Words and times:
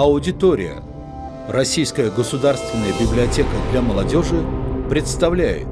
Аудитория. 0.00 0.82
Российская 1.46 2.10
государственная 2.10 2.98
библиотека 2.98 3.50
для 3.70 3.82
молодежи 3.82 4.42
представляет. 4.88 5.68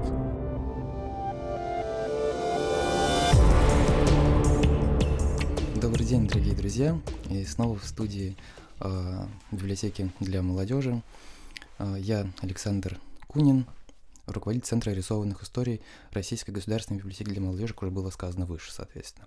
Добрый 5.80 6.04
день, 6.04 6.28
дорогие 6.28 6.54
друзья. 6.54 7.00
И 7.30 7.42
снова 7.46 7.78
в 7.78 7.86
студии 7.86 8.36
э, 8.80 9.24
библиотеки 9.50 10.10
для 10.20 10.42
молодежи. 10.42 11.00
Э, 11.78 11.96
я 11.98 12.26
Александр 12.42 12.98
Кунин, 13.28 13.64
руководитель 14.28 14.66
Центра 14.66 14.90
рисованных 14.90 15.42
историй 15.42 15.80
Российской 16.12 16.50
государственной 16.50 16.98
библиотеки 16.98 17.28
для 17.28 17.40
молодежи, 17.40 17.74
как 17.74 17.82
уже 17.82 17.90
было 17.90 18.10
сказано 18.10 18.46
выше, 18.46 18.72
соответственно. 18.72 19.26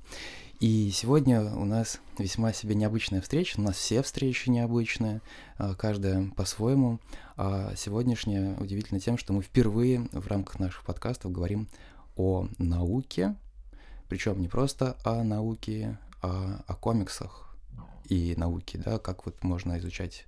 И 0.59 0.91
сегодня 0.93 1.41
у 1.41 1.65
нас 1.65 1.99
весьма 2.17 2.53
себе 2.53 2.75
необычная 2.75 3.21
встреча, 3.21 3.59
у 3.59 3.61
нас 3.61 3.75
все 3.75 4.01
встречи 4.01 4.49
необычные, 4.49 5.21
а, 5.57 5.75
каждая 5.75 6.29
по-своему, 6.35 6.99
а 7.35 7.73
сегодняшняя 7.75 8.55
удивительна 8.57 8.99
тем, 8.99 9.17
что 9.17 9.33
мы 9.33 9.41
впервые 9.41 10.07
в 10.11 10.27
рамках 10.27 10.59
наших 10.59 10.83
подкастов 10.85 11.31
говорим 11.31 11.67
о 12.15 12.47
науке, 12.57 13.35
причем 14.07 14.41
не 14.41 14.47
просто 14.47 14.97
о 15.03 15.23
науке, 15.23 15.97
а 16.21 16.63
о 16.67 16.75
комиксах 16.75 17.55
и 18.09 18.35
науке, 18.35 18.77
да, 18.77 18.99
как 18.99 19.25
вот 19.25 19.43
можно 19.43 19.79
изучать 19.79 20.25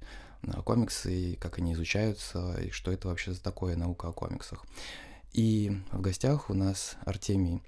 комиксы, 0.65 1.13
и 1.13 1.35
как 1.35 1.59
они 1.59 1.73
изучаются, 1.73 2.59
и 2.61 2.69
что 2.69 2.91
это 2.91 3.07
вообще 3.07 3.33
за 3.33 3.41
такое 3.41 3.75
наука 3.75 4.09
о 4.09 4.13
комиксах. 4.13 4.65
И 5.33 5.71
в 5.91 6.01
гостях 6.01 6.49
у 6.49 6.53
нас 6.53 6.95
Артемий 7.05 7.61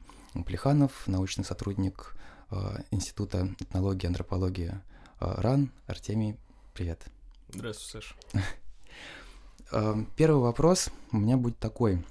Плеханов, 0.43 1.07
научный 1.07 1.43
сотрудник 1.43 2.15
э, 2.51 2.83
Института 2.91 3.49
этнологии 3.59 4.03
и 4.03 4.07
антропологии 4.07 4.69
э, 4.69 4.75
РАН. 5.19 5.71
Артемий, 5.87 6.37
привет. 6.73 7.03
Здравствуй, 7.49 8.01
Саша. 8.01 8.15
Э, 9.71 9.95
первый 10.15 10.43
вопрос 10.43 10.89
у 11.11 11.17
меня 11.17 11.37
будет 11.37 11.57
такой. 11.57 12.05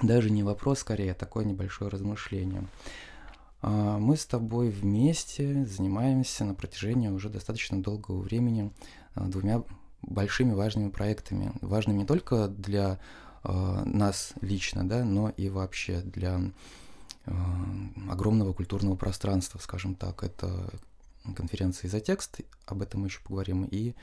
Даже 0.00 0.30
не 0.30 0.44
вопрос, 0.44 0.78
скорее, 0.78 1.10
а 1.10 1.16
такое 1.16 1.44
небольшое 1.44 1.90
размышление. 1.90 2.68
Мы 3.62 4.16
с 4.16 4.24
тобой 4.26 4.70
вместе 4.70 5.64
занимаемся 5.64 6.44
на 6.44 6.54
протяжении 6.54 7.08
уже 7.08 7.30
достаточно 7.30 7.82
долгого 7.82 8.20
времени 8.20 8.70
двумя 9.16 9.64
большими 10.06 10.52
важными 10.52 10.90
проектами, 10.90 11.52
важными 11.60 11.98
не 11.98 12.06
только 12.06 12.48
для 12.48 12.98
э, 13.42 13.82
нас 13.84 14.34
лично, 14.40 14.86
да, 14.88 15.04
но 15.04 15.30
и 15.30 15.48
вообще 15.48 16.00
для 16.00 16.40
э, 17.26 17.32
огромного 18.10 18.52
культурного 18.52 18.96
пространства, 18.96 19.58
скажем 19.58 19.94
так. 19.94 20.22
Это 20.22 20.70
конференция 21.36 21.88
за 21.90 22.00
текст, 22.00 22.40
об 22.66 22.82
этом 22.82 23.02
мы 23.02 23.06
еще 23.08 23.20
поговорим, 23.22 23.64
и 23.64 23.94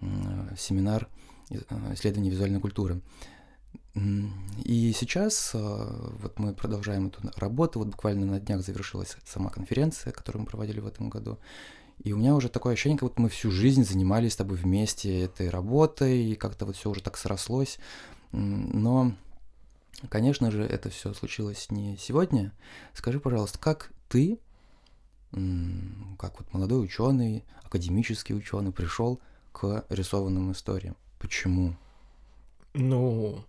э, 0.00 0.06
семинар 0.56 1.08
исследования 1.92 2.30
визуальной 2.30 2.60
культуры. 2.60 3.00
И 4.64 4.92
сейчас 4.94 5.52
э, 5.54 5.58
вот 5.58 6.38
мы 6.38 6.52
продолжаем 6.52 7.06
эту 7.06 7.20
работу. 7.36 7.78
Вот 7.78 7.88
буквально 7.88 8.26
на 8.26 8.40
днях 8.40 8.60
завершилась 8.60 9.16
сама 9.24 9.48
конференция, 9.48 10.12
которую 10.12 10.42
мы 10.42 10.46
проводили 10.46 10.80
в 10.80 10.86
этом 10.86 11.08
году. 11.08 11.38
И 12.04 12.12
у 12.12 12.18
меня 12.18 12.34
уже 12.34 12.48
такое 12.48 12.74
ощущение, 12.74 12.98
как 12.98 13.08
будто 13.08 13.22
мы 13.22 13.28
всю 13.28 13.50
жизнь 13.50 13.84
занимались 13.84 14.34
с 14.34 14.36
тобой 14.36 14.56
вместе 14.56 15.22
этой 15.22 15.48
работой, 15.50 16.24
и 16.24 16.34
как-то 16.36 16.66
вот 16.66 16.76
все 16.76 16.90
уже 16.90 17.02
так 17.02 17.16
срослось. 17.16 17.78
Но, 18.32 19.12
конечно 20.08 20.50
же, 20.50 20.62
это 20.62 20.90
все 20.90 21.14
случилось 21.14 21.70
не 21.70 21.96
сегодня. 21.96 22.52
Скажи, 22.92 23.18
пожалуйста, 23.18 23.58
как 23.58 23.92
ты, 24.08 24.38
как 25.30 26.38
вот 26.38 26.52
молодой 26.52 26.84
ученый, 26.84 27.44
академический 27.62 28.36
ученый, 28.36 28.72
пришел 28.72 29.20
к 29.52 29.84
рисованным 29.88 30.52
историям? 30.52 30.96
Почему? 31.18 31.74
Ну, 32.74 33.42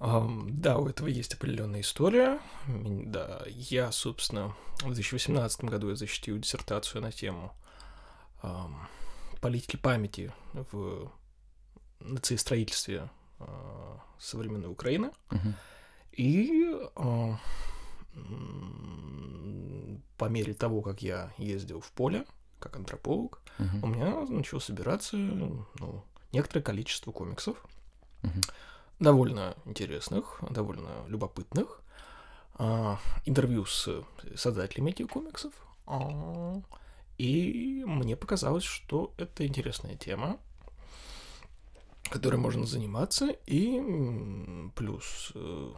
да, 0.00 0.78
у 0.78 0.88
этого 0.88 1.08
есть 1.08 1.34
определенная 1.34 1.82
история. 1.82 2.40
Да, 2.66 3.42
я, 3.46 3.92
собственно, 3.92 4.56
в 4.80 4.86
2018 4.94 5.64
году 5.64 5.90
я 5.90 5.96
защитил 5.96 6.38
диссертацию 6.38 7.02
на 7.02 7.12
тему 7.12 7.52
политики 9.40 9.76
памяти 9.76 10.32
в 10.52 11.10
нациестроительстве 12.00 13.08
э, 13.38 13.44
современной 14.18 14.68
Украины. 14.68 15.10
И 16.12 16.74
э, 16.96 17.34
по 20.16 20.24
мере 20.24 20.54
того, 20.54 20.82
как 20.82 21.02
я 21.02 21.32
ездил 21.38 21.80
в 21.80 21.90
поле, 21.92 22.26
как 22.58 22.76
антрополог, 22.76 23.40
у 23.82 23.86
меня 23.86 24.20
начало 24.28 24.60
собираться 24.60 25.16
ну, 25.16 25.66
некоторое 26.32 26.62
количество 26.62 27.12
комиксов. 27.12 27.56
Довольно 28.98 29.56
интересных, 29.64 30.40
довольно 30.50 31.06
любопытных. 31.08 31.80
А, 32.54 32.98
интервью 33.24 33.64
с 33.64 33.88
создателями 34.36 34.90
этих 34.90 35.08
комиксов. 35.08 35.54
И 37.20 37.84
мне 37.84 38.16
показалось, 38.16 38.64
что 38.64 39.12
это 39.18 39.46
интересная 39.46 39.94
тема, 39.94 40.38
которой 42.08 42.36
можно 42.36 42.64
заниматься. 42.64 43.28
И 43.46 43.78
плюс 44.74 45.30
э, 45.34 45.72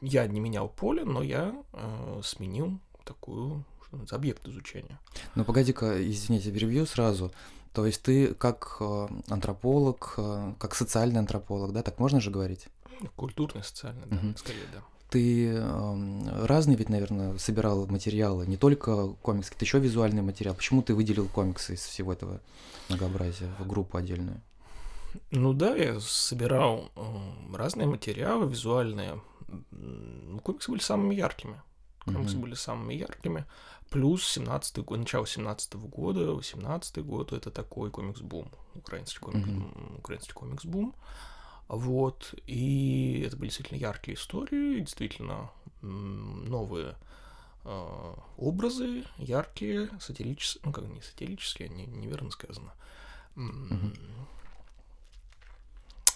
я 0.00 0.26
не 0.26 0.40
менял 0.40 0.70
поле, 0.70 1.04
но 1.04 1.22
я 1.22 1.54
э, 1.74 2.20
сменил 2.24 2.80
такую 3.04 3.66
что 4.06 4.16
объект 4.16 4.48
изучения. 4.48 4.98
Ну, 5.34 5.44
погоди-ка, 5.44 6.02
извините, 6.10 6.50
перебью 6.50 6.86
сразу. 6.86 7.30
То 7.74 7.84
есть 7.84 8.02
ты 8.02 8.32
как 8.32 8.78
э, 8.80 9.08
антрополог, 9.28 10.14
как 10.58 10.74
социальный 10.74 11.20
антрополог, 11.20 11.74
да, 11.74 11.82
так 11.82 11.98
можно 11.98 12.22
же 12.22 12.30
говорить? 12.30 12.68
Культурный, 13.16 13.62
социальный, 13.62 14.06
да, 14.06 14.16
угу. 14.16 14.38
скорее, 14.38 14.66
да. 14.72 14.82
Ты 15.10 15.48
э, 15.48 16.46
разные 16.46 16.76
ведь, 16.76 16.88
наверное, 16.88 17.36
собирал 17.38 17.86
материалы, 17.86 18.46
не 18.46 18.56
только 18.56 19.08
комиксы, 19.22 19.52
ты 19.56 19.64
еще 19.64 19.80
визуальный 19.80 20.22
материал. 20.22 20.54
Почему 20.54 20.82
ты 20.82 20.94
выделил 20.94 21.26
комиксы 21.26 21.74
из 21.74 21.80
всего 21.80 22.12
этого 22.12 22.40
многообразия 22.88 23.52
в 23.58 23.66
группу 23.66 23.98
отдельную? 23.98 24.40
Ну 25.32 25.52
да, 25.52 25.74
я 25.74 25.98
собирал 25.98 26.92
э, 26.94 27.56
разные 27.56 27.88
материалы 27.88 28.48
визуальные. 28.48 29.20
Ну, 29.72 30.38
комиксы 30.40 30.70
были 30.70 30.80
самыми 30.80 31.16
яркими. 31.16 31.60
Комиксы 32.04 32.36
mm-hmm. 32.36 32.40
были 32.40 32.54
самыми 32.54 32.94
яркими. 32.94 33.44
Плюс 33.90 34.26
17 34.28 34.78
год, 34.84 34.98
начало 35.00 35.26
17 35.26 35.74
-го 35.74 35.88
года, 35.88 36.32
18 36.32 37.04
год, 37.04 37.32
это 37.32 37.50
такой 37.50 37.90
комикс-бум, 37.90 38.48
украинский, 38.74 39.18
комикс, 39.18 39.48
mm-hmm. 39.48 39.98
украинский 39.98 40.32
комикс-бум. 40.32 40.94
Вот, 41.70 42.34
и 42.48 43.22
это 43.24 43.36
были 43.36 43.46
действительно 43.46 43.78
яркие 43.78 44.16
истории, 44.16 44.80
действительно 44.80 45.52
новые 45.82 46.96
э, 47.62 48.14
образы, 48.38 49.04
яркие, 49.18 49.88
сатирические, 50.00 50.62
ну 50.64 50.72
как 50.72 50.86
не 50.86 51.00
сатирические, 51.00 51.68
не, 51.68 51.86
неверно 51.86 52.32
сказано, 52.32 52.72
mm-hmm. 53.36 53.96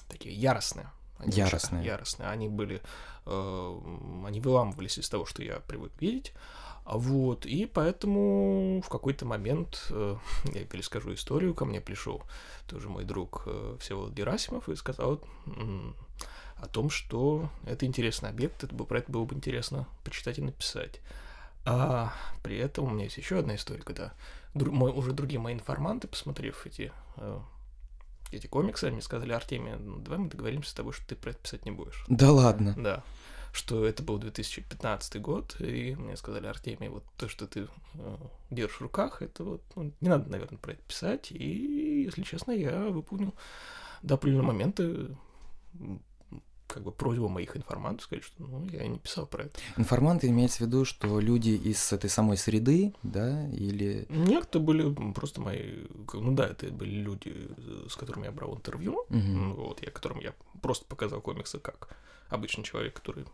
такие 0.09 0.35
яростные. 0.35 0.91
Они 1.19 1.31
яростные. 1.37 1.85
Яростные. 1.85 2.29
Они 2.31 2.49
были, 2.49 2.83
э, 3.25 3.81
они 4.27 4.41
выламывались 4.41 4.99
из 4.99 5.09
того, 5.09 5.25
что 5.25 5.45
я 5.45 5.61
привык 5.61 5.93
видеть. 6.01 6.33
Вот, 6.85 7.47
и 7.47 7.65
поэтому 7.65 8.83
в 8.85 8.89
какой-то 8.89 9.25
момент, 9.25 9.87
э, 9.91 10.17
я 10.55 10.65
перескажу 10.65 11.15
историю, 11.15 11.55
ко 11.55 11.65
мне 11.65 11.81
пришел 11.81 12.23
тоже 12.69 12.89
мой 12.89 13.05
друг 13.05 13.45
э, 13.47 13.77
Всеволод 13.81 14.13
Герасимов 14.13 14.69
и 14.69 14.77
сказал 14.77 15.21
о 16.57 16.67
том, 16.69 16.91
что 16.91 17.49
это 17.65 17.87
интересный 17.87 18.29
объект, 18.29 18.63
это 18.63 18.75
бы, 18.75 18.87
про 18.87 18.99
это 18.99 19.11
было 19.11 19.25
бы 19.25 19.35
интересно 19.35 19.89
почитать 20.05 20.39
и 20.39 20.43
написать. 20.43 21.01
А 21.65 22.13
при 22.43 22.59
этом 22.59 22.85
у 22.85 22.91
меня 22.91 23.05
есть 23.05 23.17
еще 23.17 23.39
одна 23.39 23.57
история, 23.57 23.83
когда 23.83 24.13
дру, 24.53 24.71
мой, 24.71 24.93
уже 24.93 25.13
другие 25.13 25.41
мои 25.41 25.55
информанты, 25.55 26.07
посмотрев 26.07 26.67
эти, 26.67 26.93
э, 27.17 27.41
эти 28.31 28.47
комиксы, 28.47 28.85
они 28.85 29.01
сказали, 29.01 29.33
Артемий, 29.33 29.73
ну, 29.77 30.01
давай 30.01 30.19
мы 30.19 30.29
договоримся 30.29 30.71
с 30.71 30.75
тобой, 30.75 30.93
что 30.93 31.07
ты 31.07 31.17
про 31.17 31.31
это 31.31 31.39
писать 31.39 31.65
не 31.65 31.71
будешь. 31.71 32.05
Да 32.09 32.31
ладно? 32.31 32.75
Да 32.77 33.03
что 33.55 33.87
это 33.87 34.03
был 34.03 34.19
2015 34.19 35.21
год, 35.21 35.57
и 35.61 35.95
мне 35.95 36.17
сказали, 36.17 36.49
Артемий, 36.49 36.89
вот 36.89 37.05
то, 37.17 37.29
что 37.29 37.47
ты 37.47 37.69
э, 37.95 38.17
держишь 38.51 38.79
в 38.79 38.83
руках, 38.83 39.23
это 39.23 39.45
вот, 39.45 39.63
ну, 39.77 39.93
не 40.01 40.09
надо, 40.09 40.29
наверное, 40.29 40.59
про 40.59 40.73
это 40.73 40.83
писать, 40.83 41.31
и, 41.31 42.03
если 42.03 42.23
честно, 42.23 42.51
я 42.51 42.81
выполнил 42.87 43.33
до 44.03 44.15
определенного 44.15 44.49
момента 44.53 45.17
как 46.75 46.83
бы 46.83 46.91
просьбу 46.91 47.29
моих 47.29 47.57
информантов 47.57 48.05
сказать, 48.05 48.25
что 48.25 48.43
ну, 48.43 48.69
я 48.73 48.89
не 48.89 48.99
писал 48.99 49.27
про 49.27 49.45
это. 49.45 49.61
Информанты 49.77 50.27
имеется 50.27 50.59
в 50.59 50.61
виду, 50.63 50.85
что 50.85 51.21
люди 51.21 51.51
из 51.51 51.93
этой 51.93 52.11
самой 52.11 52.37
среды, 52.37 52.93
да, 53.05 53.49
или... 53.51 54.07
Нет, 54.09 54.47
это 54.51 54.59
были 54.59 54.93
просто 55.13 55.41
мои... 55.41 55.87
Ну 56.13 56.35
да, 56.35 56.49
это 56.49 56.67
были 56.71 56.91
люди, 56.91 57.49
с 57.89 57.95
которыми 57.95 58.25
я 58.25 58.33
брал 58.33 58.57
интервью, 58.57 59.05
угу. 59.09 59.55
вот, 59.57 59.83
я, 59.83 59.91
которым 59.93 60.19
я 60.19 60.35
просто 60.61 60.85
показал 60.87 61.21
комиксы 61.21 61.61
как 61.61 61.97
обычный 62.29 62.65
человек, 62.65 62.95
который 62.95 63.25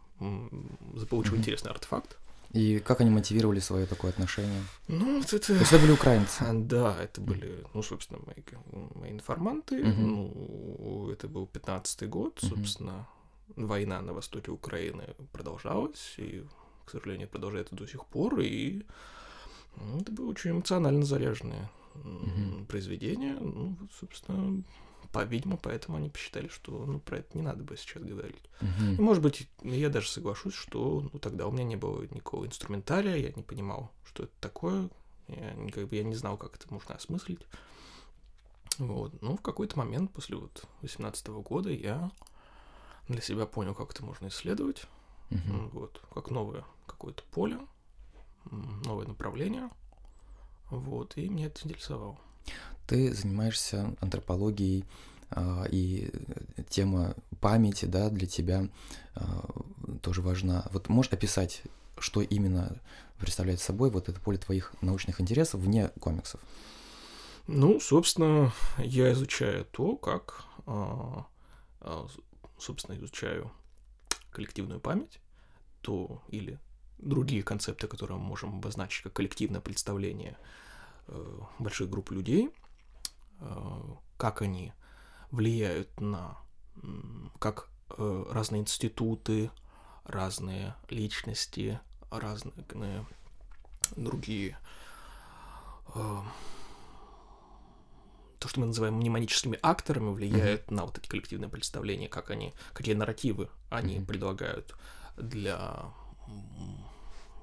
заполучил 0.95 1.35
mm-hmm. 1.35 1.39
интересный 1.39 1.71
артефакт. 1.71 2.19
И 2.53 2.81
как 2.81 3.01
они 3.01 3.11
мотивировали 3.11 3.61
свое 3.61 3.87
такое 3.87 4.11
отношение? 4.11 4.63
Ну, 4.89 5.19
вот 5.19 5.33
это... 5.33 5.47
То 5.47 5.55
есть 5.55 5.73
это 5.73 5.81
были 5.81 5.93
украинцы? 5.93 6.45
Да, 6.53 6.97
это 7.01 7.21
были, 7.21 7.65
ну, 7.75 7.83
собственно, 7.83 8.21
мои, 8.27 8.43
мои 8.97 9.13
информанты. 9.13 9.83
Мгм. 9.85 10.07
Ну, 10.07 11.11
это 11.11 11.29
был 11.29 11.49
15-й 11.51 12.07
год, 12.07 12.39
собственно. 12.43 13.07
Война 13.57 14.01
на 14.01 14.13
востоке 14.13 14.51
Украины 14.51 15.15
продолжалась, 15.33 16.15
и, 16.19 16.45
к 16.85 16.91
сожалению, 16.91 17.29
продолжается 17.29 17.75
до 17.75 17.87
сих 17.87 18.07
пор. 18.07 18.41
И 18.41 18.85
ну, 19.77 20.01
это 20.01 20.13
было 20.13 20.31
очень 20.31 20.53
эмоционально 20.53 21.05
заряженное 21.05 21.71
Мгм. 21.95 22.67
произведение. 22.67 23.35
Ну, 23.35 23.77
вот, 23.81 23.91
собственно, 23.93 24.63
по, 25.13 25.25
видимо, 25.25 25.57
поэтому 25.57 25.99
они 25.99 26.09
посчитали, 26.09 26.49
что 26.49 26.85
ну, 26.87 27.01
про 27.01 27.19
это 27.19 27.37
не 27.37 27.43
надо 27.43 27.65
бы 27.65 27.77
сейчас 27.77 28.03
говорить. 28.03 28.45
Мгм. 28.61 28.95
И, 28.95 29.01
может 29.01 29.23
быть, 29.23 29.49
я 29.63 29.89
даже 29.89 30.09
соглашусь, 30.09 30.55
что 30.55 31.09
ну, 31.13 31.19
тогда 31.19 31.47
у 31.47 31.53
меня 31.53 31.65
не 31.65 31.77
было 31.77 32.03
никакого 32.03 32.47
инструментария, 32.47 33.17
я 33.17 33.33
не 33.33 33.43
понимал, 33.43 33.91
что 34.05 34.25
это 34.25 34.33
такое, 34.41 34.89
я, 35.29 35.57
как 35.73 35.89
бы, 35.89 35.97
я 35.97 36.05
не 36.05 36.15
знал, 36.15 36.37
как 36.37 36.55
это 36.57 36.73
можно 36.73 36.95
осмыслить. 36.95 37.47
Вот. 38.79 39.21
Но 39.21 39.37
в 39.37 39.43
какой-то 39.43 39.79
момент 39.79 40.13
после 40.13 40.37
вот 40.37 40.65
18 40.83 41.27
года 41.29 41.71
я 41.71 42.11
для 43.11 43.23
себя 43.23 43.47
понял, 43.47 43.75
как 43.75 43.91
это 43.91 44.05
можно 44.05 44.29
исследовать. 44.29 44.85
М, 45.31 45.69
Вот. 45.73 46.01
Как 46.15 46.31
новое 46.31 46.65
какое-то 46.87 47.23
поле, 47.31 47.59
новое 48.51 49.07
направление. 49.07 49.71
Вот. 50.71 51.17
И 51.17 51.29
меня 51.29 51.47
это 51.47 51.61
интересовало. 51.65 52.19
Ты 52.87 53.15
занимаешься 53.15 53.95
антропологией, 54.01 54.85
а, 55.31 55.65
и 55.71 56.11
тема 56.69 57.15
памяти, 57.41 57.85
да, 57.85 58.11
для 58.11 58.27
тебя 58.27 58.69
а, 59.15 59.49
тоже 60.03 60.23
важна. 60.23 60.67
Вот 60.73 60.89
можешь 60.89 61.13
описать, 61.13 61.63
что 61.99 62.21
именно 62.21 62.77
представляет 63.19 63.61
собой 63.61 63.91
вот 63.91 64.09
это 64.09 64.21
поле 64.21 64.39
твоих 64.39 64.73
научных 64.81 65.21
интересов 65.21 65.61
вне 65.61 65.89
комиксов? 66.01 66.41
Ну, 67.47 67.81
собственно, 67.81 68.53
я 68.79 69.13
изучаю 69.13 69.65
то, 69.67 69.97
как, 69.97 70.45
а, 70.67 71.27
собственно, 72.61 72.97
изучаю 72.97 73.51
коллективную 74.31 74.81
память, 74.81 75.21
то 75.81 76.23
или 76.29 76.59
другие 76.99 77.43
концепты, 77.43 77.89
которые 77.89 78.19
мы 78.19 78.25
можем 78.25 78.57
обозначить 78.57 79.03
как 79.03 79.15
коллективное 79.15 79.61
представление 79.61 80.37
э, 81.09 81.39
большой 81.59 81.89
группы 81.89 82.15
людей, 82.15 82.51
э, 83.41 83.81
как 84.17 84.43
они 84.43 84.73
влияют 85.31 86.01
на, 86.01 86.37
как 87.39 87.69
э, 87.97 88.25
разные 88.31 88.63
институты, 88.63 89.51
разные 90.05 90.75
личности, 90.89 91.81
разные 92.11 92.53
э, 92.69 93.05
другие 93.97 94.59
э, 95.95 96.23
что 98.51 98.61
мы 98.61 98.67
называем 98.67 98.95
мнемоническими 98.95 99.59
акторами, 99.63 100.13
влияют 100.13 100.73
на 100.73 100.85
вот 100.85 100.99
эти 100.99 101.09
коллективные 101.09 101.49
представления, 101.49 102.09
как 102.09 102.31
они, 102.31 102.53
какие 102.73 102.97
нарративы 102.97 103.49
они 103.71 103.99
Мгм. 103.99 104.07
предлагают 104.07 104.75
для 105.17 105.85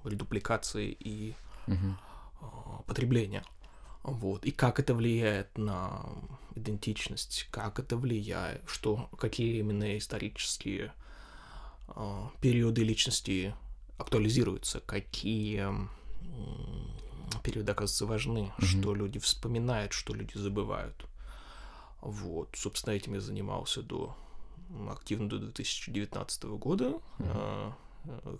редупликации 0.04 0.95
и 1.00 1.33
а, 2.42 2.81
потребления. 2.86 3.44
Вот. 4.04 4.45
И 4.45 4.51
как 4.51 4.80
это 4.81 4.94
влияет 4.94 5.57
на 5.57 6.06
идентичность, 6.56 7.48
как 7.51 7.80
это 7.80 7.95
влияет, 7.95 8.63
что, 8.68 9.10
какие 9.18 9.60
именно 9.60 9.98
исторические 9.98 10.94
а, 11.88 12.30
периоды 12.42 12.83
личности 12.83 13.56
актуализируются, 13.98 14.81
какие 14.81 15.65
периоды 17.42 17.72
оказываются 17.72 18.06
важны, 18.06 18.51
Мгм. 18.57 18.68
что 18.68 18.95
люди 18.95 19.19
вспоминают, 19.19 19.94
что 19.94 20.13
люди 20.13 20.38
забывают. 20.38 21.06
Вот, 22.01 22.50
собственно, 22.56 22.94
этим 22.94 23.13
я 23.16 23.22
занимался 23.22 23.81
до 23.81 24.16
активно 24.92 25.30
до 25.30 25.39
2019 25.39 26.57
года, 26.57 26.94
а, 27.19 27.74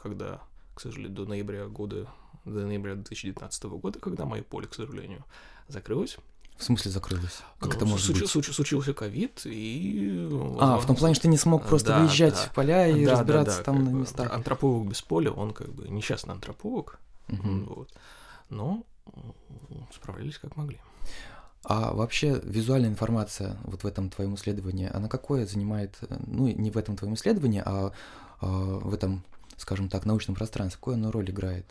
когда, 0.02 0.42
к 0.76 0.82
сожалению, 0.82 1.14
до 1.16 1.26
ноября 1.26 1.68
года, 1.68 2.08
до 2.46 2.66
ноября 2.66 2.96
2019 2.96 3.64
года, 3.80 4.00
когда 4.00 4.26
мое 4.26 4.44
поле, 4.44 4.68
к 4.68 4.74
сожалению, 4.76 5.24
закрылось. 5.68 6.18
В 6.58 6.64
смысле 6.64 6.90
закрылось? 6.92 7.42
Как 7.60 7.70
Ну, 7.70 7.76
это 7.76 7.86
может 7.86 8.06
случ- 8.08 8.22
быть? 8.22 8.30
случ- 8.32 8.52
случился 8.52 8.94
ковид, 8.94 9.42
и... 9.46 10.28
А, 10.60 10.80
в 10.80 10.88
том 10.88 10.96
плане, 10.96 11.14
что 11.14 11.24
ты 11.24 11.28
не 11.28 11.38
смог 11.38 11.68
просто 11.68 11.90
Да, 11.90 12.00
выезжать 12.00 12.34
да. 12.34 12.46
в 12.48 12.54
поля 12.54 12.88
и 12.88 13.06
Да, 13.06 13.12
да, 13.14 13.18
разбираться 13.20 13.58
да, 13.60 13.64
там 13.64 13.76
как 13.78 13.86
на 13.86 13.90
местах. 13.98 14.34
Антрополог 14.34 14.88
без 14.88 15.02
поля, 15.02 15.32
он 15.32 15.54
как 15.54 15.72
бы 15.74 15.88
несчастный 15.88 16.34
антрополог, 16.34 17.00
Мгм. 17.28 17.66
вот. 17.66 17.94
Но 18.50 18.84
справлялись 19.94 20.38
как 20.38 20.56
могли. 20.58 20.80
А 21.64 21.94
вообще 21.94 22.40
визуальная 22.44 22.90
информация 22.90 23.58
вот 23.64 23.84
в 23.84 23.88
этом 23.88 24.10
твоем 24.10 24.36
исследовании, 24.36 24.90
она 24.94 25.10
какое 25.10 25.46
занимает, 25.46 25.98
э, 26.02 26.18
ну, 26.26 26.48
не 26.48 26.72
в 26.72 26.78
этом 26.78 26.96
твоем 26.96 27.16
исследовании, 27.16 27.62
а, 27.66 27.92
а 28.40 28.48
в 28.48 28.94
этом, 28.94 29.24
скажем 29.58 29.90
так, 29.90 30.06
научном 30.06 30.36
пространстве, 30.36 30.78
какую 30.80 30.94
она 30.96 31.12
роль 31.12 31.30
играет? 31.30 31.66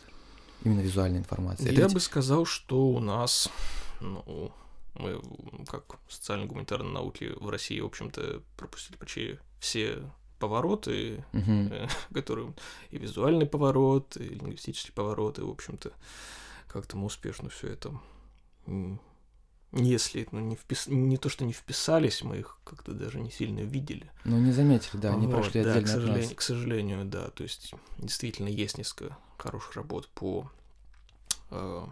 Именно 0.63 0.81
визуальная 0.81 1.19
информация. 1.19 1.65
Это 1.67 1.75
Я 1.79 1.83
ведь- 1.85 1.93
бы 1.93 1.99
сказал, 1.99 2.45
что 2.45 2.87
у 2.89 2.99
нас, 2.99 3.49
ну, 4.01 4.51
мы, 4.95 5.21
как 5.67 5.97
социально-гуманитарные 6.09 6.91
науки 6.91 7.33
в 7.39 7.49
России, 7.49 7.79
в 7.79 7.85
общем-то, 7.85 8.41
пропустили 8.55 8.97
почти 8.97 9.39
все 9.59 10.03
повороты, 10.39 11.23
э, 11.33 11.87
которые 12.13 12.53
и 12.91 12.97
визуальный 12.97 13.45
поворот, 13.47 14.17
и 14.17 14.23
лингвистический 14.29 14.93
поворот, 14.93 15.39
и, 15.39 15.41
в 15.41 15.49
общем-то, 15.49 15.91
как-то 16.67 16.97
мы 16.97 17.05
успешно 17.05 17.49
все 17.49 17.69
это, 17.69 17.99
если 19.73 20.27
ну, 20.31 20.39
не, 20.39 20.55
впис... 20.55 20.87
не 20.87 21.17
то, 21.17 21.29
что 21.29 21.45
не 21.45 21.53
вписались, 21.53 22.23
мы 22.23 22.37
их 22.37 22.59
как-то 22.63 22.93
даже 22.93 23.19
не 23.19 23.31
сильно 23.31 23.59
видели. 23.59 24.11
Ну, 24.23 24.39
не 24.39 24.51
заметили, 24.51 24.99
да, 24.99 25.13
они 25.13 25.27
Вот, 25.27 25.35
прошли 25.35 25.63
да, 25.63 25.71
отдельно 25.71 25.87
к 25.87 25.89
от 25.89 25.95
сожалению, 25.95 26.23
нас. 26.23 26.33
к 26.33 26.41
сожалению, 26.41 27.05
да. 27.05 27.29
То 27.31 27.43
есть 27.43 27.73
действительно 27.97 28.47
есть 28.47 28.77
несколько 28.77 29.17
хороших 29.37 29.75
работ 29.75 30.07
по 30.09 30.49
э, 31.51 31.85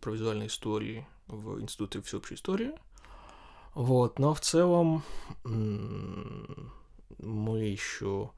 про 0.00 0.10
визуальные 0.10 0.48
истории 0.48 1.06
в 1.26 1.60
Институте 1.60 2.00
всеобщей 2.02 2.34
истории. 2.34 2.72
Вот, 3.74 4.18
но 4.18 4.34
в 4.34 4.40
целом 4.40 5.02
мы 5.44 7.64
еще, 7.64 8.30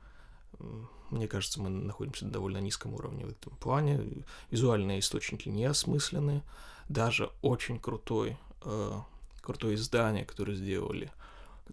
мне 1.11 1.29
кажется, 1.29 1.61
мы 1.61 1.69
находимся 1.69 2.25
на 2.25 2.33
довольно 2.33 2.59
низком 2.59 2.94
уровне 2.94 3.27
в 3.27 3.31
этом 3.31 3.55
плане. 3.56 4.25
Визуальные 4.51 5.01
источники 5.01 5.49
не 5.49 5.65
осмыслены. 5.65 6.43
Даже 6.89 7.31
очень 7.43 7.79
крутой, 7.79 8.39
э, 8.65 9.01
крутое 9.41 9.75
издание, 9.75 10.25
которое 10.25 10.55
сделали 10.55 11.11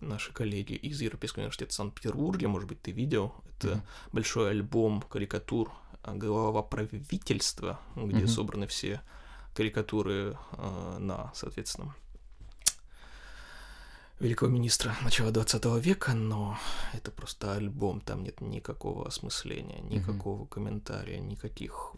наши 0.02 0.34
коллеги 0.34 0.74
из 0.74 1.02
Европейского 1.02 1.42
университета 1.44 1.74
Санкт-Петербурга, 1.74 2.48
может 2.48 2.68
быть, 2.70 2.82
ты 2.82 2.92
видел, 2.92 3.34
это 3.58 3.76
Мгм. 3.76 3.82
большой 4.14 4.50
альбом 4.52 5.02
карикатур 5.02 5.72
а, 6.04 6.14
глава 6.16 6.64
правительства, 6.64 7.80
где 7.96 8.20
Мгм. 8.20 8.28
собраны 8.28 8.68
все 8.68 9.02
карикатуры 9.54 10.38
э, 10.54 10.98
на, 11.00 11.32
соответственно, 11.36 11.94
великого 14.20 14.52
министра 14.52 14.96
начала 15.02 15.32
20 15.32 15.66
века, 15.80 16.14
но 16.14 16.58
это 16.94 17.10
просто 17.12 17.54
альбом, 17.54 18.02
там 18.02 18.24
нет 18.24 18.42
никакого 18.42 19.08
осмысления, 19.08 19.80
никакого 19.82 20.46
комментария, 20.46 21.20
никаких, 21.20 21.94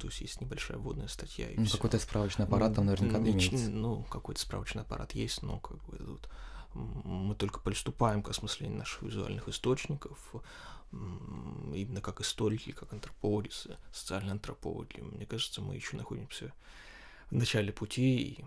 то 0.00 0.06
есть 0.06 0.20
есть 0.20 0.40
небольшая 0.40 0.78
вводная 0.78 1.08
статья 1.08 1.50
и 1.50 1.56
Ну, 1.58 1.64
всё. 1.64 1.76
какой-то 1.76 1.98
справочный 1.98 2.44
аппарат 2.44 2.74
там 2.74 2.86
наверняка 2.86 3.18
Нич- 3.18 3.48
имеется. 3.50 3.70
Ну, 3.70 4.04
какой-то 4.04 4.40
справочный 4.40 4.82
аппарат 4.82 5.12
есть, 5.12 5.42
но 5.42 5.58
как 5.58 5.82
бы 5.86 5.96
тут 5.98 6.28
мы 6.74 7.34
только 7.34 7.58
приступаем 7.60 8.22
к 8.22 8.28
осмыслению 8.30 8.78
наших 8.78 9.02
визуальных 9.02 9.48
источников, 9.48 10.34
именно 10.92 12.00
как 12.00 12.20
историки, 12.20 12.70
как 12.72 12.92
антропологи, 12.92 13.48
со- 13.50 13.76
социальные 13.92 14.32
антропологи. 14.32 15.00
Мне 15.00 15.26
кажется, 15.26 15.60
мы 15.62 15.74
еще 15.74 15.96
находимся 15.96 16.52
в 17.30 17.34
начале 17.34 17.72
пути, 17.72 18.18
и 18.18 18.44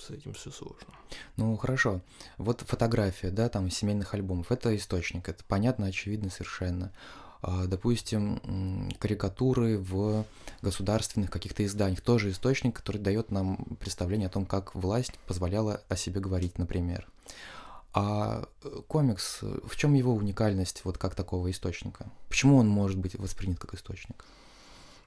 с 0.00 0.10
этим 0.10 0.32
все 0.34 0.50
сложно. 0.50 0.88
Ну, 1.36 1.56
хорошо. 1.56 2.00
Вот 2.38 2.62
фотография, 2.62 3.30
да, 3.30 3.48
там 3.48 3.70
семейных 3.70 4.14
альбомов. 4.14 4.50
Это 4.50 4.74
источник, 4.76 5.28
это 5.28 5.44
понятно, 5.44 5.86
очевидно 5.86 6.30
совершенно. 6.30 6.92
А, 7.40 7.66
Допустим, 7.66 8.92
карикатуры 8.98 9.78
в 9.78 10.24
государственных 10.62 11.30
каких-то 11.30 11.64
изданиях. 11.64 12.00
Тоже 12.00 12.30
источник, 12.30 12.76
который 12.76 12.98
дает 12.98 13.30
нам 13.30 13.56
представление 13.80 14.28
о 14.28 14.30
том, 14.30 14.46
как 14.46 14.74
власть 14.74 15.12
позволяла 15.26 15.82
о 15.88 15.96
себе 15.96 16.20
говорить, 16.20 16.58
например. 16.58 17.08
А 17.94 18.48
э, 18.64 18.68
комикс, 18.88 19.40
э, 19.42 19.58
в 19.64 19.76
чем 19.76 19.92
его 19.92 20.14
уникальность 20.14 20.82
вот 20.84 20.96
как 20.96 21.14
такого 21.14 21.50
источника? 21.50 22.06
Почему 22.28 22.56
он 22.56 22.66
может 22.66 22.98
быть 22.98 23.16
воспринят 23.16 23.58
как 23.58 23.74
источник? 23.74 24.24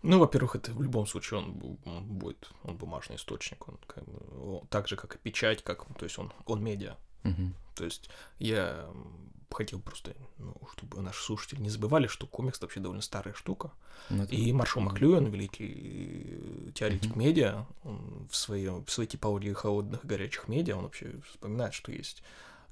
Ну, 0.09 0.19
во-первых, 0.19 0.55
это 0.55 0.71
в 0.71 0.81
любом 0.81 1.05
случае 1.07 1.39
он, 1.39 1.51
бу- 1.53 1.79
он 1.85 2.03
будет, 2.05 2.49
он 2.63 2.77
бумажный 2.77 3.15
источник, 3.15 3.67
он 3.67 3.77
как 3.87 4.03
бы, 4.05 4.19
о- 4.37 4.63
так 4.69 4.87
же, 4.87 4.95
как 4.95 5.15
и 5.15 5.17
печать, 5.17 5.63
как, 5.63 5.85
то 5.97 6.05
есть 6.05 6.19
он, 6.19 6.31
он 6.45 6.63
медиа, 6.63 6.95
Мгм. 7.23 7.53
То 7.75 7.85
есть 7.85 8.09
я 8.39 8.87
хотел 9.51 9.79
просто, 9.79 10.13
ну, 10.37 10.53
чтобы 10.73 11.01
наши 11.01 11.23
слушатели 11.23 11.61
не 11.61 11.69
забывали, 11.69 12.07
что 12.07 12.27
комикс 12.27 12.57
это 12.57 12.65
вообще 12.65 12.79
довольно 12.81 13.01
старая 13.01 13.33
штука. 13.33 13.71
Ну, 14.09 14.25
И 14.25 14.51
Маршал. 14.53 14.83
Маклюэн, 14.83 15.25
великий 15.27 16.37
э, 16.67 16.71
теоретик 16.75 17.11
Мгм. 17.11 17.19
медиа, 17.19 17.65
он 17.83 18.27
в, 18.29 18.35
своем, 18.35 18.83
в 18.85 18.91
своей 18.91 19.09
типологии 19.09 19.53
холодных 19.53 20.03
и 20.03 20.07
горячих 20.07 20.47
медиа, 20.49 20.75
он 20.77 20.83
вообще 20.83 21.19
вспоминает, 21.31 21.73
что 21.73 21.91
есть 21.91 22.21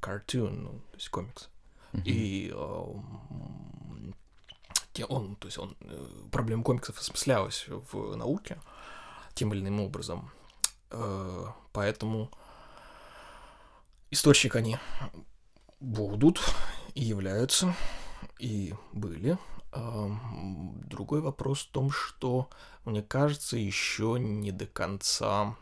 картун, 0.02 0.64
ну, 0.64 0.70
то 0.92 0.98
есть 0.98 1.10
комикс. 1.10 1.50
Мгм. 1.94 2.04
И 2.06 2.52
те- 2.52 4.14
он, 5.02 5.36
то 5.38 5.48
есть 5.48 5.58
он, 5.58 5.76
э, 5.82 6.08
проблема 6.32 6.64
комиксов 6.64 7.00
осмыслялась 7.00 7.66
в 7.68 8.16
науке 8.16 8.60
тем 9.34 9.54
или 9.54 9.62
иным 9.62 9.80
образом. 9.82 10.32
Э, 10.92 11.48
Поэтому 11.72 12.30
источник 14.12 14.56
они 14.56 14.78
будут 15.80 16.40
и 16.94 17.04
являются, 17.04 17.74
и 18.40 18.74
были. 18.92 19.38
Эм, 19.72 20.80
Другой 20.86 21.22
вопрос 21.22 21.62
в 21.62 21.72
том, 21.72 21.90
что, 21.90 22.50
мне 22.86 23.02
кажется, 23.02 23.58
еще 23.58 24.18
не 24.20 24.52
до 24.52 24.68
конца 24.68 25.56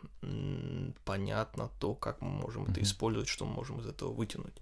понятно 1.05 1.69
то, 1.79 1.95
как 1.95 2.21
мы 2.21 2.29
можем 2.29 2.63
это 2.63 2.73
Мгм. 2.73 2.83
использовать, 2.83 3.29
что 3.29 3.45
мы 3.45 3.53
можем 3.53 3.79
из 3.79 3.87
этого 3.87 4.11
вытянуть. 4.11 4.55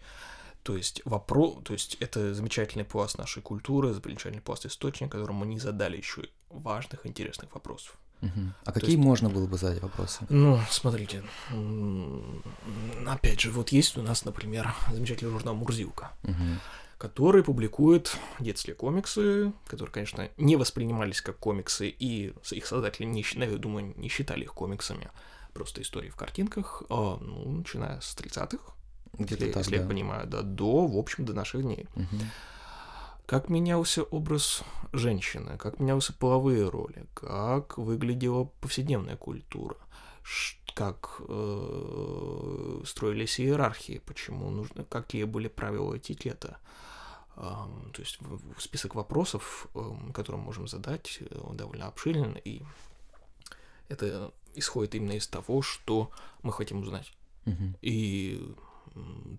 То 0.63 0.75
есть 0.75 1.01
вопрос, 1.05 1.63
то 1.63 1.73
есть 1.73 1.95
это 1.99 2.33
замечательный 2.33 2.83
пласт 2.85 3.17
нашей 3.17 3.41
культуры, 3.41 3.93
замечательный 3.93 4.41
пласт 4.41 4.65
источника, 4.65 5.17
которому 5.17 5.39
мы 5.39 5.45
не 5.47 5.59
задали 5.59 5.97
еще 5.97 6.23
важных, 6.49 7.05
интересных 7.05 7.53
вопросов. 7.53 7.97
Мгм. 8.21 8.53
А 8.65 8.71
какие 8.73 8.91
есть- 8.91 9.03
можно 9.03 9.29
было 9.29 9.47
бы 9.47 9.57
задать 9.57 9.81
вопросы? 9.81 10.25
Ну, 10.29 10.59
смотрите, 10.69 11.23
опять 13.07 13.39
же, 13.39 13.51
вот 13.51 13.69
есть 13.69 13.97
у 13.97 14.01
нас, 14.01 14.25
например, 14.25 14.73
замечательный 14.91 15.31
журнал 15.31 15.55
«Мурзилка», 15.55 16.11
Мгм. 16.23 16.59
который 16.97 17.43
публикует 17.43 18.17
детские 18.39 18.75
комиксы, 18.75 19.53
которые, 19.67 19.93
конечно, 19.93 20.29
не 20.37 20.57
воспринимались 20.57 21.21
как 21.21 21.37
комиксы, 21.37 21.87
и 21.89 22.33
их 22.51 22.65
создатели, 22.65 23.05
не, 23.05 23.23
я 23.35 23.57
думаю, 23.57 23.93
не 23.97 24.09
считали 24.09 24.43
их 24.43 24.53
комиксами, 24.53 25.09
просто 25.53 25.81
истории 25.81 26.09
в 26.09 26.15
картинках, 26.15 26.83
а, 26.89 27.17
ну, 27.21 27.49
начиная 27.59 28.01
с 28.01 28.15
30-х, 28.15 28.73
Где-то 29.19 29.45
если, 29.45 29.53
так, 29.53 29.63
если 29.63 29.75
я 29.75 29.81
да. 29.81 29.87
понимаю, 29.87 30.27
да, 30.27 30.41
до, 30.41 30.87
в 30.87 30.97
общем, 30.97 31.25
до 31.25 31.33
наших 31.33 31.61
дней. 31.61 31.87
Мгм. 31.95 32.19
Как 33.25 33.49
менялся 33.49 34.03
образ 34.03 34.63
женщины, 34.91 35.57
как 35.57 35.79
менялся 35.79 36.13
половые 36.13 36.67
роли, 36.67 37.05
как 37.13 37.77
выглядела 37.77 38.45
повседневная 38.59 39.17
культура, 39.17 39.75
как 40.73 41.21
э, 41.27 42.81
строились 42.85 43.39
иерархии, 43.39 44.01
почему 44.05 44.49
нужно, 44.49 44.83
какие 44.83 45.25
были 45.25 45.47
правила 45.47 45.97
этикета. 45.97 46.57
Ам, 47.35 47.91
то 47.93 48.01
есть 48.01 48.19
список 48.57 48.95
вопросов, 48.95 49.67
эм, 49.75 50.11
которые 50.11 50.39
мы 50.39 50.45
можем 50.45 50.67
задать, 50.67 51.19
э, 51.21 51.39
он 51.43 51.55
довольно 51.55 51.87
обширен, 51.87 52.37
и 52.43 52.63
это 53.89 54.33
исходит 54.55 54.95
именно 54.95 55.13
из 55.13 55.27
того, 55.27 55.61
что 55.61 56.11
мы 56.43 56.51
хотим 56.51 56.81
узнать. 56.81 57.13
Мгм. 57.45 57.75
И 57.81 58.55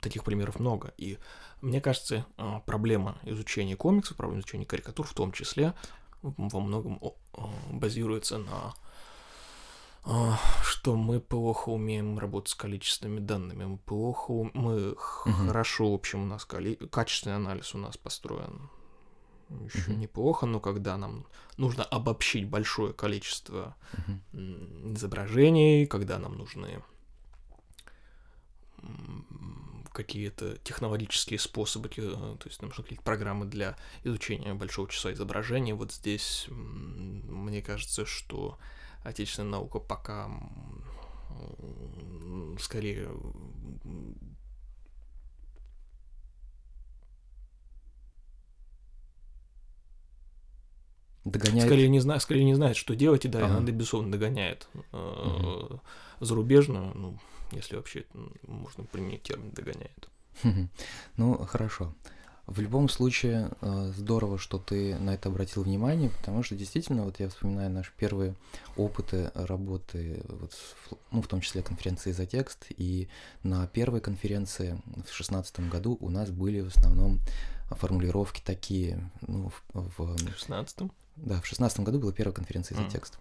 таких 0.00 0.24
примеров 0.24 0.58
много. 0.60 0.92
И 0.96 1.18
мне 1.60 1.80
кажется, 1.80 2.26
а, 2.36 2.60
проблема 2.60 3.18
изучения 3.22 3.76
комиксов, 3.76 4.16
проблема 4.16 4.40
изучения 4.40 4.66
карикатур 4.66 5.06
в 5.06 5.14
том 5.14 5.32
числе 5.32 5.74
во 6.22 6.60
многом 6.60 6.98
о, 7.00 7.14
базируется 7.70 8.38
на 8.38 8.74
а, 10.04 10.38
что 10.62 10.96
мы 10.96 11.20
плохо 11.20 11.68
умеем 11.68 12.18
работать 12.18 12.50
с 12.50 12.54
количественными 12.54 13.20
данными, 13.20 13.64
мы 13.64 13.76
плохо, 13.78 14.32
мы 14.54 14.80
Мгм. 14.80 14.96
хорошо, 15.48 15.90
в 15.90 15.94
общем, 15.94 16.22
у 16.22 16.26
нас 16.26 16.44
коли- 16.46 16.76
качественный 16.76 17.36
анализ 17.36 17.74
у 17.74 17.78
нас 17.78 17.96
построен 17.98 18.70
еще 19.64 19.90
Мгм. 19.90 20.00
неплохо, 20.00 20.46
но 20.46 20.60
когда 20.60 20.96
нам 20.96 21.26
нужно 21.56 21.84
обобщить 21.84 22.48
большое 22.48 22.92
количество 22.94 23.76
м, 24.32 24.94
изображений, 24.94 25.86
когда 25.86 26.18
нам 26.18 26.38
нужны 26.38 26.82
какие-то 29.92 30.56
технологические 30.58 31.38
способы, 31.38 31.90
э, 31.96 32.00
то 32.38 32.46
есть 32.46 32.62
нам 32.62 32.68
нужны 32.70 32.84
какие-то 32.84 33.04
программы 33.04 33.46
для 33.46 33.76
изучения 34.04 34.54
большого 34.54 34.88
числа 34.88 35.12
изображений. 35.12 35.72
Вот 35.72 35.92
здесь 35.92 36.46
мне 36.48 37.60
кажется, 37.60 38.06
что 38.06 38.58
отечественная 39.02 39.50
наука 39.50 39.78
пока 39.78 40.30
скорее 42.58 43.08
Догоняет. 51.24 51.66
скорее 51.66 51.88
не 51.88 52.00
знает, 52.00 52.22
скорее 52.22 52.44
не 52.44 52.54
знает, 52.54 52.76
что 52.76 52.96
делать, 52.96 53.26
и 53.26 53.28
да, 53.28 53.44
Ага. 53.44 53.58
она 53.58 53.70
безусловно 53.70 54.10
догоняет 54.10 54.68
э, 54.92 55.68
зарубежную, 56.20 56.92
ну, 56.96 57.18
если 57.52 57.76
вообще 57.76 58.04
можно 58.46 58.84
применить 58.84 59.22
термин 59.22 59.50
догоняет. 59.50 60.08
Ну, 61.16 61.36
хорошо. 61.46 61.94
В 62.46 62.58
любом 62.60 62.88
случае, 62.88 63.50
э, 63.60 63.92
здорово, 63.96 64.36
что 64.36 64.58
ты 64.58 64.98
на 64.98 65.10
это 65.14 65.28
обратил 65.28 65.62
внимание, 65.62 66.10
потому 66.10 66.42
что 66.42 66.56
действительно, 66.56 67.04
вот 67.04 67.20
я 67.20 67.28
вспоминаю 67.28 67.70
наши 67.70 67.92
первые 67.96 68.34
опыты 68.76 69.30
работы, 69.34 70.24
вот, 70.28 70.52
ну, 71.12 71.22
в 71.22 71.28
том 71.28 71.42
числе 71.42 71.62
конференции 71.62 72.10
«За 72.10 72.26
текст», 72.26 72.66
и 72.76 73.08
на 73.44 73.68
первой 73.68 74.00
конференции 74.00 74.82
в 75.08 75.12
шестнадцатом 75.12 75.68
году 75.68 75.96
у 76.00 76.10
нас 76.10 76.30
были 76.30 76.60
в 76.60 76.68
основном 76.76 77.20
формулировки 77.70 78.42
такие, 78.44 79.08
ну, 79.20 79.52
в, 79.72 79.98
в- 79.98 80.18
16 80.36 80.90
да, 81.16 81.40
в 81.40 81.46
шестнадцатом 81.46 81.84
году 81.84 82.00
была 82.00 82.12
первая 82.12 82.34
конференция 82.34 82.74
«За 82.74 82.82
Мгм. 82.82 82.90
текст». 82.90 83.18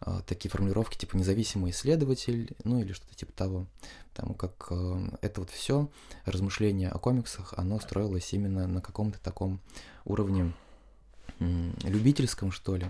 А, 0.00 0.22
Такие 0.22 0.50
формулировки 0.50 0.96
типа 0.96 1.16
независимый 1.16 1.70
исследователь, 1.70 2.54
ну 2.64 2.80
или 2.80 2.92
что-то 2.92 3.14
типа 3.14 3.32
того. 3.32 3.66
Потому 4.12 4.34
как 4.34 4.68
э, 4.70 5.08
это 5.20 5.40
вот 5.40 5.50
все 5.50 5.90
размышление 6.24 6.90
о 6.90 6.98
комиксах, 6.98 7.54
оно 7.56 7.78
строилось 7.80 8.32
именно 8.32 8.66
на 8.66 8.80
каком-то 8.80 9.18
таком 9.20 9.60
уровне 10.04 10.52
любительском, 11.38 12.50
что 12.50 12.76
ли. 12.76 12.86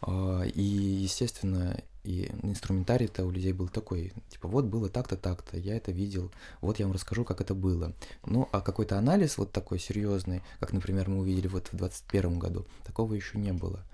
А, 0.00 0.42
И, 0.42 0.62
естественно, 0.62 1.80
и 2.04 2.32
инструментарий-то 2.42 3.24
у 3.24 3.30
людей 3.30 3.52
был 3.52 3.68
такой, 3.68 4.12
типа, 4.28 4.48
вот 4.48 4.64
было 4.64 4.88
так-то, 4.88 5.16
так-то, 5.16 5.56
я 5.56 5.76
это 5.76 5.92
видел, 5.92 6.32
вот 6.60 6.80
я 6.80 6.86
вам 6.86 6.94
расскажу, 6.94 7.24
как 7.24 7.40
это 7.40 7.54
было. 7.54 7.92
Ну, 8.26 8.48
а 8.50 8.60
какой-то 8.60 8.98
анализ 8.98 9.38
вот 9.38 9.52
такой 9.52 9.78
серьезный, 9.78 10.42
как, 10.58 10.72
например, 10.72 11.08
мы 11.08 11.20
увидели 11.20 11.46
вот 11.46 11.68
в 11.68 11.76
2021 11.76 12.38
году, 12.40 12.66
такого 12.84 13.14
еще 13.14 13.38
не 13.38 13.52
было. 13.52 13.84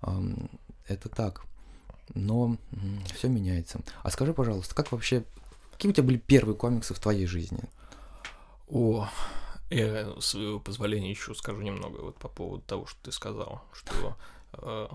Ам, 0.00 0.48
Это 0.86 1.08
так. 1.08 1.44
Но 2.14 2.56
все 3.14 3.28
меняется. 3.28 3.80
А 4.02 4.10
скажи, 4.10 4.34
пожалуйста, 4.34 4.74
как 4.74 4.92
вообще, 4.92 5.24
какие 5.72 5.90
у 5.90 5.94
тебя 5.94 6.04
были 6.04 6.18
первые 6.18 6.56
комиксы 6.56 6.94
в 6.94 7.00
твоей 7.00 7.26
жизни? 7.26 7.60
О, 8.68 9.08
я, 9.70 10.14
с 10.20 10.26
своего 10.26 10.60
позволения, 10.60 11.10
еще 11.10 11.34
скажу 11.34 11.62
немного 11.62 12.02
вот 12.02 12.16
по 12.16 12.28
поводу 12.28 12.62
того, 12.62 12.86
что 12.86 12.98
ты 13.02 13.12
сказал, 13.12 13.62
что 13.72 14.16
э, 14.54 14.88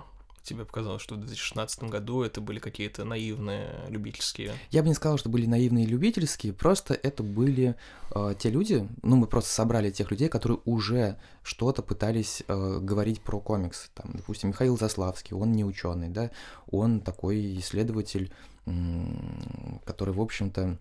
тебе 0.47 0.65
показалось, 0.65 1.01
что 1.01 1.15
в 1.15 1.19
2016 1.19 1.83
году 1.83 2.23
это 2.23 2.41
были 2.41 2.59
какие-то 2.59 3.03
наивные 3.03 3.85
любительские. 3.89 4.53
Я 4.71 4.81
бы 4.81 4.87
не 4.87 4.95
сказал, 4.95 5.17
что 5.17 5.29
были 5.29 5.45
наивные 5.45 5.85
любительские, 5.85 6.53
просто 6.53 6.93
это 6.93 7.23
были 7.23 7.75
э, 8.15 8.33
те 8.39 8.49
люди, 8.49 8.87
ну, 9.03 9.17
мы 9.17 9.27
просто 9.27 9.51
собрали 9.51 9.91
тех 9.91 10.09
людей, 10.09 10.29
которые 10.29 10.59
уже 10.65 11.17
что-то 11.43 11.81
пытались 11.81 12.43
э, 12.47 12.79
говорить 12.81 13.21
про 13.21 13.39
комиксы. 13.39 13.89
Там, 13.93 14.11
допустим, 14.13 14.49
Михаил 14.49 14.77
Заславский, 14.77 15.35
он 15.35 15.51
не 15.51 15.65
ученый, 15.65 16.09
да, 16.09 16.31
он 16.71 17.01
такой 17.01 17.57
исследователь, 17.59 18.31
который, 19.85 20.13
в 20.13 20.21
общем-то, 20.21 20.77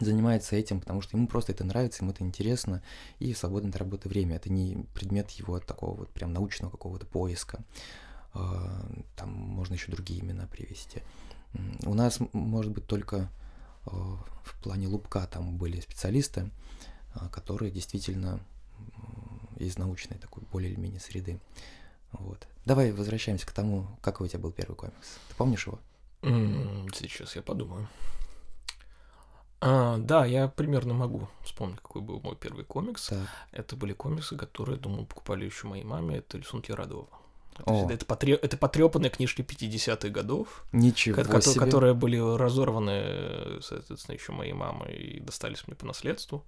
занимается 0.00 0.56
этим, 0.56 0.80
потому 0.80 1.00
что 1.00 1.16
ему 1.16 1.26
просто 1.26 1.52
это 1.52 1.64
нравится, 1.64 2.02
ему 2.02 2.12
это 2.12 2.24
интересно, 2.24 2.82
и 3.18 3.32
в 3.32 3.38
свободное 3.38 3.70
от 3.70 3.76
работы 3.76 4.08
время. 4.08 4.36
Это 4.36 4.50
не 4.50 4.84
предмет 4.94 5.30
его 5.30 5.60
такого 5.60 5.94
вот 5.94 6.10
прям 6.10 6.32
научного 6.32 6.70
какого-то 6.70 7.06
поиска. 7.06 7.64
А, 8.34 8.84
Там 9.16 9.30
можно 9.30 9.74
еще 9.74 9.90
другие 9.92 10.20
имена 10.20 10.46
привести. 10.46 11.02
У 11.84 11.94
нас, 11.94 12.18
может 12.32 12.72
быть, 12.72 12.86
только 12.86 13.30
э, 13.86 13.90
в 13.90 14.60
плане 14.60 14.88
лупка 14.88 15.24
там 15.28 15.56
были 15.56 15.80
специалисты, 15.80 16.50
а, 17.14 17.28
которые 17.28 17.70
действительно 17.70 18.40
из 19.56 19.78
научной 19.78 20.18
такой 20.18 20.42
более 20.50 20.72
или 20.72 20.80
менее 20.80 21.00
среды. 21.00 21.38
Вот. 22.10 22.46
Давай 22.64 22.92
возвращаемся 22.92 23.46
к 23.46 23.52
тому, 23.52 23.86
какой 24.00 24.26
у 24.26 24.28
тебя 24.28 24.40
был 24.40 24.52
первый 24.52 24.74
комикс. 24.74 25.18
Ты 25.28 25.34
помнишь 25.36 25.66
его? 25.66 25.78
Сейчас 26.22 27.36
я 27.36 27.42
подумаю. 27.42 27.88
А, 29.60 29.98
да, 29.98 30.26
я 30.26 30.48
примерно 30.48 30.92
могу 30.94 31.28
вспомнить, 31.42 31.80
какой 31.80 32.02
был 32.02 32.20
мой 32.20 32.36
первый 32.36 32.64
комикс. 32.64 33.08
Так. 33.08 33.28
Это 33.52 33.76
были 33.76 33.92
комиксы, 33.92 34.36
которые, 34.36 34.78
думаю, 34.78 35.06
покупали 35.06 35.44
еще 35.44 35.66
моей 35.66 35.84
маме. 35.84 36.18
Это 36.18 36.38
рисунки 36.38 36.72
Радова. 36.72 37.08
О. 37.64 37.88
Это, 37.90 38.04
потре... 38.04 38.34
это 38.34 38.56
потрепанные 38.56 39.10
книжки 39.10 39.42
50-х 39.42 40.08
годов. 40.08 40.64
Ничего 40.72 41.22
ко- 41.22 41.40
себе. 41.40 41.60
Которые 41.64 41.94
были 41.94 42.16
разорваны, 42.18 43.60
соответственно, 43.62 44.14
еще 44.14 44.32
моей 44.32 44.52
мамой 44.52 44.94
и 44.94 45.20
достались 45.20 45.66
мне 45.66 45.76
по 45.76 45.86
наследству. 45.86 46.44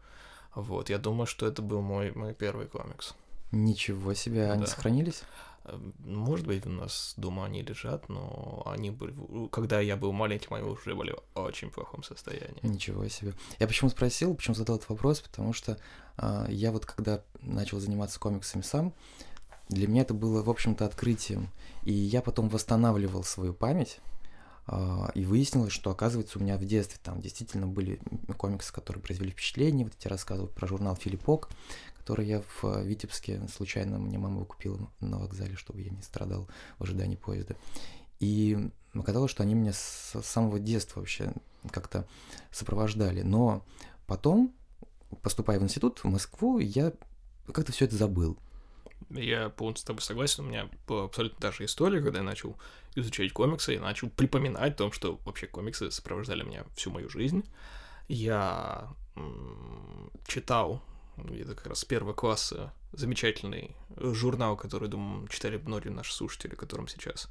Вот, 0.55 0.89
я 0.91 0.99
думаю, 0.99 1.27
что 1.27 1.47
это 1.47 1.63
был 1.63 1.83
мой, 1.83 2.13
мой 2.13 2.33
первый 2.35 2.67
комикс. 2.67 3.15
Ничего 3.53 4.15
себе, 4.15 4.51
они 4.51 4.63
Да. 4.63 4.67
сохранились? 4.67 5.23
Эм, 5.67 5.95
Может 5.99 6.47
быть, 6.47 6.65
у 6.67 6.71
нас 6.71 7.15
дома 7.17 7.45
они 7.47 7.63
лежат, 7.63 8.09
но 8.09 8.63
они 8.67 8.91
были... 8.91 9.15
Когда 9.51 9.81
я 9.81 9.97
был 9.97 10.13
маленьким, 10.13 10.55
они 10.55 10.67
уже 10.67 10.95
были 10.95 11.13
в 11.13 11.39
очень 11.41 11.71
плохом 11.71 12.03
состоянии. 12.03 12.59
Ничего 12.63 13.07
себе. 13.09 13.35
Я 13.59 13.67
почему 13.67 13.91
спросил, 13.91 14.35
почему 14.35 14.55
задал 14.55 14.77
этот 14.77 14.89
вопрос, 14.89 15.21
потому 15.21 15.53
что 15.53 15.79
а, 16.17 16.47
я 16.49 16.73
вот 16.73 16.87
когда 16.87 17.23
начал 17.41 17.79
заниматься 17.81 18.19
комиксами 18.19 18.63
сам, 18.63 18.95
для 19.69 19.89
меня 19.89 20.03
это 20.03 20.15
было, 20.15 20.43
в 20.43 20.51
общем-то, 20.51 20.85
открытием. 20.85 21.49
И 21.83 21.93
я 21.93 22.23
потом 22.23 22.49
восстанавливал 22.49 23.25
свою 23.25 23.53
память, 23.53 23.99
а, 24.67 25.11
и 25.15 25.25
выяснилось, 25.25 25.73
что, 25.73 25.91
оказывается, 25.91 26.39
у 26.39 26.43
меня 26.43 26.57
в 26.57 26.65
детстве 26.65 26.99
там 27.03 27.21
действительно 27.21 27.67
были 27.67 28.01
комиксы, 28.37 28.73
которые 28.73 29.03
произвели 29.03 29.31
впечатление. 29.31 29.85
Вот 29.85 29.95
я 29.95 30.01
тебе 30.01 30.11
рассказывал 30.11 30.49
про 30.49 30.67
журнал 30.67 30.97
«Филиппок», 30.97 31.49
который 31.99 32.27
я 32.27 32.43
в 32.61 32.83
Витебске 32.83 33.41
случайно, 33.49 33.99
мне 33.99 34.19
мама 34.19 34.45
купила 34.45 34.91
на 35.01 35.19
вокзале, 35.19 35.57
чтобы 35.57 35.83
я 35.83 35.91
не 35.91 36.03
страдал 36.03 36.49
в 36.79 36.85
ожидании 36.85 37.17
поезда. 37.17 37.57
И 38.19 38.71
оказалось, 38.95 39.31
что 39.31 39.43
они 39.43 39.55
меня 39.55 39.73
с 39.73 40.17
самого 40.23 40.59
детства 40.59 41.01
вообще 41.01 41.33
как-то 41.71 42.07
сопровождали. 42.51 43.23
Но 43.23 43.65
потом, 44.07 44.53
поступая 45.23 45.61
в 45.61 45.63
институт, 45.63 46.01
в 46.01 46.09
Москву, 46.09 46.59
я 46.59 46.93
как-то 47.53 47.73
все 47.73 47.85
это 47.85 47.97
забыл. 47.97 48.39
Я 49.11 49.51
полностью 49.51 49.83
с 49.83 49.87
тобой 49.87 50.03
согласен. 50.03 50.45
У 50.45 50.49
меня 50.49 50.69
была 50.87 51.05
абсолютно 51.05 51.39
та 51.41 51.53
же 51.53 51.65
история, 51.65 52.01
когда 52.03 52.19
я 52.19 52.25
начал 52.25 52.57
изучать 52.95 53.33
комиксы 53.33 53.75
и 53.75 53.79
начал 53.79 54.09
припоминать 54.11 54.73
о 54.73 54.77
том, 54.77 54.93
что 54.93 55.21
вообще 55.25 55.47
комиксы 55.47 55.91
сопровождали 55.91 56.43
меня 56.43 56.65
всю 56.75 56.91
мою 56.91 57.09
жизнь. 57.09 57.45
Я 58.09 58.89
читал 60.27 60.83
это 61.17 61.55
как 61.55 61.67
раз 61.69 61.81
с 61.81 61.85
первого 61.85 62.13
класса 62.13 62.73
замечательный 62.93 63.75
журнал, 63.97 64.57
который, 64.57 64.89
думаю, 64.89 65.27
читали 65.29 65.57
многие 65.65 65.89
наши 65.89 66.13
слушатели, 66.13 66.55
которым 66.55 66.89
сейчас 66.89 67.29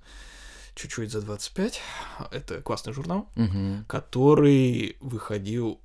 чуть-чуть 0.75 1.11
за 1.11 1.21
25. 1.21 1.81
Это 2.31 2.61
классный 2.61 2.93
журнал, 2.93 3.29
Мгм. 3.35 3.85
который 3.87 4.97
выходил, 5.01 5.79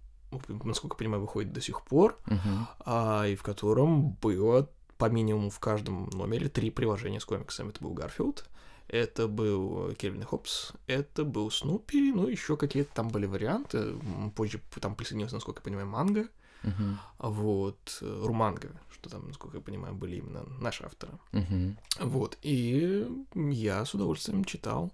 насколько 0.65 0.95
я 0.95 0.99
понимаю, 0.99 1.21
выходит 1.21 1.53
до 1.53 1.61
сих 1.61 1.83
пор, 1.83 2.19
Мгм. 2.27 2.67
а, 2.85 3.27
и 3.27 3.37
в 3.37 3.43
котором 3.43 4.13
было 4.13 4.69
по 5.01 5.07
минимуму 5.07 5.49
в 5.51 5.59
каждом 5.59 6.11
номере 6.13 6.49
три 6.49 6.71
приложения 6.71 7.21
с 7.21 7.25
комиксами. 7.25 7.71
Это 7.71 7.83
был 7.83 7.95
Гарфилд, 7.95 8.45
это 8.87 9.29
был 9.29 9.95
Кельвин 9.95 10.21
и 10.21 10.25
Хопс, 10.25 10.73
это 10.87 11.25
был 11.25 11.51
Снупи, 11.51 12.13
ну, 12.13 12.29
еще 12.29 12.57
какие-то 12.57 12.95
там 12.95 13.09
были 13.09 13.25
варианты. 13.27 13.95
Позже 14.37 14.61
там 14.79 14.95
присоединился, 14.95 15.37
насколько 15.37 15.61
я 15.61 15.65
понимаю, 15.65 15.87
Манго, 15.89 16.29
Мгм. 16.63 16.99
вот, 17.19 17.99
э, 18.03 18.23
Руманго, 18.25 18.69
что 18.93 19.09
там, 19.09 19.27
насколько 19.29 19.57
я 19.57 19.63
понимаю, 19.63 19.95
были 19.95 20.17
именно 20.17 20.45
наши 20.61 20.85
авторы. 20.85 21.13
Мгм. 21.33 21.79
Вот, 21.99 22.37
и 22.43 23.09
я 23.35 23.85
с 23.87 23.95
удовольствием 23.95 24.45
читал 24.45 24.93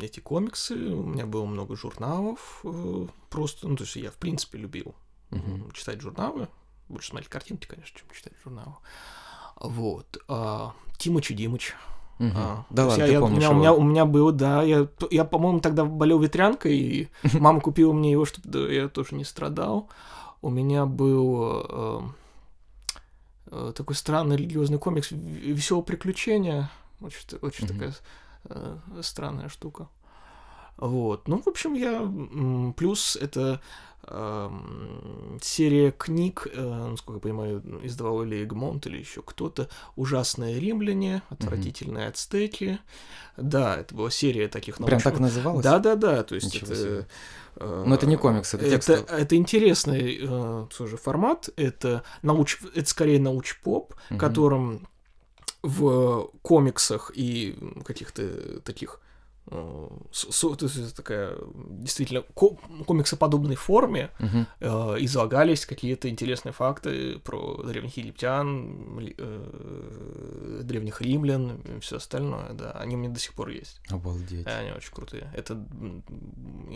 эти 0.00 0.20
комиксы, 0.20 0.74
у 0.76 1.02
меня 1.02 1.26
было 1.26 1.44
много 1.44 1.74
журналов, 1.74 2.60
э, 2.62 3.06
просто, 3.30 3.66
ну, 3.66 3.74
то 3.74 3.82
есть 3.82 3.96
я, 3.96 4.12
в 4.12 4.16
принципе, 4.16 4.58
любил 4.58 4.94
Мгм. 5.30 5.72
читать 5.72 6.00
журналы, 6.00 6.46
больше 6.88 7.08
смотреть 7.10 7.30
картинки, 7.30 7.66
конечно, 7.66 7.98
чем 7.98 8.08
читать 8.14 8.32
журналы. 8.44 8.74
Вот, 9.60 10.18
а, 10.28 10.72
Тимыч 10.98 11.30
и 11.30 11.34
Димыч. 11.34 11.74
Мгм. 12.18 12.32
а, 12.36 12.64
Да 12.70 12.86
ладно, 12.86 13.00
я- 13.02 13.06
ты 13.06 13.12
я- 13.12 13.18
у 13.18 13.22
помнишь 13.22 13.38
меня, 13.38 13.48
у 13.48 13.52
его. 13.52 13.60
меня, 13.60 13.72
у 13.74 13.82
меня 13.82 14.04
было, 14.06 14.30
да, 14.32 14.62
я, 14.62 14.86
я, 15.10 15.24
по-моему, 15.24 15.60
тогда 15.60 15.84
болел 15.84 16.20
ветрянкой, 16.20 16.76
и 16.78 17.08
мама 17.40 17.60
купила 17.60 17.92
мне 17.92 18.12
его, 18.12 18.24
чтобы 18.24 18.72
я 18.72 18.88
тоже 18.88 19.14
не 19.16 19.24
страдал. 19.24 19.88
У 20.42 20.50
меня 20.50 20.86
был 20.86 22.02
э, 23.50 23.72
такой 23.74 23.96
странный 23.96 24.36
религиозный 24.36 24.78
комикс 24.78 25.10
«Веселое 25.10 25.82
приключение». 25.84 26.68
Очень, 27.00 27.38
очень 27.42 27.64
Мгм. 27.66 27.74
такая 27.74 27.94
э, 28.50 28.76
странная 29.02 29.48
штука. 29.48 29.88
Вот. 30.76 31.28
Ну, 31.28 31.40
в 31.40 31.46
общем, 31.48 31.74
я... 31.74 32.72
Плюс 32.76 33.16
это 33.16 33.60
эм, 34.06 35.38
серия 35.40 35.90
книг, 35.92 36.46
э, 36.52 36.86
насколько 36.90 37.18
я 37.18 37.20
понимаю, 37.20 37.62
издавал 37.82 38.22
или 38.24 38.44
Эгмонт, 38.44 38.86
или 38.86 38.98
еще 38.98 39.22
кто-то. 39.22 39.68
«Ужасные 39.96 40.58
римляне», 40.60 41.22
«Отвратительные 41.30 42.08
ацтеки». 42.08 42.78
Да, 43.36 43.76
это 43.76 43.94
была 43.94 44.10
серия 44.10 44.48
таких 44.48 44.76
Прям 44.76 45.00
так 45.00 45.14
научных- 45.14 45.20
называлось? 45.20 45.64
Да-да-да, 45.64 46.22
то 46.22 46.34
есть 46.34 46.52
Ничего 46.54 46.72
это... 46.72 46.76
себе. 46.82 47.06
э, 47.56 47.84
Но 47.86 47.94
это 47.94 48.06
не 48.06 48.16
комикс, 48.16 48.52
это 48.54 48.64
это, 48.66 48.74
текст. 48.96 49.10
это 49.10 49.36
интересный 49.36 50.18
э, 50.22 50.66
тоже 50.76 50.96
формат. 50.96 51.48
Это, 51.56 52.02
науч, 52.22 52.58
это 52.74 52.88
скорее 52.88 53.20
науч-поп, 53.20 53.94
Мгм. 54.10 54.18
которым 54.18 54.88
в 55.62 56.30
комиксах 56.42 57.10
и 57.14 57.56
каких-то 57.86 58.60
таких 58.60 59.00
с- 60.10 60.30
с- 60.32 60.56
то 60.56 60.64
есть 60.66 60.96
такая 60.96 61.36
действительно 61.54 62.22
ко- 62.22 62.56
комиксоподобной 62.86 63.56
форме 63.56 64.10
Мгм. 64.18 64.46
э, 64.60 64.68
излагались 65.00 65.66
какие-то 65.66 66.08
интересные 66.08 66.52
факты 66.52 67.18
про 67.18 67.62
древних 67.62 67.96
египтян, 67.98 68.98
э, 69.18 70.60
древних 70.64 71.00
римлян 71.02 71.60
и 71.60 71.80
все 71.80 71.96
остальное, 71.96 72.52
да. 72.54 72.70
Они 72.72 72.96
у 72.96 72.98
меня 72.98 73.10
до 73.10 73.20
сих 73.20 73.34
пор 73.34 73.50
есть. 73.50 73.80
Обалдеть. 73.90 74.46
Они 74.46 74.72
очень 74.72 74.92
крутые. 74.92 75.30
Это 75.34 75.54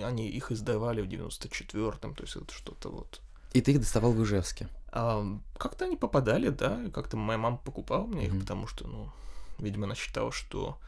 они 0.05 0.29
их 0.29 0.53
издавали 0.53 1.01
в 1.01 1.09
94-м, 1.09 2.15
то 2.15 2.23
есть 2.23 2.37
это 2.37 2.53
что-то 2.53 2.91
вот. 2.91 3.21
И 3.55 3.61
ты 3.63 3.73
их 3.73 3.79
доставал 3.81 4.13
в 4.13 4.23
Ижевске. 4.23 4.69
А, 4.93 5.25
как-то 5.57 5.87
они 5.87 5.97
попадали, 5.97 6.49
да, 6.51 6.81
как-то 6.93 7.17
моя 7.17 7.39
мама 7.39 7.57
покупала 7.57 8.07
мне 8.07 8.27
их, 8.27 8.33
Мгм. 8.33 8.41
потому 8.41 8.67
что, 8.67 8.87
ну, 8.87 9.11
видимо, 9.59 9.85
она 9.87 9.95
считала, 9.95 10.33
что 10.33 10.79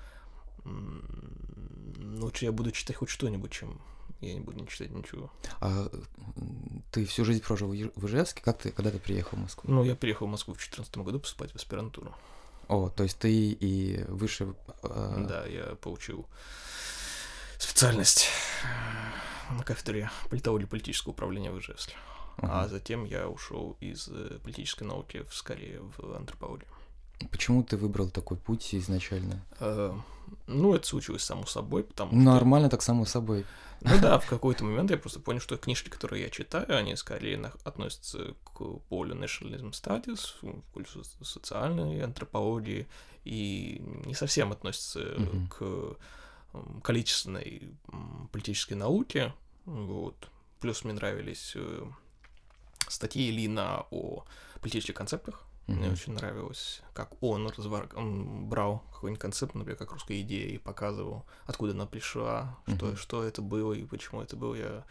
лучше 0.64 2.44
я 2.44 2.52
буду 2.52 2.70
читать 2.70 2.96
хоть 2.96 3.08
что-нибудь, 3.08 3.52
чем 3.52 3.80
я 4.20 4.34
не 4.34 4.40
буду 4.40 4.58
не 4.60 4.68
читать 4.68 4.90
ничего. 4.90 5.30
А 5.60 5.88
ты 6.92 7.04
всю 7.06 7.24
жизнь 7.24 7.42
прожил 7.42 7.68
в 7.68 7.72
Иж- 7.72 7.92
в 7.94 8.06
Ижевске? 8.06 8.42
Как 8.42 8.58
ты, 8.58 8.70
когда 8.70 8.90
ты 8.90 8.98
приехал 8.98 9.38
в 9.38 9.40
Москву? 9.40 9.70
Ну, 9.72 9.84
я 9.84 9.94
переехал 9.94 10.26
в 10.26 10.30
Москву 10.30 10.54
в 10.54 10.58
2014 10.58 10.98
году 10.98 11.20
поступать 11.20 11.52
в 11.52 11.56
аспирантуру. 11.56 12.14
О, 12.68 12.88
то 12.90 13.02
есть 13.02 13.18
ты 13.18 13.32
и 13.32 14.04
выше... 14.08 14.54
а, 14.82 15.24
Да, 15.26 15.46
я 15.46 15.74
получил 15.76 16.26
специальность 17.58 18.28
на 19.50 19.64
кафедре 19.64 20.10
политологии 20.28 20.64
и 20.64 20.68
политического 20.68 21.12
управления 21.12 21.50
в 21.50 21.58
Ижевске. 21.58 21.94
А 22.36 22.60
ага. 22.62 22.68
затем 22.68 23.04
я 23.04 23.28
ушел 23.28 23.76
из 23.80 24.08
э, 24.08 24.38
политической 24.42 24.84
науки 24.84 25.24
в, 25.28 25.34
скорее 25.34 25.80
в 25.98 26.14
антропологию. 26.16 26.68
Почему 27.30 27.62
ты 27.62 27.76
выбрал 27.76 28.08
такой 28.08 28.38
путь 28.38 28.74
изначально? 28.74 29.44
Э, 29.58 29.94
ну, 30.46 30.74
это 30.74 30.86
случилось 30.86 31.22
само 31.22 31.46
собой, 31.46 31.84
потому 31.84 32.10
что... 32.12 32.20
Нормально 32.20 32.68
так 32.68 32.82
само 32.82 33.04
собой. 33.04 33.44
Ну 33.82 33.98
да, 34.00 34.18
в 34.18 34.26
какой-то 34.26 34.64
момент 34.64 34.90
я 34.90 34.98
просто 34.98 35.20
понял, 35.20 35.40
что 35.40 35.56
книжки, 35.56 35.88
которые 35.88 36.22
я 36.22 36.30
читаю, 36.30 36.76
они 36.76 36.96
скорее 36.96 37.38
на- 37.38 37.52
относятся 37.64 38.34
к 38.44 38.58
полю 38.88 39.14
nationalism 39.14 39.70
studies, 39.70 40.34
в 40.42 40.60
полю 40.72 40.86
со- 40.86 41.24
социальной 41.24 42.02
антропологии, 42.02 42.86
и 43.24 43.80
не 44.04 44.14
совсем 44.14 44.52
относятся 44.52 45.16
к 45.48 45.96
количественной 46.82 47.74
политической 48.32 48.74
науке. 48.74 49.32
Вот. 49.64 50.28
Плюс 50.60 50.84
мне 50.84 50.92
нравились 50.92 51.52
э, 51.54 51.86
статьи 52.88 53.30
Лина 53.30 53.86
о 53.90 54.24
политических 54.60 54.94
концептах. 54.94 55.46
Мне 55.74 55.90
очень 55.90 56.12
нравилось, 56.14 56.82
как 56.94 57.22
он, 57.22 57.48
развар... 57.48 57.88
он 57.94 58.48
брал 58.48 58.82
какой-нибудь 58.92 59.20
концепт, 59.20 59.54
например, 59.54 59.76
как 59.76 59.92
русская 59.92 60.20
идея, 60.20 60.48
и 60.48 60.58
показывал, 60.58 61.24
откуда 61.46 61.72
она 61.72 61.86
пришла, 61.86 62.58
что, 62.66 62.96
что 62.96 63.22
это 63.24 63.42
было 63.42 63.72
и 63.72 63.84
почему 63.84 64.22
это 64.22 64.36
было. 64.36 64.54
Я 64.54 64.84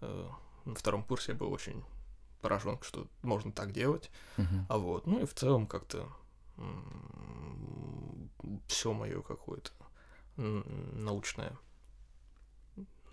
э, 0.00 0.28
на 0.64 0.74
втором 0.74 1.02
курсе 1.02 1.32
я 1.32 1.38
был 1.38 1.52
очень 1.52 1.84
поражен, 2.40 2.78
что 2.82 3.06
можно 3.22 3.52
так 3.52 3.72
делать. 3.72 4.10
А 4.68 4.78
вот, 4.78 5.06
ну 5.06 5.20
и 5.20 5.26
в 5.26 5.34
целом 5.34 5.66
как-то 5.66 6.08
все 8.66 8.92
мое 8.92 9.22
какое-то 9.22 9.70
м, 10.36 10.64
научное 11.04 11.56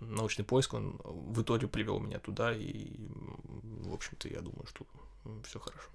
научный 0.00 0.44
поиск, 0.44 0.74
он 0.74 1.00
в 1.02 1.42
итоге 1.42 1.66
привел 1.66 1.98
меня 1.98 2.18
туда, 2.18 2.52
и, 2.54 3.08
в 3.08 3.92
общем-то, 3.92 4.28
я 4.28 4.40
думаю, 4.40 4.66
что 4.66 4.86
все 5.44 5.58
хорошо. 5.58 5.88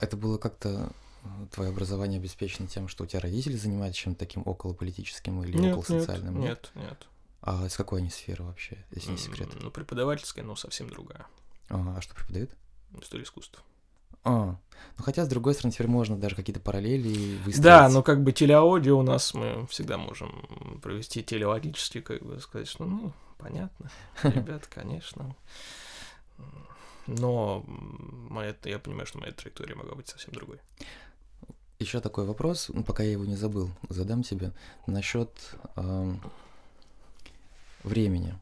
Это 0.00 0.16
было 0.16 0.38
как-то 0.38 0.92
э, 1.24 1.28
твое 1.52 1.70
образование 1.70 2.18
обеспечено 2.18 2.68
тем, 2.68 2.88
что 2.88 3.04
у 3.04 3.06
тебя 3.06 3.20
родители 3.20 3.56
занимаются 3.56 4.00
чем-то 4.00 4.18
таким 4.18 4.42
околополитическим 4.44 5.42
или 5.42 5.56
Нет, 5.56 5.76
около 5.76 5.84
социальным? 5.84 6.40
Нет, 6.40 6.70
нет. 6.74 7.06
А 7.42 7.66
из 7.66 7.76
какой 7.76 8.00
они 8.00 8.10
сферы 8.10 8.44
вообще, 8.44 8.84
если 8.90 9.12
не 9.12 9.18
секрет? 9.18 9.48
Ну, 9.60 9.70
преподавательская, 9.70 10.44
но 10.44 10.56
совсем 10.56 10.90
другая. 10.90 11.26
Ага, 11.68 11.94
а 11.96 12.00
что 12.00 12.14
преподают? 12.14 12.50
История 13.00 13.24
искусств. 13.24 13.62
А, 14.24 14.56
ну 14.98 15.04
хотя, 15.04 15.24
с 15.24 15.28
другой 15.28 15.54
стороны, 15.54 15.72
теперь 15.72 15.86
можно 15.86 16.16
даже 16.16 16.34
какие-то 16.34 16.58
параллели 16.58 17.36
выстроить. 17.44 17.62
Да, 17.62 17.88
но 17.88 18.02
как 18.02 18.24
бы 18.24 18.32
телеаудио 18.32 18.98
у 18.98 19.02
нас 19.02 19.34
мы 19.34 19.66
всегда 19.68 19.98
можем 19.98 20.80
провести 20.82 21.22
телеологически, 21.22 22.00
как 22.00 22.24
бы 22.24 22.40
сказать, 22.40 22.66
что, 22.66 22.84
ну, 22.84 23.12
понятно, 23.38 23.90
ребят, 24.24 24.66
конечно. 24.66 25.36
Но 27.06 27.64
моя, 27.66 28.54
я 28.64 28.78
понимаю, 28.78 29.06
что 29.06 29.18
моя 29.18 29.32
траектория 29.32 29.74
могла 29.74 29.94
быть 29.94 30.08
совсем 30.08 30.34
другой. 30.34 30.58
Еще 31.78 32.00
такой 32.00 32.24
вопрос, 32.24 32.70
ну, 32.72 32.82
пока 32.82 33.02
я 33.02 33.12
его 33.12 33.26
не 33.26 33.36
забыл, 33.36 33.70
задам 33.90 34.22
тебе 34.22 34.52
насчет 34.86 35.30
э, 35.76 36.14
времени. 37.84 38.34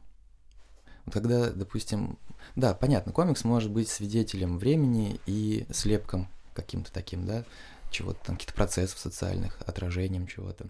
Когда, 1.11 1.51
допустим, 1.51 2.17
да, 2.55 2.73
понятно, 2.73 3.11
комикс 3.11 3.43
может 3.43 3.71
быть 3.71 3.89
свидетелем 3.89 4.57
времени 4.57 5.19
и 5.25 5.65
слепком 5.71 6.29
каким-то 6.53 6.91
таким, 6.91 7.25
да, 7.25 7.43
чего-то 7.91 8.19
там, 8.25 8.35
каких-то 8.35 8.53
процессов 8.55 8.99
социальных, 8.99 9.59
отражением 9.65 10.27
чего-то. 10.27 10.67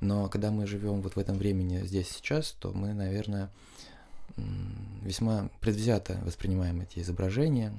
Но 0.00 0.28
когда 0.28 0.50
мы 0.50 0.66
живем 0.66 1.02
вот 1.02 1.16
в 1.16 1.18
этом 1.18 1.36
времени 1.38 1.86
здесь 1.86 2.08
сейчас, 2.08 2.52
то 2.52 2.72
мы, 2.72 2.94
наверное, 2.94 3.50
весьма 5.02 5.50
предвзято 5.60 6.20
воспринимаем 6.24 6.80
эти 6.80 6.98
изображения, 6.98 7.72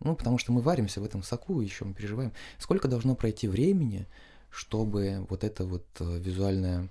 ну, 0.00 0.14
потому 0.14 0.38
что 0.38 0.52
мы 0.52 0.60
варимся 0.60 1.00
в 1.00 1.04
этом 1.04 1.22
соку, 1.22 1.60
еще 1.60 1.84
мы 1.84 1.94
переживаем. 1.94 2.32
Сколько 2.58 2.88
должно 2.88 3.14
пройти 3.14 3.48
времени, 3.48 4.06
чтобы 4.50 5.26
вот 5.30 5.44
это 5.44 5.64
вот 5.64 5.84
э, 6.00 6.18
визуальное, 6.18 6.88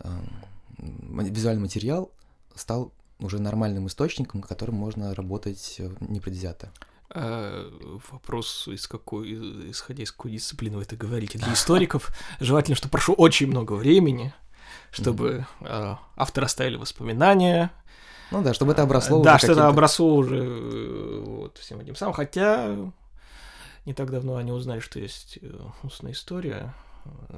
э, 0.00 0.08
визуальный 0.78 1.62
материал 1.62 2.10
стал 2.54 2.92
уже 3.18 3.38
нормальным 3.38 3.86
источником, 3.86 4.42
которым 4.42 4.76
можно 4.76 5.14
работать 5.14 5.76
э, 5.78 5.90
непредвзято? 6.00 6.72
А, 7.10 7.70
вопрос, 8.10 8.68
из 8.68 8.88
какой, 8.88 9.70
исходя 9.70 10.02
из 10.02 10.12
какой 10.12 10.32
дисциплины 10.32 10.76
вы 10.76 10.82
это 10.82 10.96
говорите. 10.96 11.38
Для 11.38 11.52
историков 11.52 12.10
желательно, 12.40 12.74
что 12.76 12.88
прошло 12.88 13.14
очень 13.14 13.48
много 13.48 13.74
времени, 13.74 14.34
чтобы 14.90 15.46
mm-hmm. 15.60 15.98
авторы 16.16 16.46
оставили 16.46 16.76
воспоминания. 16.76 17.70
Ну 18.30 18.42
да, 18.42 18.54
чтобы 18.54 18.72
это 18.72 18.82
обросло 18.82 19.22
Да, 19.22 19.38
что 19.38 19.52
это 19.52 19.68
обросло 19.68 20.14
уже 20.14 20.36
э, 20.36 21.22
вот, 21.24 21.58
всем 21.58 21.80
этим 21.80 21.94
самым. 21.94 22.14
Хотя 22.14 22.76
не 23.84 23.94
так 23.94 24.10
давно 24.10 24.36
они 24.36 24.52
узнали, 24.52 24.80
что 24.80 24.98
есть 24.98 25.38
э, 25.40 25.58
устная 25.82 26.12
история. 26.12 26.74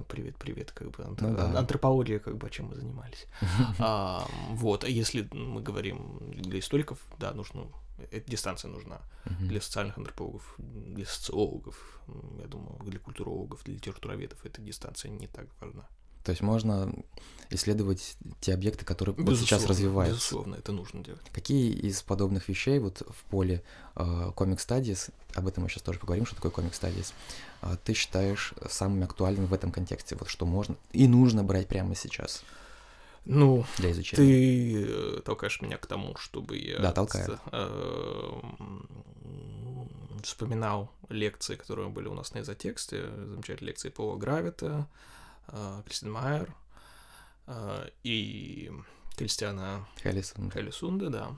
Привет, 0.08 0.36
привет, 0.36 0.72
как 0.72 0.90
бы 0.90 1.04
ну, 1.20 1.34
да. 1.34 1.58
антропология, 1.58 2.18
как 2.18 2.38
бы, 2.38 2.48
чем 2.48 2.68
мы 2.68 2.74
занимались. 2.74 3.26
а, 3.78 4.26
вот, 4.48 4.82
а 4.82 4.88
если 4.88 5.28
мы 5.30 5.60
говорим 5.60 6.20
для 6.30 6.58
историков, 6.58 6.98
да, 7.18 7.32
нужно 7.32 7.66
эта 8.10 8.30
дистанция 8.30 8.70
нужна 8.70 9.00
для 9.40 9.60
социальных 9.60 9.98
антропологов, 9.98 10.54
для 10.58 11.04
социологов, 11.04 12.00
я 12.40 12.46
думаю, 12.46 12.78
для 12.84 12.98
культурологов, 12.98 13.62
для 13.64 13.74
литературоведов 13.74 14.38
эта 14.44 14.62
дистанция 14.62 15.10
не 15.10 15.26
так 15.26 15.46
важна. 15.60 15.86
То 16.28 16.32
есть 16.32 16.42
можно 16.42 16.92
исследовать 17.48 18.18
те 18.42 18.52
объекты, 18.52 18.84
которые 18.84 19.14
безусловно, 19.14 19.40
вот 19.40 19.48
сейчас 19.48 19.64
развиваются. 19.64 20.16
Безусловно, 20.16 20.56
это 20.56 20.72
нужно 20.72 21.02
делать. 21.02 21.22
Какие 21.32 21.72
из 21.72 22.02
подобных 22.02 22.50
вещей 22.50 22.78
вот 22.80 23.00
в 23.08 23.24
поле 23.30 23.62
э, 23.96 24.02
Comic 24.36 24.58
Studies, 24.58 25.10
об 25.32 25.48
этом 25.48 25.62
мы 25.62 25.70
сейчас 25.70 25.84
тоже 25.84 25.98
поговорим, 25.98 26.26
что 26.26 26.36
такое 26.36 26.52
Comic 26.52 26.72
Studies, 26.72 27.14
э, 27.62 27.78
ты 27.82 27.94
считаешь 27.94 28.52
самыми 28.68 29.04
актуальными 29.04 29.46
в 29.46 29.54
этом 29.54 29.72
контексте? 29.72 30.16
Вот 30.16 30.28
что 30.28 30.44
можно 30.44 30.76
и 30.92 31.08
нужно 31.08 31.42
брать 31.42 31.66
прямо 31.66 31.94
сейчас? 31.94 32.44
Ну, 33.24 33.64
для 33.78 33.92
изучения. 33.92 34.18
ты 34.18 34.84
э, 34.86 35.20
толкаешь 35.24 35.62
меня 35.62 35.78
к 35.78 35.86
тому, 35.86 36.14
чтобы 36.16 36.58
я 36.58 36.78
да, 36.78 36.92
толкаю. 36.92 37.40
Э, 37.52 38.40
вспоминал 40.22 40.90
лекции, 41.08 41.56
которые 41.56 41.88
были 41.88 42.08
у 42.08 42.12
нас 42.12 42.34
на 42.34 42.42
изотексте, 42.42 43.06
замечательные 43.24 43.70
лекции 43.70 43.88
Пола 43.88 44.18
Гравита, 44.18 44.86
э, 44.86 45.08
Кристин 45.84 46.12
Майер 46.12 46.54
э, 47.46 47.88
и 48.02 48.70
Кристиана 49.16 49.86
Хеллисунда. 50.02 50.54
Хеллисунда, 50.54 51.10
да. 51.10 51.36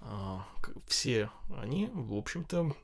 Э, 0.00 0.38
все 0.86 1.30
они, 1.56 1.90
в 1.92 2.14
общем-то, 2.14 2.74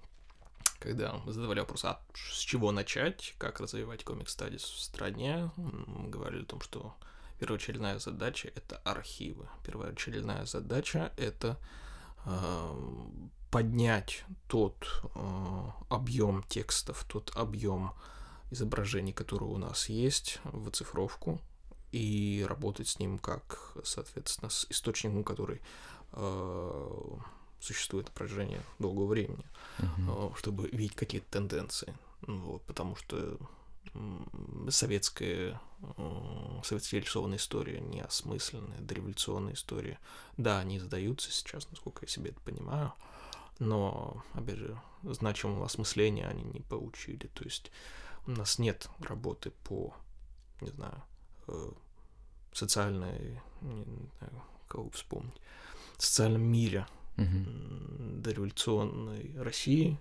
когда 0.79 1.15
мы 1.25 1.33
задавали 1.33 1.61
вопрос, 1.61 1.85
а 1.85 2.01
с 2.15 2.39
чего 2.39 2.73
начать, 2.73 3.35
как 3.39 3.61
развивать 3.61 4.05
комик-стадис 4.05 4.63
в 4.63 4.81
стране, 4.81 5.51
мы 5.57 6.09
говорили 6.09 6.43
о 6.43 6.47
том, 6.47 6.61
что 6.61 6.95
Первоочередная 7.43 7.99
задача— 7.99 8.53
это 8.55 8.77
архивы. 8.85 9.49
Первоочередная 9.67 10.47
задача— 10.47 11.13
это 11.17 11.59
э, 12.25 12.75
поднять 13.51 14.25
тот 14.47 15.03
э, 15.17 15.65
объем 15.89 16.45
текстов, 16.45 17.05
тот 17.09 17.33
объем 17.35 17.95
изображений, 18.53 19.13
которые 19.13 19.49
у 19.49 19.59
нас 19.59 19.89
есть, 19.89 20.41
в 20.45 20.69
оцифровку 20.69 21.41
и 21.91 22.45
работать 22.49 22.89
с 22.89 22.99
ним 22.99 23.19
как, 23.19 23.77
соответственно, 23.85 24.51
с 24.51 24.67
источником, 24.71 25.25
который 25.25 25.61
э, 26.13 27.17
существует 27.61 28.07
на 28.07 28.13
протяжении 28.13 28.61
долгого 28.79 29.07
времени, 29.07 29.45
uh-huh. 29.79 30.37
чтобы 30.37 30.69
видеть 30.69 30.97
какие-то 30.97 31.31
тенденции. 31.31 31.95
Вот, 32.23 32.63
потому 32.63 32.97
что 32.97 33.39
советская, 34.71 35.61
советская 36.63 37.01
рисованная 37.01 37.39
история, 37.39 37.81
неосмысленная, 37.81 38.81
дореволюционная 38.81 39.55
история. 39.55 39.99
Да, 40.37 40.61
они 40.61 40.79
издаются 40.79 41.31
сейчас, 41.31 41.69
насколько 41.71 42.05
я 42.05 42.09
себе 42.09 42.31
это 42.31 42.41
понимаю, 42.41 42.93
но, 43.59 44.23
опять 44.35 44.57
же, 44.57 44.81
значимого 45.03 45.67
осмысления 45.67 46.27
они 46.27 46.43
не 46.43 46.61
получили. 46.61 47.27
То 47.35 47.45
есть 47.45 47.71
у 48.27 48.31
нас 48.31 48.59
нет 48.59 48.89
работы 49.01 49.51
по, 49.65 49.95
не 50.61 50.71
знаю, 50.71 51.03
э, 51.49 51.71
социальной, 52.53 53.41
не 53.61 54.11
знаю, 54.19 54.43
кого 54.69 54.91
вспомнить, 54.91 55.41
социальном 55.99 56.43
мире 56.43 56.87
угу. 57.17 57.27
дореволюционной 58.23 59.35
России, 59.39 59.99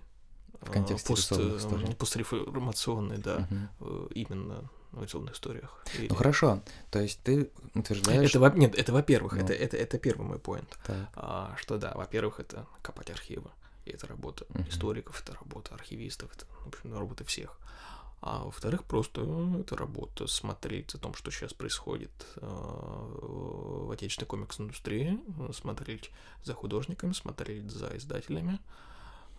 в 0.60 0.70
контексте 0.70 1.08
пост, 1.08 1.32
истории. 1.32 1.94
Постреформационной, 1.94 3.18
да, 3.18 3.48
угу. 3.80 4.06
именно 4.14 4.70
в 4.92 4.96
революционных 4.96 5.34
историях. 5.34 5.84
И... 5.98 6.06
Ну 6.08 6.14
хорошо, 6.14 6.62
то 6.90 7.00
есть 7.00 7.20
ты 7.22 7.50
утверждаешь... 7.74 8.30
Это, 8.30 8.40
во... 8.40 8.50
Нет, 8.50 8.74
это 8.76 8.92
во-первых, 8.92 9.32
ну. 9.32 9.40
это, 9.40 9.52
это, 9.54 9.76
это 9.76 9.98
первый 9.98 10.26
мой 10.26 10.38
поинт. 10.38 10.78
А, 11.14 11.56
что 11.58 11.78
да, 11.78 11.92
во-первых, 11.94 12.40
это 12.40 12.66
копать 12.82 13.10
архивы. 13.10 13.50
И 13.84 13.90
это 13.90 14.06
работа 14.06 14.44
uh 14.50 14.68
историков, 14.68 15.20
это 15.22 15.34
работа 15.34 15.74
архивистов, 15.74 16.30
это, 16.36 16.46
в 16.64 16.68
общем, 16.68 16.96
работа 16.96 17.24
всех. 17.24 17.58
А 17.58 17.91
во-вторых, 18.22 18.84
просто 18.84 19.22
это 19.58 19.76
работа 19.76 20.28
смотреть 20.28 20.94
о 20.94 20.98
том, 20.98 21.12
что 21.14 21.32
сейчас 21.32 21.52
происходит 21.52 22.12
э, 22.36 22.46
в 22.46 23.90
отечественной 23.90 24.28
комикс-индустрии, 24.28 25.18
смотреть 25.52 26.10
за 26.44 26.54
художниками, 26.54 27.12
смотреть 27.14 27.68
за 27.68 27.96
издателями, 27.96 28.60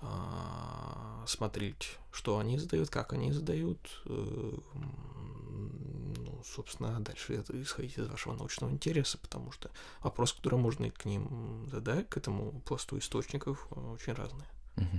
а, 0.02 1.24
смотреть, 1.28 1.98
что 2.12 2.38
они 2.38 2.58
задают, 2.60 2.89
как 2.89 3.13
они 3.13 3.32
задают, 3.32 3.80
э, 4.06 4.58
ну, 4.74 6.43
собственно, 6.43 7.00
дальше 7.00 7.36
это 7.36 7.60
исходить 7.62 7.98
из 7.98 8.08
вашего 8.08 8.34
научного 8.34 8.69
интереса, 8.69 9.17
потому 9.17 9.54
что 9.54 9.72
вопрос, 10.02 10.34
который 10.34 10.60
можно 10.60 10.91
к 10.91 11.06
ним 11.06 11.69
задать, 11.72 12.10
к 12.10 12.17
этому 12.17 12.60
пласту 12.65 12.98
источников, 12.98 13.65
очень 13.72 14.12
разные. 14.12 14.48
Угу. 14.76 14.98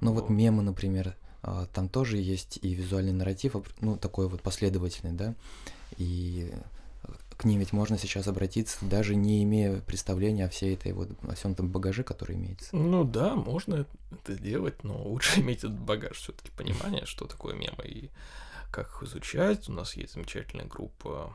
Ну 0.00 0.12
вот. 0.12 0.22
вот 0.22 0.30
мемы, 0.30 0.62
например, 0.62 1.16
а, 1.16 1.31
там 1.72 1.88
тоже 1.88 2.18
есть 2.18 2.58
и 2.62 2.74
визуальный 2.74 3.12
нарратив, 3.12 3.56
ну 3.80 3.96
такой 3.96 4.28
вот 4.28 4.42
последовательный, 4.42 5.12
да, 5.12 5.34
и 5.98 6.52
к 7.36 7.44
ним 7.44 7.58
ведь 7.58 7.72
можно 7.72 7.98
сейчас 7.98 8.28
обратиться, 8.28 8.78
даже 8.82 9.16
не 9.16 9.42
имея 9.42 9.80
представления 9.80 10.44
о 10.44 10.48
всей 10.48 10.74
этой 10.74 10.92
вот, 10.92 11.08
о 11.28 11.34
всем 11.34 11.52
этом 11.52 11.68
багаже, 11.68 12.04
который 12.04 12.36
имеется. 12.36 12.76
Ну 12.76 13.04
да, 13.04 13.34
можно 13.34 13.86
это 14.12 14.34
делать, 14.34 14.84
но 14.84 15.02
лучше 15.02 15.40
иметь 15.40 15.58
этот 15.58 15.78
багаж, 15.78 16.18
все-таки 16.18 16.50
понимание, 16.52 17.04
что 17.06 17.26
такое 17.26 17.54
мемы 17.54 17.84
и 17.84 18.10
как 18.70 18.88
их 18.88 19.02
изучать. 19.02 19.68
У 19.68 19.72
нас 19.72 19.94
есть 19.94 20.14
замечательная 20.14 20.66
группа 20.66 21.34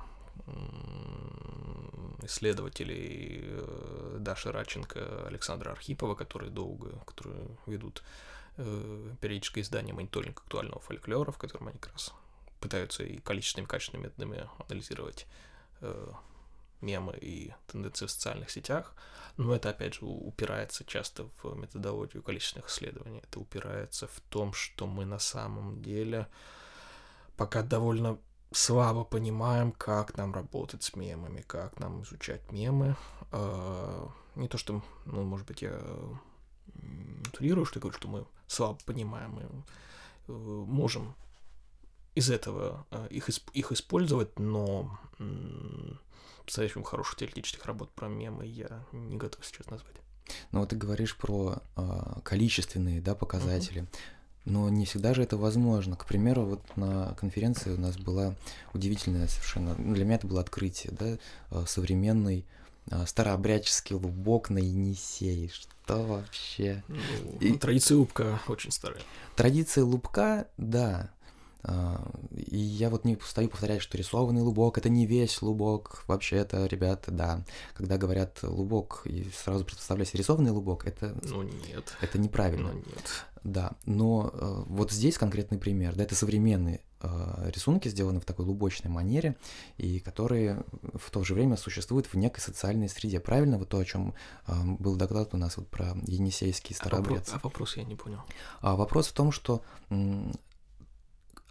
исследователей 2.23 3.41
э, 3.43 4.17
Даша 4.19 4.51
Раченко, 4.51 5.27
Александра 5.27 5.71
Архипова, 5.71 6.15
которые 6.15 6.51
долго, 6.51 6.91
которые 7.05 7.47
ведут 7.65 8.03
э, 8.57 9.15
периодическое 9.21 9.63
издание 9.63 9.93
мониторинг 9.93 10.41
актуального 10.41 10.79
фольклора, 10.79 11.31
в 11.31 11.37
котором 11.37 11.67
они 11.69 11.77
как 11.77 11.93
раз 11.93 12.13
пытаются 12.59 13.03
и 13.03 13.17
количественными, 13.17 13.67
качественными 13.67 14.07
методами 14.07 14.49
анализировать 14.67 15.27
э, 15.81 16.11
мемы 16.81 17.17
и 17.19 17.53
тенденции 17.67 18.05
в 18.05 18.11
социальных 18.11 18.49
сетях, 18.49 18.93
но 19.37 19.55
это, 19.55 19.69
опять 19.69 19.95
же, 19.95 20.05
упирается 20.05 20.83
часто 20.85 21.29
в 21.41 21.55
методологию 21.55 22.23
количественных 22.23 22.69
исследований. 22.69 23.19
Это 23.23 23.39
упирается 23.39 24.07
в 24.07 24.19
том, 24.29 24.53
что 24.53 24.87
мы 24.87 25.05
на 25.05 25.19
самом 25.19 25.81
деле 25.81 26.27
пока 27.35 27.61
довольно 27.61 28.19
слабо 28.51 29.03
понимаем, 29.03 29.71
как 29.71 30.17
нам 30.17 30.33
работать 30.33 30.83
с 30.83 30.95
мемами, 30.95 31.41
как 31.41 31.79
нам 31.79 32.01
изучать 32.01 32.51
мемы. 32.51 32.95
Э, 33.31 34.07
не 34.35 34.47
то, 34.47 34.57
что, 34.57 34.81
ну, 35.05 35.23
может 35.23 35.45
быть, 35.47 35.61
я 35.61 35.79
утрирую, 37.27 37.65
что 37.65 37.77
я 37.77 37.81
говорю, 37.81 37.97
что 37.97 38.07
мы 38.07 38.25
слабо 38.47 38.79
понимаем. 38.85 39.63
можем 40.27 41.15
из 42.15 42.29
этого 42.29 42.85
их, 43.09 43.29
их 43.29 43.71
использовать, 43.71 44.39
но 44.39 44.99
по-настоящему 46.39 46.83
хороших 46.83 47.17
теоретических 47.17 47.65
работ 47.65 47.91
про 47.91 48.07
мемы 48.07 48.45
я 48.45 48.83
не 48.91 49.17
готов 49.17 49.45
сейчас 49.45 49.67
назвать. 49.67 49.95
Ну 50.51 50.61
вот 50.61 50.69
ты 50.69 50.75
говоришь 50.75 51.15
про 51.15 51.57
э, 51.75 52.19
количественные 52.23 53.01
да, 53.01 53.15
показатели. 53.15 53.81
Uh-huh. 53.81 53.99
Но 54.47 54.69
не 54.69 54.85
всегда 54.85 55.13
же 55.13 55.23
это 55.23 55.35
возможно. 55.35 55.97
К 55.97 56.05
примеру, 56.05 56.45
вот 56.45 56.77
на 56.77 57.13
конференции 57.15 57.73
у 57.73 57.77
нас 57.77 57.97
была 57.97 58.33
удивительная 58.73 59.27
совершенно, 59.27 59.75
для 59.75 60.05
меня 60.05 60.15
это 60.15 60.27
было 60.27 60.39
открытие, 60.39 60.93
да, 60.93 61.17
а, 61.49 61.65
современный 61.65 62.45
старообрядческий 63.05 63.95
лубок 63.95 64.49
на 64.49 64.59
Енисее. 64.59 65.49
Что 65.49 66.03
вообще? 66.03 66.83
Ну, 66.87 66.97
И... 67.39 67.57
Традиция 67.57 67.97
лубка 67.97 68.39
очень 68.47 68.71
старая. 68.71 69.01
Традиция 69.35 69.83
лубка, 69.83 70.47
да, 70.57 71.11
и 72.31 72.57
я 72.57 72.89
вот 72.89 73.05
не 73.05 73.15
устаю 73.15 73.49
повторять, 73.49 73.81
что 73.81 73.97
рисованный 73.97 74.41
лубок 74.41 74.77
это 74.77 74.89
не 74.89 75.05
весь 75.05 75.41
лубок. 75.41 76.03
Вообще 76.07 76.37
это, 76.37 76.65
ребята, 76.65 77.11
да. 77.11 77.43
Когда 77.73 77.97
говорят 77.97 78.39
лубок 78.43 79.01
и 79.05 79.29
сразу 79.35 79.65
представляешь 79.65 80.13
рисованный 80.13 80.51
лубок, 80.51 80.87
это. 80.87 81.15
Ну 81.23 81.43
нет. 81.43 81.95
Это 82.01 82.17
неправильно. 82.19 82.71
Ну 82.71 82.79
нет. 82.79 83.25
Да. 83.43 83.73
Но 83.85 84.29
э, 84.33 84.63
вот 84.67 84.91
здесь 84.91 85.17
конкретный 85.17 85.57
пример. 85.57 85.95
Да, 85.95 86.03
это 86.03 86.15
современные 86.15 86.81
э, 87.01 87.51
рисунки, 87.53 87.87
сделаны 87.87 88.19
в 88.19 88.25
такой 88.25 88.45
лубочной 88.45 88.91
манере, 88.91 89.35
и 89.77 89.99
которые 89.99 90.63
в 90.93 91.09
то 91.11 91.23
же 91.23 91.33
время 91.33 91.57
существуют 91.57 92.07
в 92.07 92.15
некой 92.15 92.41
социальной 92.41 92.89
среде. 92.89 93.19
Правильно, 93.19 93.57
вот 93.57 93.69
то, 93.69 93.77
о 93.77 93.85
чем 93.85 94.13
э, 94.47 94.53
был 94.79 94.95
доклад 94.95 95.33
у 95.33 95.37
нас 95.37 95.57
вот 95.57 95.67
про 95.67 95.97
Енисейский 96.05 96.75
старообрядцы. 96.75 97.31
А 97.31 97.35
вопрос, 97.35 97.41
а 97.41 97.47
вопрос 97.47 97.77
я 97.77 97.83
не 97.83 97.95
понял. 97.95 98.21
А 98.61 98.75
вопрос 98.75 99.07
в 99.07 99.13
том, 99.13 99.31
что 99.31 99.63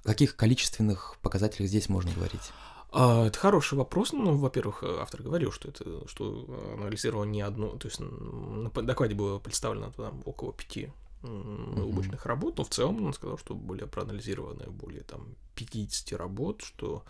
о 0.07 0.09
каких 0.09 0.37
количественных 0.37 1.17
показателях 1.21 1.69
здесь 1.69 1.89
можно 1.89 2.13
говорить? 2.13 2.53
А, 2.93 3.27
это 3.27 3.37
хороший 3.37 3.77
вопрос. 3.77 4.13
Ну, 4.13 4.37
во-первых, 4.37 4.85
автор 4.85 5.23
говорил, 5.23 5.51
что 5.51 5.69
это 5.69 6.07
что 6.09 6.47
анализировал 6.79 7.25
не 7.25 7.43
одну, 7.43 7.77
то 7.77 7.89
есть 7.89 7.99
на 7.99 8.71
докладе 8.71 9.17
было 9.17 9.41
представлено 9.41 9.91
там 9.91 10.23
около 10.25 10.53
пяти 10.53 10.93
научных 11.23 12.25
mm-hmm. 12.25 12.29
работ, 12.29 12.59
но 12.59 12.65
в 12.65 12.69
целом 12.69 13.05
он 13.05 13.13
сказал, 13.15 13.37
что 13.37 13.55
были 13.55 13.85
проанализированы 13.85 14.71
более 14.71 15.03
там 15.03 15.35
50 15.57 16.17
работ, 16.17 16.63
что 16.63 17.03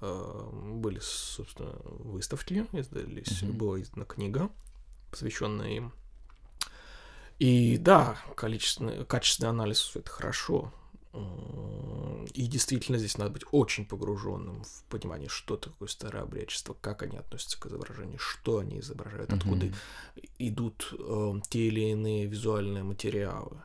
э, 0.00 0.50
были, 0.76 1.00
собственно, 1.00 1.74
выставки, 1.84 2.66
издались, 2.70 3.42
mm-hmm. 3.42 3.52
была 3.52 3.82
издана 3.82 4.04
книга, 4.04 4.48
посвященная 5.10 5.70
им. 5.70 5.92
И 7.40 7.78
да, 7.78 8.16
количественный, 8.36 9.04
качественный 9.04 9.50
анализ 9.50 9.90
это 9.96 10.08
хорошо, 10.08 10.72
и 11.14 12.46
действительно 12.46 12.98
здесь 12.98 13.18
надо 13.18 13.30
быть 13.30 13.44
очень 13.52 13.86
погруженным 13.86 14.64
в 14.64 14.84
понимание, 14.84 15.28
что 15.28 15.56
такое 15.56 15.88
старое 15.88 16.22
обрядчество, 16.22 16.74
как 16.80 17.02
они 17.02 17.16
относятся 17.16 17.60
к 17.60 17.66
изображению, 17.66 18.18
что 18.18 18.58
они 18.58 18.80
изображают, 18.80 19.30
mm-hmm. 19.30 19.36
откуда 19.36 19.72
идут 20.38 20.94
э, 20.98 21.32
те 21.48 21.66
или 21.68 21.80
иные 21.90 22.26
визуальные 22.26 22.82
материалы. 22.82 23.62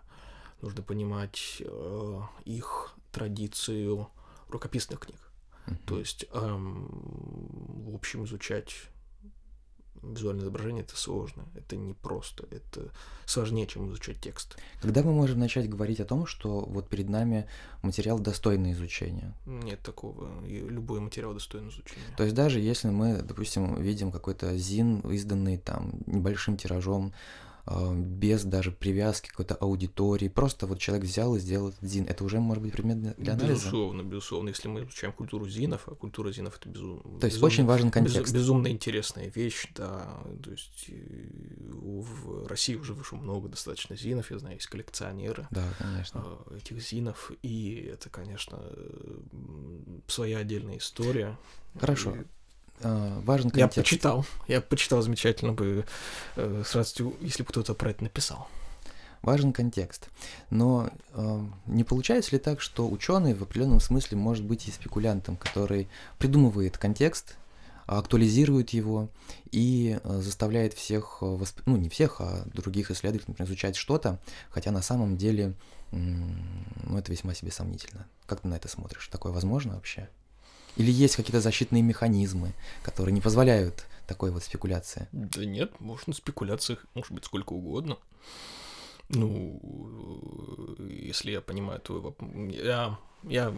Нужно 0.62 0.84
понимать 0.84 1.62
э, 1.62 2.22
их 2.46 2.94
традицию 3.12 4.10
рукописных 4.50 5.00
книг. 5.00 5.20
Mm-hmm. 5.66 5.86
То 5.86 6.00
есть, 6.00 6.26
э, 6.32 6.56
в 6.58 7.96
общем, 7.96 8.26
изучать 8.26 8.76
визуальное 10.04 10.44
изображение 10.44 10.84
это 10.84 10.96
сложно, 10.98 11.46
это 11.56 11.76
непросто, 11.76 12.46
это 12.52 12.92
сложнее, 13.26 13.68
чем 13.68 13.88
изучать 13.90 14.20
текст. 14.20 14.58
Когда 14.82 15.04
мы 15.04 15.14
можем 15.14 15.40
начать 15.40 15.70
говорить 15.70 16.00
о 16.00 16.06
том, 16.06 16.26
что 16.26 16.62
вот 16.62 16.90
перед 16.90 17.10
нами 17.10 17.48
материал 17.82 18.20
достойный 18.20 18.74
изучения? 18.74 19.34
Нет 19.46 19.80
такого. 19.82 20.30
И 20.46 20.60
любой 20.60 21.00
материал 21.00 21.34
достоин 21.34 21.70
изучения. 21.70 22.16
То 22.18 22.24
есть 22.24 22.36
даже 22.36 22.60
если 22.60 22.90
мы, 22.90 23.22
допустим, 23.22 23.82
видим 23.82 24.12
какой-то 24.12 24.58
ЗИН, 24.58 25.02
изданный 25.12 25.58
там 25.58 25.92
небольшим 26.06 26.58
тиражом, 26.58 27.14
без 27.65 28.43
даже 28.43 28.72
привязки 28.72 29.30
какой-то 29.30 29.56
аудитории. 29.56 30.28
Просто 30.28 30.67
вот 30.67 30.80
человек 30.80 31.06
взял 31.06 31.36
и 31.36 31.39
сделал 31.39 31.69
этот 31.69 31.84
зин. 31.84 32.06
Это 32.08 32.24
уже 32.24 32.39
может 32.39 32.63
быть 32.63 32.74
предмет 32.74 33.15
для 33.17 33.34
анализа? 33.34 33.54
Безусловно, 33.54 34.02
безусловно. 34.02 34.50
Если 34.50 34.67
мы 34.67 34.82
изучаем 34.82 35.13
культуру 35.13 35.48
зинов, 35.48 35.84
а 35.88 35.95
культура 35.95 36.32
зинов 36.32 36.58
это 36.58 36.69
безумно... 36.69 37.02
То 37.19 37.26
есть 37.26 37.38
безумно, 37.38 37.45
очень 37.45 37.65
важен 37.65 37.91
контекст. 37.91 38.34
Без, 38.34 38.34
безумно 38.34 38.67
интересная 38.69 39.30
вещь, 39.30 39.67
да. 39.76 40.24
То 40.43 40.52
есть 40.52 40.86
э, 40.88 41.28
в 41.60 42.48
России 42.48 42.76
уже 42.76 42.93
вышло 42.93 43.17
много 43.17 43.50
достаточно 43.50 43.95
зинов, 43.95 44.32
я 44.32 44.39
знаю, 44.39 44.56
есть 44.56 44.67
коллекционеры. 44.67 45.48
Да, 45.52 45.63
конечно. 45.78 46.22
А, 46.24 46.56
этих 46.56 46.82
зинов, 46.82 47.32
и 47.43 47.89
это, 47.93 48.10
конечно, 48.10 48.63
своя 50.08 50.39
отдельная 50.39 50.78
история. 50.78 51.38
Хорошо. 51.80 52.15
Э, 52.82 53.20
важен 53.24 53.50
контекст. 53.50 53.78
Я 53.78 53.84
почитал. 53.84 54.26
Я 54.48 54.62
почитал 54.62 55.02
замечательно 55.02 55.54
бы 55.54 55.86
э, 56.36 56.63
с 56.65 56.76
радостью, 56.76 57.15
если 57.22 57.44
бы 57.44 57.50
кто-то 57.50 57.74
про 57.74 57.92
это 57.92 58.04
написал. 58.04 58.48
Важен 59.22 59.52
контекст. 59.52 60.08
Но 60.50 60.89
э, 61.13 61.46
не 61.65 61.84
получается 61.84 62.32
ли 62.32 62.39
так, 62.39 62.62
что 62.62 62.89
ученый 62.89 63.34
в 63.34 63.44
определенном 63.44 63.82
смысле 63.82 64.18
может 64.18 64.46
быть 64.46 64.68
и 64.68 64.72
спекулянтом, 64.72 65.36
который 65.36 65.89
придумывает 66.18 66.78
контекст, 66.78 67.36
актуализирует 67.86 68.70
его 68.70 69.10
и 69.52 70.00
э, 70.02 70.22
заставляет 70.22 70.74
всех, 70.74 71.18
э, 71.22 71.26
восп... 71.26 71.62
ну 71.65 71.76
не 71.76 71.89
всех, 71.89 72.22
а 72.22 72.46
других 72.54 72.92
исследователей, 72.92 73.32
например, 73.32 73.50
изучать 73.50 73.76
что-то, 73.76 74.20
хотя 74.50 74.72
на 74.72 74.82
самом 74.82 75.18
деле 75.18 75.54
ну, 75.92 76.98
это 77.00 77.12
весьма 77.12 77.34
себе 77.34 77.52
сомнительно. 77.52 78.06
Как 78.28 78.42
ты 78.42 78.48
на 78.48 78.54
это 78.54 78.68
смотришь? 78.68 79.08
Такое 79.08 79.32
возможно 79.32 79.74
вообще? 79.74 80.08
Или 80.80 80.92
есть 80.92 81.18
какие-то 81.18 81.42
защитные 81.42 81.84
механизмы, 81.84 82.54
которые 82.84 83.12
не 83.13 83.20
позволяют 83.20 83.86
такой 84.08 84.32
вот 84.32 84.44
спекуляции? 84.44 85.10
Да 85.12 85.44
нет, 85.44 85.82
можно 85.82 86.13
спекуляциях, 86.13 86.86
может 86.96 87.12
быть, 87.12 87.26
сколько 87.26 87.52
угодно. 87.52 87.98
Ну, 89.10 90.78
если 90.80 91.32
я 91.32 91.42
понимаю 91.42 91.82
твой 91.82 92.00
вопрос... 92.00 92.30
Я, 92.50 92.98
я 93.24 93.54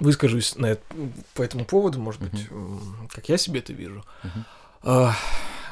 выскажусь 0.00 0.56
на 0.56 0.66
это, 0.66 0.82
по 1.34 1.42
этому 1.42 1.66
поводу, 1.66 2.00
может 2.00 2.22
быть, 2.22 2.48
uh-huh. 2.48 3.10
как 3.10 3.28
я 3.28 3.36
себе 3.36 3.60
это 3.60 3.74
вижу. 3.74 4.02
Uh-huh. 4.22 4.44
А, 4.84 5.16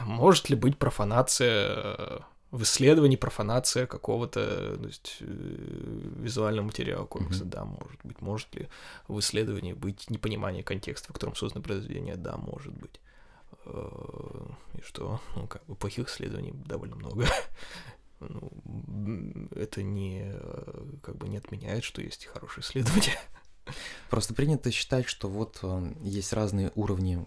может 0.04 0.50
ли 0.50 0.56
быть 0.56 0.76
профанация 0.76 2.22
в 2.52 2.62
исследовании 2.64 3.16
профанация 3.16 3.86
какого-то 3.86 4.76
то 4.76 4.86
есть, 4.86 5.16
э, 5.20 5.26
визуального 5.26 6.66
материала 6.66 7.06
комикса, 7.06 7.44
mm-hmm. 7.44 7.48
да, 7.48 7.64
может 7.64 8.00
быть. 8.04 8.20
Может 8.20 8.54
ли 8.54 8.68
в 9.08 9.18
исследовании 9.20 9.72
быть 9.72 10.10
непонимание 10.10 10.62
контекста, 10.62 11.08
в 11.08 11.14
котором 11.14 11.34
создано 11.34 11.64
произведение, 11.64 12.16
да, 12.16 12.36
может 12.36 12.74
быть. 12.74 13.00
Э, 13.64 14.46
и 14.74 14.82
что, 14.82 15.18
ну, 15.34 15.46
как 15.46 15.64
бы 15.64 15.74
плохих 15.74 16.10
исследований 16.10 16.52
довольно 16.52 16.96
много. 16.96 17.26
ну, 18.20 18.52
это 19.56 19.82
не, 19.82 20.20
э, 20.26 20.84
как 21.02 21.16
бы 21.16 21.28
не 21.28 21.38
отменяет, 21.38 21.84
что 21.84 22.02
есть 22.02 22.26
хорошие 22.26 22.62
исследования. 22.62 23.18
Просто 24.10 24.34
принято 24.34 24.70
считать, 24.70 25.06
что 25.06 25.26
вот 25.26 25.64
есть 26.02 26.34
разные 26.34 26.70
уровни 26.74 27.24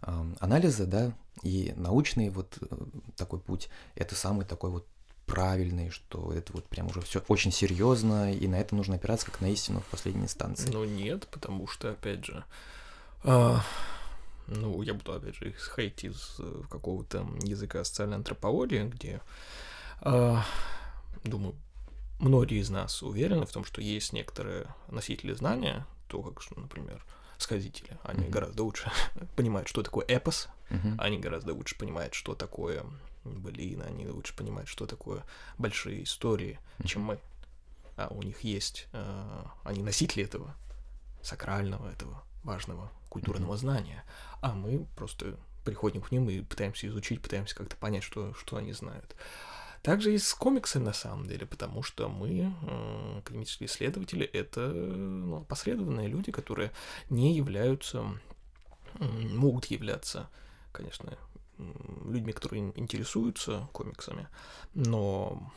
анализа, 0.00 0.86
да, 0.86 1.12
и 1.42 1.72
научный 1.76 2.30
вот 2.30 2.58
э, 2.60 2.76
такой 3.16 3.40
путь, 3.40 3.68
это 3.94 4.14
самый 4.14 4.44
такой 4.46 4.70
вот 4.70 4.86
правильный, 5.26 5.90
что 5.90 6.32
это 6.32 6.52
вот 6.52 6.66
прям 6.66 6.86
уже 6.86 7.00
все 7.00 7.22
очень 7.28 7.52
серьезно, 7.52 8.32
и 8.32 8.46
на 8.46 8.56
это 8.56 8.74
нужно 8.74 8.94
опираться 8.94 9.26
как 9.26 9.40
на 9.40 9.50
истину 9.50 9.80
в 9.80 9.86
последней 9.86 10.24
инстанции. 10.24 10.70
Ну 10.70 10.84
нет, 10.84 11.26
потому 11.30 11.66
что, 11.66 11.90
опять 11.90 12.24
же, 12.24 12.44
а, 13.24 13.60
ну, 14.46 14.80
я 14.82 14.94
буду, 14.94 15.12
опять 15.12 15.34
же, 15.34 15.50
исходить 15.50 16.04
из 16.04 16.36
э, 16.38 16.62
какого-то 16.70 17.26
языка 17.42 17.82
социальной 17.84 18.16
антропологии, 18.16 18.84
где, 18.84 19.20
а, 20.00 20.44
думаю, 21.24 21.56
многие 22.20 22.60
из 22.60 22.70
нас 22.70 23.02
уверены 23.02 23.46
в 23.46 23.52
том, 23.52 23.64
что 23.64 23.80
есть 23.80 24.12
некоторые 24.12 24.66
носители 24.88 25.32
знания, 25.32 25.86
то, 26.08 26.22
как, 26.22 26.40
например, 26.56 27.04
сказители. 27.38 27.98
Они 28.02 28.24
mm-hmm. 28.24 28.30
гораздо 28.30 28.62
лучше 28.62 28.90
понимают, 29.36 29.68
что 29.68 29.82
такое 29.82 30.04
эпос, 30.06 30.48
mm-hmm. 30.70 30.96
они 30.98 31.18
гораздо 31.18 31.54
лучше 31.54 31.76
понимают, 31.76 32.14
что 32.14 32.34
такое 32.34 32.84
блин, 33.24 33.82
они 33.82 34.06
лучше 34.06 34.34
понимают, 34.34 34.68
что 34.68 34.86
такое 34.86 35.24
большие 35.58 36.04
истории, 36.04 36.58
mm-hmm. 36.78 36.86
чем 36.86 37.02
мы. 37.02 37.18
А 37.96 38.08
у 38.10 38.22
них 38.22 38.40
есть, 38.40 38.88
э, 38.92 39.44
они 39.64 39.82
носители 39.82 40.24
этого 40.24 40.54
сакрального, 41.22 41.90
этого 41.90 42.22
важного 42.44 42.90
культурного 43.08 43.54
mm-hmm. 43.54 43.58
знания, 43.58 44.04
а 44.40 44.52
мы 44.52 44.86
просто 44.96 45.36
приходим 45.64 46.02
к 46.02 46.12
ним 46.12 46.28
и 46.30 46.42
пытаемся 46.42 46.86
изучить, 46.86 47.20
пытаемся 47.20 47.56
как-то 47.56 47.76
понять, 47.76 48.04
что, 48.04 48.34
что 48.34 48.56
они 48.56 48.72
знают. 48.72 49.16
Также 49.86 50.12
и 50.12 50.18
с 50.18 50.34
комиксами 50.34 50.82
на 50.82 50.92
самом 50.92 51.28
деле, 51.28 51.46
потому 51.46 51.84
что 51.84 52.08
мы, 52.08 52.52
э, 52.60 53.18
академические 53.18 53.68
исследователи, 53.68 54.26
это 54.26 54.62
ну, 54.66 55.44
посредованные 55.44 56.08
люди, 56.08 56.32
которые 56.32 56.72
не 57.08 57.36
являются, 57.36 58.04
могут 58.98 59.66
являться, 59.66 60.28
конечно, 60.72 61.16
людьми, 62.04 62.32
которые 62.32 62.72
интересуются 62.74 63.68
комиксами, 63.72 64.26
но 64.74 65.52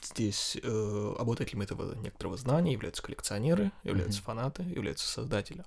здесь 0.00 0.58
э, 0.62 1.14
обладателями 1.18 1.64
этого 1.64 1.96
некоторого 1.96 2.36
знания 2.36 2.72
являются 2.72 3.02
коллекционеры, 3.02 3.72
являются 3.82 4.20
mm-hmm. 4.20 4.24
фанаты, 4.24 4.62
являются 4.62 5.08
создатели. 5.08 5.64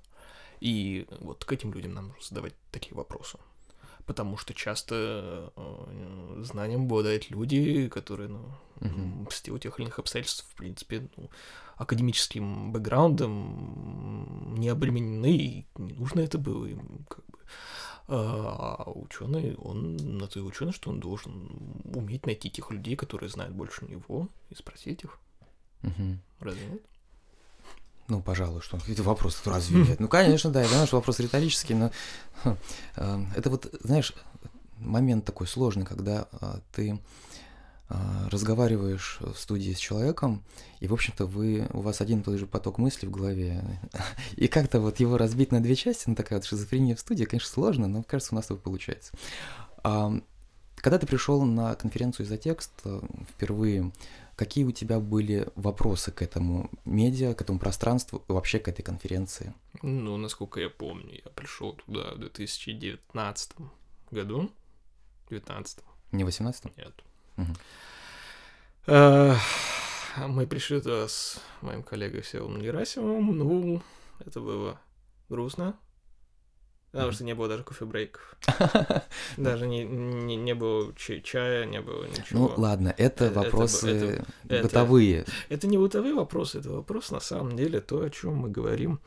И 0.58 1.06
вот 1.20 1.44
к 1.44 1.52
этим 1.52 1.70
людям 1.74 1.92
нам 1.92 2.06
нужно 2.08 2.22
задавать 2.26 2.54
такие 2.70 2.94
вопросы. 2.94 3.38
Потому 4.06 4.36
что 4.36 4.52
часто 4.54 5.52
э, 5.56 6.42
знанием 6.42 6.82
обладают 6.82 7.30
люди, 7.30 7.88
которые, 7.88 8.28
ну, 8.28 8.40
mm-hmm. 8.80 9.28
в 9.28 9.34
силу 9.34 9.58
тех 9.58 9.78
или 9.78 9.86
иных 9.86 9.98
обстоятельств, 9.98 10.46
в 10.50 10.56
принципе, 10.56 11.08
ну, 11.16 11.30
академическим 11.76 12.72
бэкграундом 12.72 14.54
не 14.58 14.68
обременены, 14.68 15.36
и 15.36 15.66
не 15.76 15.92
нужно 15.92 16.20
это 16.20 16.38
было 16.38 16.66
им, 16.66 17.04
как 17.08 17.24
бы. 17.26 17.38
А 18.08 18.90
ученый, 18.90 19.54
он 19.56 19.96
на 19.96 20.26
то 20.26 20.40
и 20.40 20.42
ученый, 20.42 20.72
что 20.72 20.90
он 20.90 20.98
должен 21.00 21.48
уметь 21.84 22.26
найти 22.26 22.50
тех 22.50 22.70
людей, 22.70 22.96
которые 22.96 23.30
знают 23.30 23.54
больше 23.54 23.86
него, 23.86 24.28
и 24.50 24.54
спросить 24.54 25.04
их. 25.04 25.18
Угу. 25.82 26.18
Разве 26.40 26.66
нет? 26.66 26.82
Ну, 28.12 28.20
пожалуй, 28.20 28.60
что 28.60 28.78
это 28.88 29.02
вопрос 29.02 29.40
разве 29.46 29.84
нет? 29.84 29.98
Ну, 29.98 30.06
конечно, 30.06 30.50
да, 30.50 30.60
я 30.60 30.68
понимаю, 30.68 30.86
что 30.86 30.96
вопрос 30.96 31.18
риторический, 31.18 31.72
но 31.72 31.90
э, 32.44 33.24
это 33.34 33.48
вот, 33.48 33.74
знаешь, 33.82 34.12
момент 34.76 35.24
такой 35.24 35.46
сложный, 35.46 35.86
когда 35.86 36.28
э, 36.30 36.58
ты 36.72 37.00
а, 37.88 38.28
разговариваешь 38.30 39.18
в 39.20 39.34
студии 39.34 39.72
с 39.72 39.78
человеком, 39.78 40.44
и, 40.80 40.88
в 40.88 40.92
общем-то, 40.92 41.24
вы, 41.24 41.66
у 41.72 41.80
вас 41.80 42.02
один 42.02 42.20
и 42.20 42.22
тот 42.22 42.38
же 42.38 42.46
поток 42.46 42.76
мыслей 42.76 43.08
в 43.08 43.12
голове, 43.12 43.64
и 44.36 44.46
как-то 44.46 44.80
вот 44.80 45.00
его 45.00 45.16
разбить 45.16 45.50
на 45.50 45.62
две 45.62 45.74
части, 45.74 46.04
ну, 46.06 46.14
такая 46.14 46.38
вот 46.38 46.44
шизофрения 46.44 46.94
в 46.94 47.00
студии, 47.00 47.24
конечно, 47.24 47.48
сложно, 47.48 47.88
но, 47.88 48.02
кажется, 48.02 48.34
у 48.34 48.36
нас 48.36 48.44
это 48.44 48.56
получается. 48.56 49.12
Когда 49.82 50.98
ты 50.98 51.06
пришел 51.06 51.42
на 51.44 51.74
конференцию 51.76 52.26
за 52.26 52.36
текст 52.36 52.72
э, 52.84 53.00
впервые, 53.30 53.92
какие 54.42 54.64
у 54.64 54.72
тебя 54.72 54.98
были 54.98 55.48
вопросы 55.54 56.10
к 56.10 56.20
этому 56.20 56.68
медиа, 56.84 57.32
к 57.34 57.42
этому 57.42 57.60
пространству, 57.60 58.24
вообще 58.26 58.58
к 58.58 58.66
этой 58.66 58.82
конференции? 58.82 59.54
Ну, 59.82 60.16
насколько 60.16 60.60
я 60.60 60.68
помню, 60.68 61.20
я 61.24 61.30
пришел 61.30 61.74
туда 61.74 62.14
в 62.14 62.18
2019 62.18 63.52
году. 64.10 64.50
19 65.30 65.78
Не 66.10 66.24
18 66.24 66.76
Нет. 66.76 66.92
Угу. 67.36 67.54
Мы 70.28 70.46
пришли 70.48 70.80
туда 70.80 71.06
с 71.06 71.40
моим 71.60 71.84
коллегой 71.84 72.22
Всеволодом 72.22 72.62
Герасимовым. 72.62 73.38
Ну, 73.38 73.82
это 74.26 74.40
было 74.40 74.80
грустно. 75.28 75.76
Потому 76.92 77.12
что 77.12 77.24
не 77.24 77.34
было 77.34 77.48
даже 77.48 77.64
кофе-брейков. 77.64 78.36
Даже 79.38 79.66
не, 79.66 79.82
не, 79.82 80.36
не 80.36 80.54
было 80.54 80.94
чая, 80.94 81.64
не 81.64 81.80
было 81.80 82.04
ничего. 82.04 82.48
Ну 82.48 82.54
ладно, 82.56 82.94
это 82.98 83.30
вопросы 83.30 83.88
это, 83.88 84.26
это, 84.48 84.62
бытовые. 84.64 85.20
Это, 85.20 85.32
это 85.48 85.66
не 85.68 85.78
бытовые 85.78 86.14
вопросы, 86.14 86.58
это 86.58 86.70
вопрос 86.70 87.10
на 87.10 87.20
самом 87.20 87.56
деле 87.56 87.80
то, 87.80 88.02
о 88.02 88.10
чем 88.10 88.34
мы 88.34 88.50
говорим. 88.50 89.00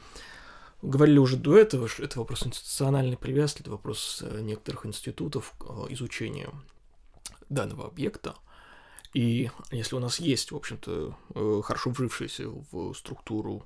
Говорили 0.82 1.20
уже 1.20 1.38
до 1.38 1.58
этого, 1.58 1.88
что 1.88 2.04
это 2.04 2.18
вопрос 2.18 2.48
институциональной 2.48 3.18
привязки, 3.18 3.62
это 3.62 3.70
вопрос 3.70 4.24
э, 4.26 4.42
некоторых 4.42 4.88
институтов 4.88 5.54
э, 5.62 5.66
изучения 5.90 6.50
данного 7.50 7.86
объекта. 7.86 8.34
И 9.14 9.52
если 9.72 9.96
у 9.96 10.00
нас 10.00 10.20
есть, 10.20 10.52
в 10.52 10.56
общем-то, 10.56 11.16
э, 11.36 11.62
хорошо 11.64 11.92
вжившиеся 11.92 12.50
в 12.50 12.94
структуру 12.96 13.64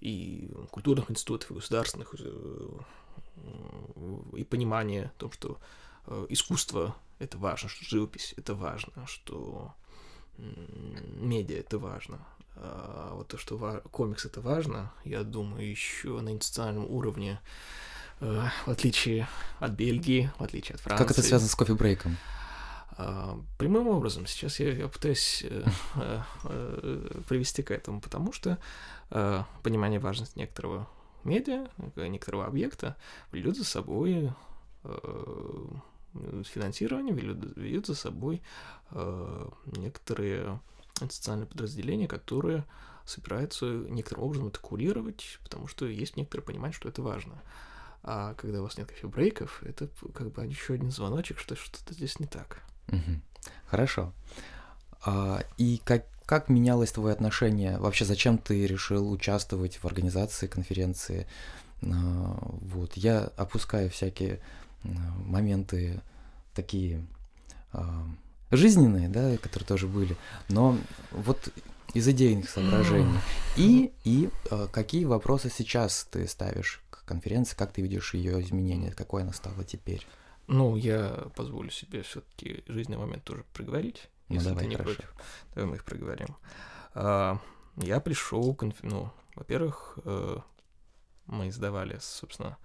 и 0.00 0.50
культурных 0.70 1.10
институтов, 1.10 1.50
и 1.50 1.54
государственных, 1.54 2.14
и 4.36 4.44
понимание 4.44 5.06
о 5.06 5.18
том, 5.18 5.32
что 5.32 5.58
э, 6.06 6.26
искусство— 6.30 6.96
это 7.18 7.38
важно, 7.38 7.68
что 7.68 7.84
живопись— 7.84 8.34
это 8.36 8.54
важно, 8.54 9.06
что 9.06 9.74
медиа— 10.38 11.58
это 11.58 11.78
важно. 11.78 12.18
А 12.56 13.14
вот 13.14 13.28
то, 13.28 13.38
что 13.38 13.82
комикс— 13.90 14.24
это 14.26 14.40
важно, 14.40 14.92
я 15.04 15.22
думаю, 15.22 15.68
еще 15.68 16.20
на 16.20 16.30
институциональном 16.30 16.90
уровне, 16.90 17.40
в 18.20 18.50
отличие 18.66 19.26
от 19.58 19.72
Бельгии, 19.72 20.30
в 20.38 20.42
отличие 20.44 20.74
от 20.74 20.80
Франции. 20.80 21.04
Как 21.04 21.10
это 21.10 21.22
связано 21.22 21.48
с 21.48 21.54
кофе-брейком? 21.54 22.16
А, 22.96 23.38
прямым 23.58 23.88
образом. 23.88 24.26
Сейчас 24.26 24.60
я, 24.60 24.72
я 24.72 24.88
пытаюсь 24.88 25.44
э, 25.48 25.64
э, 25.96 26.20
э, 26.44 27.20
привести 27.28 27.62
к 27.62 27.70
этому, 27.70 28.00
потому 28.00 28.32
что 28.32 28.58
э, 29.10 29.42
понимание 29.62 29.98
важности 29.98 30.38
некоторого 30.38 30.88
медиа, 31.24 31.68
некоторого 31.96 32.46
объекта 32.46 32.96
влечет 33.30 33.56
за 33.56 33.64
собой 33.64 34.32
э, 34.84 35.68
финансирование, 36.44 37.14
влечет 37.14 37.86
за 37.86 37.94
собой 37.94 38.42
э, 38.90 39.48
некоторые 39.66 40.60
социальные 41.00 41.46
подразделения, 41.46 42.08
которые 42.08 42.64
собираются 43.04 43.66
некоторым 43.66 44.24
образом 44.24 44.48
это 44.48 44.60
курировать, 44.60 45.38
потому 45.42 45.66
что 45.66 45.86
есть 45.86 46.16
некоторое 46.16 46.42
понимание, 46.42 46.74
что 46.74 46.88
это 46.88 47.02
важно. 47.02 47.42
А 48.04 48.34
когда 48.34 48.60
у 48.60 48.64
вас 48.64 48.76
нет 48.78 48.88
кофе-брейков, 48.88 49.62
это 49.62 49.88
как 50.14 50.32
бы 50.32 50.44
еще 50.44 50.74
один 50.74 50.90
звоночек, 50.90 51.38
что 51.38 51.54
что-то 51.54 51.94
здесь 51.94 52.18
не 52.18 52.26
так. 52.26 52.62
Хорошо. 53.66 54.12
А, 55.04 55.42
и 55.56 55.80
как, 55.84 56.06
как 56.26 56.48
менялось 56.48 56.92
твое 56.92 57.12
отношение? 57.12 57.78
Вообще, 57.78 58.04
зачем 58.04 58.38
ты 58.38 58.66
решил 58.66 59.10
участвовать 59.10 59.76
в 59.76 59.84
организации 59.84 60.46
конференции? 60.46 61.26
А, 61.82 62.38
вот. 62.40 62.96
Я 62.96 63.30
опускаю 63.36 63.90
всякие 63.90 64.40
а, 64.84 64.88
моменты 65.24 66.00
такие 66.54 67.04
а, 67.72 68.06
жизненные, 68.50 69.08
да, 69.08 69.36
которые 69.38 69.66
тоже 69.66 69.86
были, 69.86 70.16
но 70.48 70.78
вот 71.10 71.48
из 71.94 72.08
идейных 72.08 72.48
соображений. 72.48 73.18
И, 73.56 73.92
и 74.04 74.30
какие 74.70 75.04
вопросы 75.04 75.50
сейчас 75.50 76.06
ты 76.10 76.26
ставишь 76.26 76.82
к 76.88 77.04
конференции, 77.04 77.54
как 77.54 77.72
ты 77.72 77.82
видишь 77.82 78.14
ее 78.14 78.40
изменения, 78.40 78.92
какой 78.92 79.22
она 79.22 79.32
стала 79.32 79.62
теперь? 79.64 80.06
Ну, 80.46 80.76
я 80.76 81.28
позволю 81.36 81.70
себе 81.70 82.02
все-таки 82.02 82.64
жизненный 82.66 82.98
момент 82.98 83.24
тоже 83.24 83.44
проговорить, 83.52 84.08
ну, 84.28 84.34
если 84.34 84.48
давай, 84.48 84.64
ты 84.64 84.70
не 84.70 84.76
хорошо. 84.76 84.94
против. 84.94 85.14
Давай 85.54 85.70
мы 85.70 85.76
их 85.76 85.84
проговорим. 85.84 86.36
А, 86.94 87.38
я 87.76 88.00
пришел, 88.00 88.54
конф... 88.54 88.82
ну, 88.82 89.10
во-первых, 89.34 89.98
э, 90.04 90.38
мы 91.26 91.48
издавали, 91.48 91.98
собственно, 92.00 92.58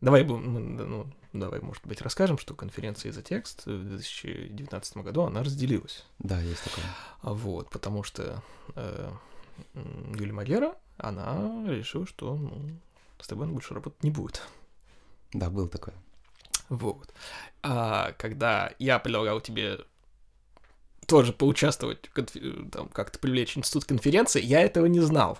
давай, 0.00 0.24
ну, 0.24 1.06
давай, 1.32 1.60
может 1.60 1.86
быть, 1.86 2.02
расскажем, 2.02 2.38
что 2.38 2.54
конференция 2.54 3.12
за 3.12 3.22
текст 3.22 3.66
в 3.66 3.88
2019 3.88 4.96
году, 4.98 5.22
она 5.22 5.42
разделилась. 5.42 6.04
Да, 6.18 6.40
есть 6.40 6.64
такое. 6.64 6.84
А 7.22 7.32
Вот, 7.32 7.70
потому 7.70 8.02
что 8.02 8.42
э, 8.74 9.12
Юлия 9.74 10.32
Магера, 10.32 10.76
она 10.96 11.64
решила, 11.68 12.06
что 12.06 12.36
ну, 12.36 12.78
с 13.20 13.26
тобой 13.26 13.46
он 13.46 13.52
больше 13.52 13.74
работать 13.74 14.02
не 14.02 14.10
будет. 14.10 14.42
Да, 15.32 15.50
был 15.50 15.68
такой. 15.68 15.94
Вот. 16.68 17.12
А 17.62 18.12
когда 18.12 18.72
я 18.78 18.98
предлагал 18.98 19.40
тебе 19.40 19.80
тоже 21.06 21.32
поучаствовать, 21.32 22.10
там, 22.72 22.88
как-то 22.88 23.18
привлечь 23.18 23.56
институт 23.56 23.84
конференции, 23.84 24.42
я 24.42 24.60
этого 24.60 24.86
не 24.86 25.00
знал. 25.00 25.38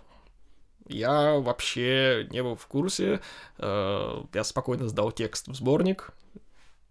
Я 0.86 1.38
вообще 1.38 2.28
не 2.30 2.42
был 2.42 2.56
в 2.56 2.66
курсе. 2.66 3.20
Э, 3.58 4.22
я 4.34 4.44
спокойно 4.44 4.88
сдал 4.88 5.12
текст 5.12 5.48
в 5.48 5.54
сборник. 5.54 6.10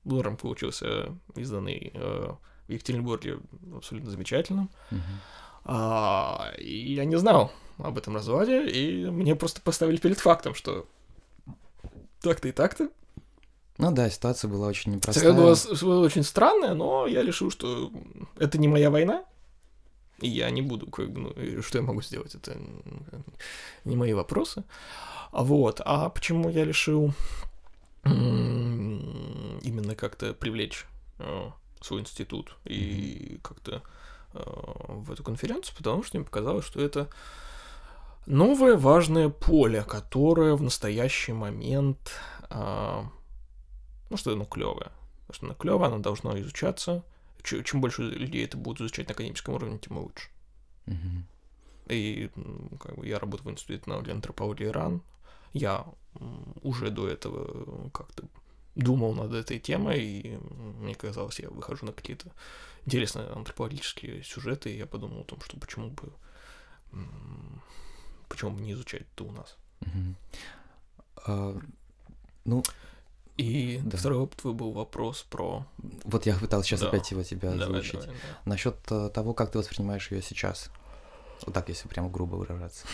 Блором 0.04 0.36
получился 0.36 1.16
изданный 1.36 1.92
э, 1.94 2.32
в 2.68 2.72
Екатеринбурге 2.72 3.40
абсолютно 3.76 4.10
замечательным. 4.10 4.70
А, 5.66 6.52
и 6.58 6.94
я 6.94 7.06
не 7.06 7.18
знал 7.18 7.52
об 7.78 7.98
этом 7.98 8.16
разводе, 8.16 8.68
и 8.68 9.06
мне 9.10 9.36
просто 9.36 9.62
поставили 9.62 9.98
перед 9.98 10.20
фактом, 10.20 10.56
что 10.56 10.88
так-то 12.22 12.48
и 12.48 12.52
так-то. 12.52 12.90
Ну 13.78 13.92
да, 13.92 14.10
ситуация 14.10 14.50
была 14.50 14.68
очень 14.68 14.94
непростая. 14.94 15.34
Было, 15.34 15.56
было 15.82 16.06
очень 16.06 16.24
странная, 16.24 16.74
но 16.74 17.08
я 17.08 17.24
решил, 17.24 17.50
что 17.50 17.92
это 18.38 18.58
не 18.58 18.68
моя 18.68 18.92
война, 18.92 19.26
и 20.20 20.30
я 20.30 20.50
не 20.52 20.62
буду, 20.62 20.88
как, 20.88 21.10
ну, 21.10 21.34
что 21.62 21.80
я 21.80 21.84
могу 21.84 22.02
сделать, 22.02 22.36
это 22.36 22.56
не 23.84 23.96
мои 23.96 24.14
вопросы. 24.14 24.64
Вот, 25.32 25.82
а 25.84 26.10
почему 26.10 26.50
я 26.50 26.66
решил 26.66 27.14
именно 28.06 29.96
как-то 29.96 30.34
привлечь 30.34 30.86
э, 31.20 31.50
свой 31.82 32.02
институт 32.02 32.56
и 32.66 33.40
как-то 33.42 33.82
э, 34.34 34.40
в 34.44 35.12
эту 35.12 35.24
конференцию, 35.24 35.76
потому 35.78 36.04
что 36.04 36.18
мне 36.18 36.26
показалось, 36.26 36.66
что 36.66 36.82
это 36.82 37.08
новое 38.26 38.76
важное 38.76 39.30
поле, 39.30 39.84
которое 39.84 40.56
в 40.56 40.62
настоящий 40.62 41.34
момент, 41.34 42.12
э, 44.14 44.16
ну 44.16 44.18
что 44.18 44.34
оно 44.34 44.46
клевое, 44.46 44.92
потому 45.28 45.34
что 45.36 45.46
оно 45.46 45.56
клевое, 45.56 45.88
оно 45.88 46.00
должно 46.00 46.40
изучаться. 46.40 47.04
Чем 47.44 47.82
больше 47.82 48.04
людей 48.04 48.46
это 48.46 48.58
будут 48.58 48.82
изучать 48.82 49.08
на 49.08 49.14
академическом 49.14 49.56
уровне, 49.56 49.78
тем 49.78 49.98
лучше. 49.98 50.30
Угу. 50.88 51.24
И 51.90 52.30
как 52.80 52.96
бы, 52.96 53.06
я 53.06 53.20
работаю 53.20 53.50
в 53.50 53.52
институте 53.52 53.90
науки 53.90 54.10
антропологии 54.10 54.66
РАН. 54.66 55.02
Я 55.52 55.86
уже 56.62 56.90
до 56.90 57.08
этого 57.08 57.90
как-то 57.90 58.24
думал 58.76 59.14
над 59.14 59.34
этой 59.34 59.60
темой, 59.60 60.02
и 60.02 60.38
мне 60.38 60.96
казалось, 60.96 61.40
я 61.40 61.50
выхожу 61.50 61.86
на 61.86 61.92
какие-то 61.92 62.32
интересные 62.86 63.28
антропологические 63.28 64.24
сюжеты, 64.24 64.74
и 64.74 64.78
я 64.78 64.86
подумал 64.86 65.22
о 65.22 65.26
том, 65.26 65.42
что 65.42 65.60
почему 65.60 65.90
бы 65.90 66.14
почему 68.30 68.52
бы 68.52 68.62
не 68.62 68.74
изучать 68.74 69.04
это 69.16 69.26
у 69.26 69.32
нас. 69.32 69.58
Угу. 69.82 70.16
А, 71.28 71.60
ну, 72.46 72.64
и 73.44 73.80
да. 73.84 73.98
второй 73.98 74.28
твой 74.28 74.54
был 74.54 74.72
вопрос 74.72 75.24
про... 75.24 75.66
Вот 76.06 76.26
я 76.26 76.36
пытался 76.36 76.70
сейчас 76.70 76.82
да. 76.82 76.88
опять 76.88 77.12
его 77.12 77.24
тебя 77.24 77.52
озвучить. 77.52 77.94
Давай, 77.94 78.08
давай, 78.08 78.22
да. 78.22 78.38
Насчет 78.50 78.76
э, 78.90 79.10
того, 79.10 79.34
как 79.34 79.52
ты 79.52 79.58
воспринимаешь 79.58 80.12
ее 80.12 80.22
сейчас. 80.22 80.70
Вот 81.46 81.54
так, 81.54 81.68
если 81.70 81.88
прямо 81.88 82.10
грубо 82.10 82.36
выражаться. 82.36 82.86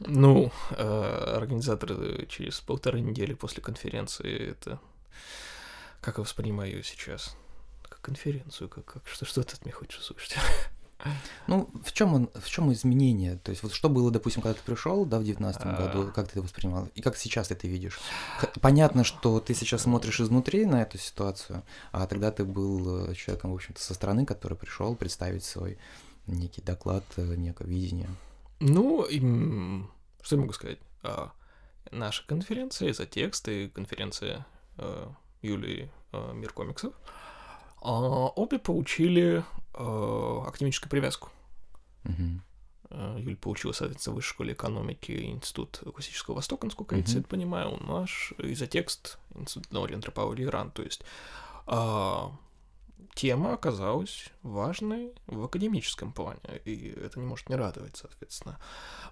Ну, 0.00 0.52
э, 0.70 1.34
организаторы 1.36 2.26
через 2.26 2.60
полторы 2.60 3.00
недели 3.00 3.34
после 3.34 3.62
конференции 3.62 4.50
это... 4.50 4.78
Как 6.00 6.18
я 6.18 6.22
воспринимаю 6.22 6.70
ее 6.70 6.82
сейчас? 6.82 7.36
Как 7.88 8.00
конференцию, 8.00 8.68
как, 8.68 8.84
как 8.84 9.06
что, 9.06 9.24
что 9.24 9.42
ты 9.42 9.54
от 9.54 9.64
меня 9.64 9.74
хочешь 9.74 10.00
услышать? 10.00 10.36
Ну, 11.46 11.68
в 11.84 11.92
чем 11.92 12.14
он, 12.14 12.30
в 12.34 12.48
чем 12.48 12.72
изменение? 12.72 13.36
То 13.36 13.50
есть, 13.50 13.62
вот 13.62 13.72
что 13.72 13.88
было, 13.88 14.10
допустим, 14.10 14.42
когда 14.42 14.54
ты 14.54 14.64
пришел, 14.64 15.04
да, 15.04 15.18
в 15.18 15.24
девятнадцатом 15.24 15.76
году, 15.76 16.12
как 16.14 16.26
ты 16.26 16.32
это 16.32 16.42
воспринимал, 16.42 16.88
и 16.94 17.02
как 17.02 17.16
сейчас 17.16 17.48
ты 17.48 17.54
это 17.54 17.66
видишь? 17.66 17.98
Понятно, 18.60 19.04
что 19.04 19.40
ты 19.40 19.54
сейчас 19.54 19.82
смотришь 19.82 20.20
изнутри 20.20 20.66
на 20.66 20.82
эту 20.82 20.98
ситуацию, 20.98 21.62
а 21.92 22.06
тогда 22.06 22.30
ты 22.30 22.44
был 22.44 23.10
э, 23.10 23.14
человеком, 23.14 23.52
в 23.52 23.54
общем-то, 23.54 23.80
со 23.80 23.94
стороны, 23.94 24.26
который 24.26 24.56
пришел 24.56 24.94
представить 24.94 25.44
свой 25.44 25.78
некий 26.26 26.62
доклад, 26.62 27.04
э, 27.16 27.34
некое 27.36 27.66
видение. 27.66 28.10
Ну, 28.60 29.06
что 30.22 30.36
я 30.36 30.40
могу 30.40 30.52
сказать? 30.52 30.78
А, 31.02 31.32
наша 31.90 32.26
конференция 32.26 32.92
за 32.92 33.06
тексты, 33.06 33.68
конференция 33.70 34.46
э, 34.76 35.08
Юлии 35.42 35.90
Мир 36.12 36.52
комиксов, 36.52 36.92
а, 36.94 37.19
обе 37.80 38.58
получили 38.58 39.44
э, 39.74 40.42
академическую 40.46 40.90
привязку. 40.90 41.30
Угу. 42.04 42.40
Юль 43.18 43.36
получила, 43.36 43.72
соответственно, 43.72 44.14
в 44.14 44.16
Высшей 44.16 44.30
школе 44.30 44.52
экономики 44.52 45.12
Институт 45.12 45.80
классического 45.94 46.34
Востока, 46.34 46.66
насколько 46.66 46.96
uh-huh. 46.96 47.04
я 47.06 47.20
это 47.20 47.28
понимаю, 47.28 47.78
наш 47.86 48.32
изотекст 48.38 49.18
Институт 49.36 49.72
науки 49.72 49.92
антропологии 49.92 50.44
Иран. 50.44 50.72
То 50.72 50.82
есть 50.82 51.02
а, 51.66 52.32
тема 53.14 53.54
оказалась 53.54 54.26
важной 54.42 55.12
в 55.26 55.44
академическом 55.44 56.12
плане, 56.12 56.40
и 56.64 56.94
это 57.04 57.18
не 57.18 57.26
может 57.26 57.48
не 57.48 57.56
радовать, 57.56 57.96
соответственно. 57.96 58.58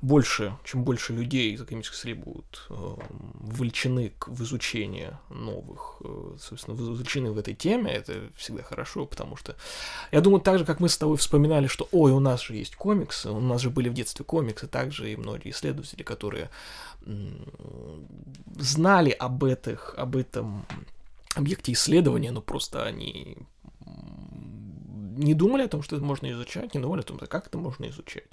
Больше, 0.00 0.56
чем 0.64 0.84
больше 0.84 1.12
людей 1.12 1.52
из 1.52 1.60
академической 1.60 1.96
среды 1.96 2.20
будут 2.20 2.66
э, 2.70 2.74
вовлечены 2.74 4.12
в 4.26 4.42
изучение 4.42 5.18
новых, 5.28 6.00
э, 6.00 6.36
собственно, 6.40 6.76
вовлечены 6.76 7.32
в 7.32 7.38
этой 7.38 7.54
теме, 7.54 7.92
это 7.92 8.30
всегда 8.36 8.62
хорошо, 8.62 9.06
потому 9.06 9.36
что 9.36 9.56
я 10.12 10.20
думаю, 10.20 10.40
так 10.40 10.58
же, 10.58 10.64
как 10.64 10.80
мы 10.80 10.88
с 10.88 10.96
тобой 10.96 11.16
вспоминали, 11.16 11.66
что, 11.66 11.88
ой, 11.92 12.12
у 12.12 12.20
нас 12.20 12.42
же 12.42 12.54
есть 12.54 12.76
комиксы, 12.76 13.30
у 13.30 13.40
нас 13.40 13.60
же 13.60 13.70
были 13.70 13.88
в 13.88 13.94
детстве 13.94 14.24
комиксы, 14.24 14.66
также 14.66 15.12
и 15.12 15.16
многие 15.16 15.50
исследователи, 15.50 16.02
которые 16.02 16.50
знали 18.56 19.10
об 19.10 19.44
этих, 19.44 19.94
об 19.96 20.16
этом 20.16 20.66
объекте 21.34 21.72
исследования, 21.72 22.32
но 22.32 22.40
просто 22.40 22.84
они 22.84 23.38
не 25.18 25.34
думали 25.34 25.62
о 25.62 25.68
том, 25.68 25.82
что 25.82 25.96
это 25.96 26.04
можно 26.04 26.30
изучать, 26.30 26.74
не 26.74 26.80
думали 26.80 27.00
о 27.00 27.02
том, 27.02 27.18
как 27.18 27.46
это 27.48 27.58
можно 27.58 27.88
изучать. 27.88 28.28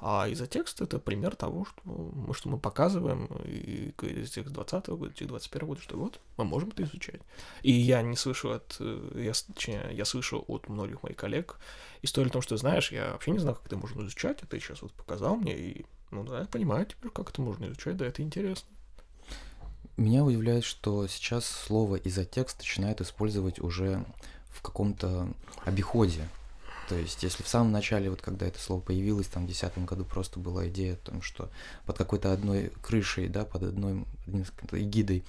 А 0.00 0.26
изотекст— 0.30 0.80
это 0.82 0.98
пример 0.98 1.36
того, 1.36 1.66
что 1.66 1.82
мы, 1.84 2.32
что 2.32 2.48
мы 2.48 2.58
показываем 2.58 3.26
и 3.44 3.92
из 4.00 4.30
тех 4.30 4.46
20-го 4.46 4.96
года, 4.96 5.12
тех 5.12 5.28
21 5.28 5.68
года, 5.68 5.80
что 5.82 5.98
вот, 5.98 6.18
мы 6.38 6.44
можем 6.44 6.70
это 6.70 6.82
изучать. 6.84 7.20
И 7.62 7.72
я 7.72 8.00
не 8.00 8.16
слышу 8.16 8.52
от... 8.52 8.80
Я, 9.14 9.32
точнее, 9.54 9.90
я 9.92 10.04
слышу 10.06 10.42
от 10.48 10.68
многих 10.68 11.02
моих 11.02 11.16
коллег 11.16 11.58
историю 12.00 12.30
о 12.30 12.32
том, 12.32 12.42
что, 12.42 12.56
знаешь, 12.56 12.90
я 12.90 13.12
вообще 13.12 13.32
не 13.32 13.38
знаю, 13.38 13.56
как 13.56 13.66
это 13.66 13.76
можно 13.76 14.00
изучать, 14.02 14.42
а 14.42 14.46
ты 14.46 14.58
сейчас 14.60 14.80
вот 14.80 14.92
показал 14.92 15.36
мне, 15.36 15.58
и, 15.58 15.86
ну 16.10 16.24
да, 16.24 16.40
я 16.40 16.44
понимаю 16.46 16.86
теперь, 16.86 17.10
как 17.10 17.28
это 17.30 17.42
можно 17.42 17.66
изучать, 17.66 17.98
да, 17.98 18.06
это 18.06 18.22
интересно. 18.22 18.66
Меня 19.98 20.24
удивляет, 20.24 20.64
что 20.64 21.06
сейчас 21.06 21.44
слово 21.44 21.96
изотекст 21.96 22.60
начинает 22.60 23.02
использовать 23.02 23.60
уже 23.60 24.06
в 24.52 24.62
каком-то 24.62 25.28
обиходе. 25.64 26.28
То 26.88 26.96
есть, 26.96 27.22
если 27.22 27.44
в 27.44 27.48
самом 27.48 27.70
начале, 27.70 28.10
вот 28.10 28.20
когда 28.20 28.46
это 28.46 28.58
слово 28.58 28.80
появилось, 28.80 29.28
там, 29.28 29.44
в 29.44 29.46
2010 29.46 29.84
году 29.84 30.04
просто 30.04 30.40
была 30.40 30.66
идея 30.68 30.94
о 30.94 30.96
том, 30.96 31.22
что 31.22 31.48
под 31.86 31.96
какой-то 31.96 32.32
одной 32.32 32.72
крышей, 32.82 33.28
да, 33.28 33.44
под 33.44 33.62
одной 33.62 34.04
эгидой 34.72 35.22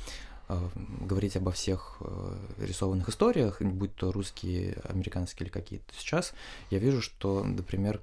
э, 0.50 0.70
говорить 1.02 1.36
обо 1.36 1.52
всех 1.52 1.98
э, 2.00 2.38
рисованных 2.58 3.10
историях, 3.10 3.62
будь 3.62 3.94
то 3.96 4.12
русские, 4.12 4.82
американские 4.90 5.46
или 5.46 5.54
какие-то. 5.54 5.94
Сейчас 5.96 6.34
я 6.72 6.80
вижу, 6.80 7.00
что, 7.00 7.44
например, 7.44 8.02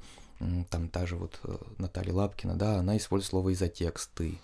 там 0.70 0.88
та 0.88 1.06
же 1.06 1.16
вот 1.16 1.40
э, 1.42 1.56
Наталья 1.78 2.12
Лапкина, 2.12 2.54
да, 2.54 2.78
она 2.78 2.96
использует 2.96 3.30
слово 3.30 3.52
изотексты. 3.54 4.38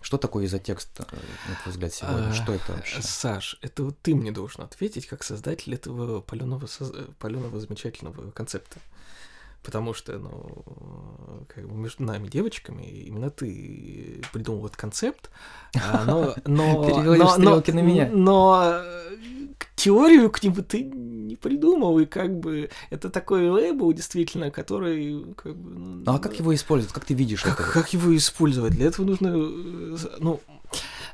Что 0.00 0.18
такое 0.18 0.44
изотекст, 0.46 0.88
э, 1.00 1.02
на 1.48 1.54
твой 1.62 1.72
взгляд, 1.72 1.92
сегодня? 1.92 2.28
А, 2.28 2.32
Что 2.32 2.54
это 2.54 2.72
вообще? 2.72 3.02
Саш, 3.02 3.58
это 3.60 3.84
вот 3.84 3.98
ты 4.02 4.14
мне 4.14 4.30
должен 4.30 4.62
ответить, 4.62 5.06
как 5.06 5.24
создатель 5.24 5.74
этого 5.74 6.20
паленого, 6.20 6.68
паленого 7.18 7.58
замечательного 7.58 8.30
концепта. 8.30 8.78
Потому 9.66 9.94
что, 9.94 10.16
ну, 10.16 11.44
как 11.52 11.68
бы 11.68 11.74
между 11.74 12.04
нами, 12.04 12.28
девочками, 12.28 12.84
именно 12.84 13.30
ты 13.30 14.22
придумал 14.32 14.66
этот 14.66 14.76
концепт, 14.76 15.28
а, 15.74 16.04
но... 16.06 16.36
но, 16.46 17.02
но, 17.02 17.36
но, 17.36 17.62
на 17.66 17.80
меня. 17.80 18.08
Но 18.12 18.80
теорию 19.74 20.30
к 20.30 20.40
нему 20.44 20.62
ты 20.62 20.84
не 20.84 21.34
придумал, 21.34 21.98
и 21.98 22.06
как 22.06 22.38
бы 22.38 22.70
это 22.90 23.10
такой 23.10 23.50
лейбл, 23.50 23.92
действительно, 23.92 24.52
который 24.52 25.34
как 25.34 25.56
бы... 25.56 25.70
Ну, 25.70 26.02
ну 26.06 26.12
а 26.14 26.20
как 26.20 26.38
его 26.38 26.54
использовать? 26.54 26.94
Как 26.94 27.04
ты 27.04 27.14
видишь 27.14 27.42
как, 27.42 27.60
это? 27.60 27.70
Как 27.70 27.92
его 27.92 28.16
использовать? 28.16 28.74
Для 28.74 28.86
этого 28.86 29.04
нужно... 29.04 29.32
Э, 29.34 29.96
ну, 30.20 30.40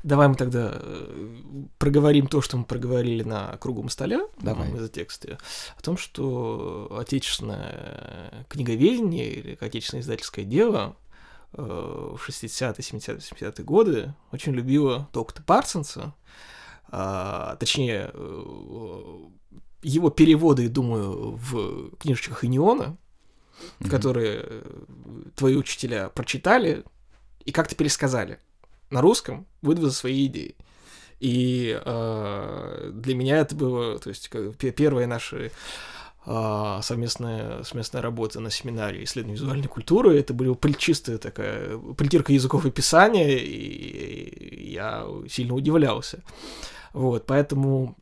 давай 0.02 0.28
мы 0.28 0.34
тогда 0.34 0.70
э, 0.74 1.64
проговорим 1.78 2.26
то, 2.26 2.40
что 2.40 2.56
мы 2.56 2.64
проговорили 2.64 3.22
на 3.22 3.56
круглом 3.58 3.88
столе 3.88 4.26
Давай. 4.40 4.70
за 4.76 4.88
тексте, 4.88 5.38
о 5.76 5.82
том, 5.82 5.96
что 5.96 6.96
отечественное 6.98 8.46
книговедение 8.48 9.30
или 9.30 9.58
отечественное 9.60 10.02
издательское 10.02 10.44
дело 10.44 10.96
э, 11.52 11.62
в 11.62 12.28
60-е, 12.28 12.72
70-е, 12.72 13.18
70-е 13.18 13.64
годы 13.64 14.14
очень 14.32 14.52
любила 14.52 15.08
доктора 15.12 15.44
Парсонса, 15.44 16.14
а, 16.88 17.56
точнее, 17.56 18.10
э, 18.12 19.28
его 19.82 20.10
переводы, 20.10 20.68
думаю, 20.68 21.32
в 21.36 21.96
книжечках 21.96 22.44
Иниона, 22.44 22.96
mm-hmm. 23.80 23.88
которые 23.88 24.62
твои 25.34 25.56
учителя 25.56 26.08
прочитали 26.10 26.84
и 27.44 27.50
как-то 27.50 27.74
пересказали 27.74 28.38
на 28.92 29.00
русском, 29.00 29.46
за 29.88 29.92
свои 29.92 30.26
идеи. 30.26 30.54
И 31.18 31.80
э, 31.84 32.90
для 32.94 33.14
меня 33.14 33.38
это 33.38 33.54
было, 33.54 33.98
то 33.98 34.08
есть, 34.08 34.28
как, 34.28 34.56
первые 34.56 35.06
наши 35.06 35.52
э, 36.26 36.78
совместная, 36.82 37.62
совместная 37.62 38.02
работа 38.02 38.40
на 38.40 38.50
семинаре 38.50 39.04
исследования 39.04 39.36
визуальной 39.36 39.68
культуры, 39.68 40.18
это 40.18 40.34
была 40.34 40.56
чистая 40.74 41.18
такая 41.18 41.78
притирка 41.96 42.32
языков 42.32 42.66
и 42.66 42.70
писания, 42.70 43.38
и 43.38 44.72
я 44.72 45.06
сильно 45.28 45.54
удивлялся. 45.54 46.22
Вот, 46.92 47.24
поэтому 47.24 47.96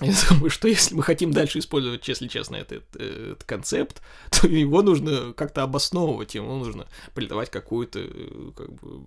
я 0.00 0.12
думаю, 0.28 0.50
что 0.50 0.66
если 0.66 0.94
мы 0.94 1.02
хотим 1.04 1.32
дальше 1.32 1.60
использовать, 1.60 2.06
если 2.08 2.26
честно, 2.26 2.56
этот, 2.56 2.96
этот 2.96 3.44
концепт, 3.44 4.02
то 4.30 4.48
его 4.48 4.82
нужно 4.82 5.32
как-то 5.32 5.62
обосновывать, 5.62 6.34
ему 6.34 6.56
нужно 6.58 6.86
придавать 7.14 7.50
какую-то 7.50 8.00
как 8.56 8.72
бы, 8.72 9.06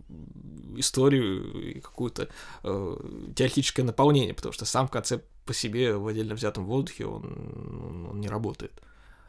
историю 0.78 1.72
и 1.72 1.80
какое-то 1.82 2.30
э, 2.64 2.98
теоретическое 3.36 3.84
наполнение, 3.84 4.34
потому 4.34 4.54
что 4.54 4.66
сам 4.66 4.88
концепт 4.88 5.26
по 5.46 5.54
себе 5.54 5.94
в 5.94 6.08
отдельно 6.08 6.36
взятом 6.36 6.66
воздухе, 6.66 7.06
он, 7.06 8.08
он 8.10 8.22
не 8.22 8.30
работает. 8.30 8.72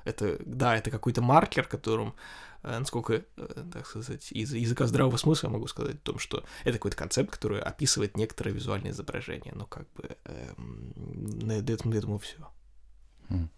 Это, 0.04 0.38
да, 0.46 0.76
это 0.76 0.90
какой-то 0.90 1.22
маркер, 1.22 1.64
которым 1.64 2.14
Э, 2.14 2.14
насколько, 2.62 3.24
э, 3.36 3.64
так 3.72 3.86
сказать, 3.86 4.32
из 4.32 4.52
языка 4.52 4.86
здравого 4.86 5.16
смысла 5.16 5.48
я 5.48 5.52
могу 5.52 5.66
сказать 5.66 5.96
о 5.96 6.00
том, 6.00 6.18
что 6.18 6.44
это 6.64 6.72
какой-то 6.72 6.96
концепт, 6.96 7.30
который 7.30 7.60
описывает 7.60 8.16
некоторое 8.16 8.52
визуальное 8.52 8.90
изображение, 8.90 9.52
но 9.54 9.66
как 9.66 9.90
бы 9.92 10.16
э, 10.24 10.54
на 10.56 11.52
этом, 11.52 11.90
на 11.90 11.94
этом 11.94 12.18
все. 12.18 12.48
Хм. 13.28 13.48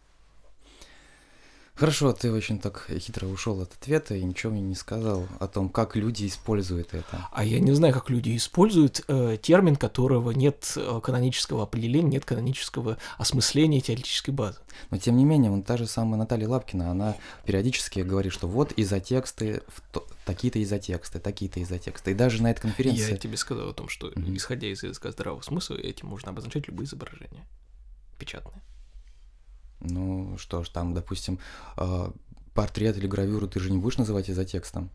Хорошо, 1.81 2.12
ты 2.12 2.31
очень 2.31 2.59
так 2.59 2.91
хитро 2.99 3.26
ушел 3.26 3.62
от 3.62 3.72
ответа 3.72 4.14
и 4.14 4.22
ничего 4.22 4.53
мне 4.53 4.61
не 4.61 4.74
сказал 4.74 5.26
о 5.39 5.49
том, 5.49 5.70
как 5.70 5.97
люди 5.97 6.26
используют 6.26 6.93
это. 6.93 7.26
А 7.33 7.43
я 7.43 7.59
не 7.59 7.72
знаю, 7.72 7.95
как 7.95 8.11
люди 8.11 8.37
используют 8.37 9.03
э, 9.09 9.39
термин, 9.41 9.76
которого 9.76 10.33
нет 10.33 10.74
э, 10.76 11.01
канонического 11.03 11.62
определения, 11.62 12.11
нет 12.11 12.26
канонического 12.26 12.99
осмысления 13.16 13.81
теоретической 13.81 14.35
базы. 14.35 14.59
Но 14.91 14.99
тем 14.99 15.16
не 15.16 15.24
менее, 15.24 15.51
вон 15.51 15.62
та 15.62 15.78
же 15.78 15.87
самая 15.87 16.18
Наталья 16.18 16.49
Лапкина, 16.49 16.91
она 16.91 17.16
периодически 17.47 18.01
говорит, 18.01 18.35
что 18.35 18.47
вот 18.47 18.74
изотексты, 18.76 19.62
такие-то 20.26 20.62
изотексты, 20.62 21.18
такие-то 21.18 21.62
изотексты. 21.62 22.11
И 22.11 22.14
даже 22.14 22.43
на 22.43 22.51
этой 22.51 22.61
конференции... 22.61 23.12
Я 23.12 23.16
тебе 23.16 23.39
сказал 23.39 23.70
о 23.70 23.72
том, 23.72 23.89
что, 23.89 24.09
mm-hmm. 24.09 24.37
исходя 24.37 24.68
из 24.68 24.83
языка 24.83 25.12
здравого 25.12 25.41
смысла, 25.41 25.76
этим 25.76 26.09
можно 26.09 26.28
обозначать 26.28 26.68
любые 26.68 26.85
изображения 26.85 27.47
печатные. 28.18 28.61
Ну 29.81 30.37
что 30.39 30.62
ж, 30.62 30.68
там, 30.68 30.95
допустим, 30.95 31.39
э, 31.76 32.11
портрет 32.55 32.97
или 32.97 33.07
гравюру 33.07 33.49
ты 33.49 33.61
же 33.61 33.70
не 33.70 33.78
будешь 33.78 33.99
называть 33.99 34.31
изотекстом? 34.31 34.91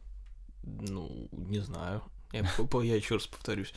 Ну, 0.63 1.27
не 1.31 1.59
знаю. 1.59 2.01
Я, 2.31 2.45
я 2.83 2.95
еще 2.95 3.15
раз 3.15 3.27
повторюсь. 3.27 3.73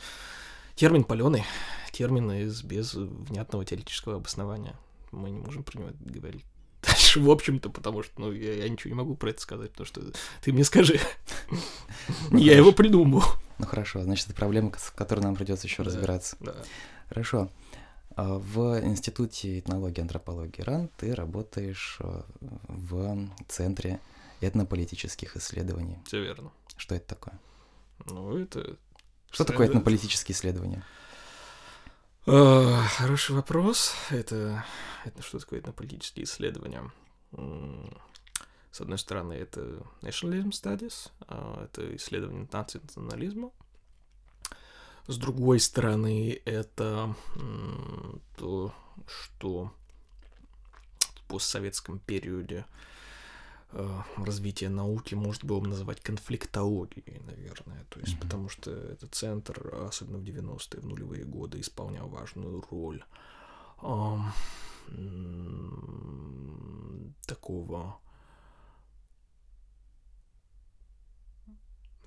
Термин 0.75 1.03
паленый, 1.03 1.43
термин 1.91 2.31
из 2.31 2.63
без 2.63 2.93
внятного 2.93 3.65
теоретического 3.65 4.15
обоснования. 4.15 4.75
Мы 5.11 5.29
не 5.29 5.39
можем 5.39 5.63
про 5.63 5.79
него 5.79 5.89
говорить 5.99 6.45
дальше, 6.81 7.19
в 7.19 7.29
общем-то, 7.29 7.69
потому 7.69 8.03
что 8.03 8.13
ну, 8.17 8.31
я, 8.31 8.53
я 8.53 8.69
ничего 8.69 8.91
не 8.91 8.95
могу 8.95 9.15
про 9.15 9.31
это 9.31 9.41
сказать, 9.41 9.71
потому 9.71 9.87
что 9.87 10.01
ты 10.41 10.53
мне 10.53 10.63
скажи. 10.63 10.99
Я 12.31 12.55
его 12.55 12.71
придумал. 12.71 13.23
Ну 13.57 13.65
хорошо, 13.65 14.03
значит, 14.03 14.27
это 14.27 14.35
проблема, 14.35 14.71
с 14.77 14.89
которой 14.91 15.19
нам 15.19 15.35
придется 15.35 15.67
еще 15.67 15.83
разбираться. 15.83 16.37
Хорошо. 17.09 17.49
А, 18.19 18.37
в 18.37 18.81
Институте 18.83 19.59
этнологии 19.59 19.99
и 19.99 20.01
антропологии 20.01 20.61
РАН 20.61 20.89
ты 20.97 21.15
работаешь 21.15 21.99
э, 22.01 22.21
в 22.67 23.29
Центре 23.47 24.01
этнополитических 24.41 25.37
исследований. 25.37 25.99
Все 26.05 26.21
верно. 26.21 26.51
Что 26.75 26.95
это 26.95 27.07
такое? 27.07 27.39
Ну, 28.07 28.37
это... 28.37 28.75
Что 29.31 29.45
такое 29.45 29.67
этнополитические 29.67 30.35
исследования? 30.35 30.83
А, 32.25 32.83
хороший 32.97 33.35
вопрос. 33.35 33.93
Это, 34.09 34.65
это 35.05 35.21
что 35.21 35.39
такое 35.39 35.61
этнополитические 35.61 36.25
исследования? 36.25 36.91
С 37.31 38.81
одной 38.81 38.97
стороны, 38.97 39.31
это 39.31 39.81
nationalism 40.01 40.49
studies, 40.49 41.09
а, 41.21 41.63
это 41.63 41.95
исследование 41.95 42.49
национализма, 42.51 43.51
с 45.09 45.17
другой 45.17 45.59
стороны, 45.59 46.39
это 46.45 47.15
то, 48.37 48.71
что 49.07 49.73
в 50.99 51.27
постсоветском 51.27 51.97
периоде 51.97 52.65
э, 53.71 54.01
развития 54.17 54.69
науки 54.69 55.15
может 55.15 55.43
было 55.43 55.61
бы 55.61 55.67
называть 55.67 55.99
конфликтологией, 55.99 57.21
наверное. 57.25 57.85
То 57.89 57.99
есть, 57.99 58.13
mm-hmm. 58.13 58.21
потому 58.21 58.49
что 58.49 58.69
этот 58.69 59.15
центр, 59.15 59.73
особенно 59.87 60.19
в 60.19 60.23
90-е, 60.23 60.79
в 60.79 60.85
нулевые 60.85 61.23
годы, 61.25 61.59
исполнял 61.59 62.07
важную 62.07 62.63
роль 62.69 63.03
такого 67.25 67.99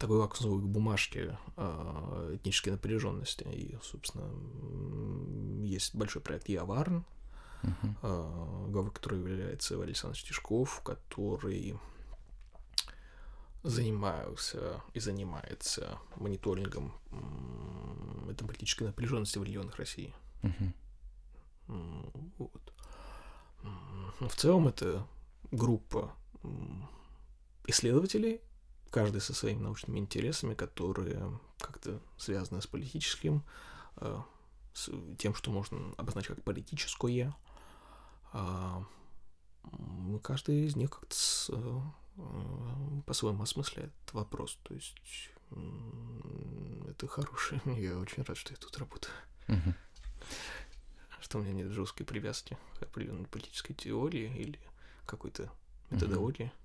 такой 0.03 0.18
лакмусовой 0.18 0.61
бумажки 0.62 1.38
э, 1.57 2.32
этнической 2.34 2.72
напряженности. 2.72 3.44
И, 3.44 3.78
собственно, 3.80 4.28
есть 5.64 5.94
большой 5.94 6.20
проект 6.20 6.48
Яварн, 6.48 7.05
uh-huh. 7.62 7.94
э, 8.03 8.70
главой 8.70 8.90
которого 8.90 9.28
является 9.28 9.80
Александр 9.80 10.18
Стешков, 10.18 10.82
который 10.82 11.78
занимался 13.62 14.82
и 14.92 14.98
занимается 14.98 16.00
мониторингом 16.16 16.92
этой 18.28 18.44
политической 18.44 18.82
напряженности 18.82 19.38
в 19.38 19.44
регионах 19.44 19.76
России. 19.76 20.12
Uh-huh. 20.42 22.32
Вот. 22.38 22.72
Но 24.18 24.28
в 24.28 24.34
целом 24.34 24.66
это 24.66 25.07
группа 25.53 26.12
исследователей, 27.68 28.40
каждый 28.93 29.22
со 29.22 29.34
своими 29.34 29.61
научными 29.61 29.99
интересами, 29.99 30.55
которые 30.55 31.40
как-то 31.59 32.01
связаны 32.18 32.61
с 32.61 32.66
политическим, 32.66 33.43
э, 33.97 34.20
с 34.74 34.90
тем, 35.18 35.34
что 35.34 35.51
можно 35.51 35.95
обозначить 35.97 36.36
как 36.36 36.45
политическое. 36.45 37.34
А, 38.34 38.84
каждый 40.22 40.66
из 40.66 40.76
них 40.76 40.90
как-то 40.90 41.14
с, 41.14 41.51
э, 41.51 41.80
по-своему 43.07 43.43
осмысляет 43.43 43.93
вопрос. 44.12 44.59
То 44.62 44.74
есть 44.74 45.30
это 46.88 47.07
хорошее. 47.09 47.62
Я 47.78 47.99
очень 47.99 48.22
рад, 48.24 48.36
что 48.36 48.53
я 48.53 48.57
тут 48.57 48.76
работаю. 48.78 49.14
Угу. 49.49 49.74
Что 51.20 51.38
у 51.38 51.43
меня 51.43 51.53
нет 51.53 51.70
жесткой 51.72 52.05
привязки 52.05 52.59
к 52.78 52.82
определенной 52.82 53.26
политической 53.26 53.74
теории 53.74 54.34
или 54.36 54.61
какой-то 55.07 55.51
методологии. 55.90 56.45
Угу. 56.45 56.61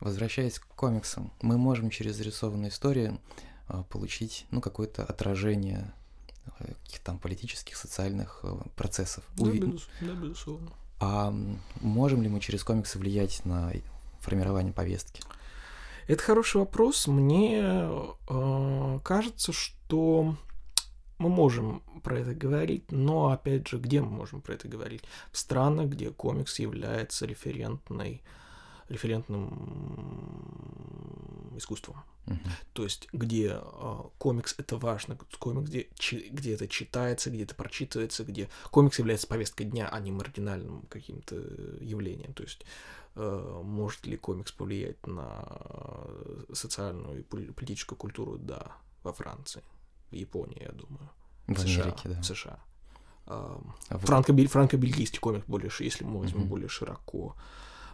Возвращаясь 0.00 0.58
к 0.58 0.66
комиксам, 0.66 1.30
мы 1.42 1.58
можем 1.58 1.90
через 1.90 2.16
зарисованные 2.16 2.70
истории 2.70 3.18
а, 3.68 3.82
получить 3.84 4.46
ну, 4.50 4.60
какое-то 4.60 5.04
отражение 5.04 5.92
э, 6.58 6.72
каких-то 6.84 7.04
там 7.04 7.18
политических, 7.18 7.76
социальных 7.76 8.40
э, 8.42 8.56
процессов. 8.76 9.24
Да, 9.36 9.44
Уви... 9.44 9.60
безус... 9.60 9.88
да, 10.00 10.12
безусловно. 10.14 10.70
А 11.00 11.34
можем 11.80 12.22
ли 12.22 12.28
мы 12.28 12.40
через 12.40 12.64
комиксы 12.64 12.98
влиять 12.98 13.44
на 13.44 13.72
формирование 14.20 14.72
повестки? 14.72 15.22
Это 16.08 16.22
хороший 16.22 16.56
вопрос. 16.56 17.06
Мне 17.06 17.60
э, 17.62 18.98
кажется, 19.04 19.52
что 19.52 20.36
мы 21.18 21.28
можем 21.28 21.82
про 22.02 22.18
это 22.18 22.34
говорить, 22.34 22.90
но 22.90 23.28
опять 23.28 23.68
же, 23.68 23.78
где 23.78 24.00
мы 24.00 24.10
можем 24.10 24.40
про 24.40 24.54
это 24.54 24.66
говорить? 24.66 25.02
В 25.30 25.38
странах, 25.38 25.90
где 25.90 26.10
комикс 26.10 26.58
является 26.58 27.26
референтной 27.26 28.22
референтным 28.90 29.48
искусством. 31.56 31.96
Uh-huh. 32.26 32.38
То 32.72 32.84
есть, 32.84 33.08
где 33.12 33.58
э, 33.60 33.96
комикс 34.18 34.54
это 34.58 34.76
важно, 34.76 35.16
комикс, 35.38 35.68
где, 35.68 35.88
чи, 35.94 36.28
где 36.30 36.54
это 36.54 36.68
читается, 36.68 37.30
где 37.30 37.44
это 37.44 37.54
прочитывается, 37.54 38.24
где 38.24 38.48
комикс 38.70 38.98
является 38.98 39.26
повесткой 39.26 39.64
дня, 39.64 39.88
а 39.88 40.00
не 40.00 40.12
маргинальным 40.12 40.82
каким-то 40.88 41.36
явлением. 41.80 42.32
То 42.34 42.42
есть, 42.42 42.64
э, 43.14 43.60
может 43.64 44.06
ли 44.06 44.16
комикс 44.16 44.52
повлиять 44.52 45.06
на 45.06 45.44
социальную 46.52 47.20
и 47.20 47.22
политическую 47.22 47.98
культуру? 47.98 48.38
Да, 48.38 48.72
во 49.02 49.12
Франции, 49.12 49.62
в 50.10 50.14
Японии, 50.14 50.62
я 50.62 50.72
думаю. 50.72 51.10
В, 51.46 51.54
в 51.54 51.58
США, 51.58 51.84
Америке, 51.84 52.08
да. 52.08 52.20
В 52.20 52.24
США. 52.24 52.60
Э, 53.26 53.58
а 53.88 53.98
франко-бель, 53.98 54.48
франко-бельгийский 54.48 55.20
комикс 55.20 55.46
больше, 55.46 55.84
если 55.84 56.04
мы 56.04 56.20
возьмем 56.20 56.42
uh-huh. 56.42 56.48
более 56.48 56.68
широко 56.68 57.36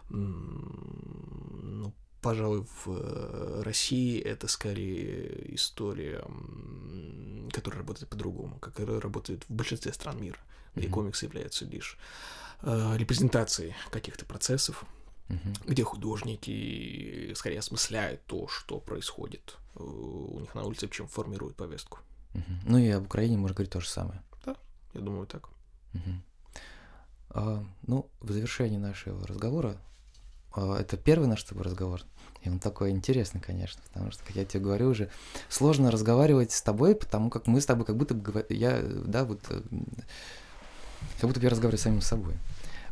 ну, 0.09 1.93
пожалуй, 2.21 2.63
в 2.63 2.87
э, 2.87 3.61
России 3.63 4.19
это 4.19 4.47
скорее 4.47 5.55
история, 5.55 6.23
которая 7.51 7.79
работает 7.79 8.09
по-другому, 8.09 8.59
которая 8.59 8.99
работает 8.99 9.43
в 9.47 9.53
большинстве 9.53 9.93
стран 9.93 10.21
мира, 10.21 10.39
где 10.75 10.87
mm-hmm. 10.87 10.91
комиксы 10.91 11.25
являются 11.25 11.65
лишь 11.65 11.97
э, 12.61 12.97
репрезентацией 12.97 13.75
каких-то 13.91 14.25
процессов, 14.25 14.83
mm-hmm. 15.29 15.67
где 15.67 15.83
художники 15.83 17.33
скорее 17.35 17.59
осмысляют 17.59 18.25
то, 18.25 18.47
что 18.47 18.79
происходит 18.79 19.57
э, 19.75 19.83
у 19.83 20.39
них 20.39 20.53
на 20.55 20.63
улице, 20.63 20.89
чем 20.89 21.07
формируют 21.07 21.55
повестку. 21.55 21.99
Mm-hmm. 22.33 22.61
Ну 22.65 22.77
и 22.77 22.89
об 22.89 23.05
Украине 23.05 23.37
можно 23.37 23.55
говорить 23.55 23.71
то 23.73 23.79
же 23.79 23.89
самое. 23.89 24.21
Да, 24.45 24.55
я 24.93 25.01
думаю 25.01 25.27
так. 25.27 25.49
Mm-hmm. 25.93 26.19
А, 27.29 27.63
ну, 27.83 28.09
в 28.19 28.31
завершении 28.31 28.77
нашего 28.77 29.25
разговора 29.27 29.77
это 30.57 30.97
первый 30.97 31.27
наш 31.27 31.41
с 31.41 31.45
тобой 31.45 31.63
разговор. 31.63 32.01
И 32.43 32.49
он 32.49 32.59
такой 32.59 32.91
интересный, 32.91 33.41
конечно, 33.41 33.81
потому 33.87 34.11
что, 34.11 34.23
как 34.23 34.35
я 34.35 34.45
тебе 34.45 34.63
говорю 34.63 34.89
уже, 34.89 35.09
сложно 35.49 35.91
разговаривать 35.91 36.51
с 36.51 36.61
тобой, 36.61 36.95
потому 36.95 37.29
как 37.29 37.47
мы 37.47 37.61
с 37.61 37.65
тобой 37.65 37.85
как 37.85 37.97
будто 37.97 38.13
бы, 38.13 38.45
я, 38.49 38.81
да, 38.81 39.25
вот, 39.25 39.41
э, 39.49 39.61
как 41.19 41.29
будто 41.29 41.39
бы 41.39 41.45
я 41.45 41.49
разговариваю 41.49 41.79
с 41.79 41.83
самим 41.83 42.01
собой. 42.01 42.35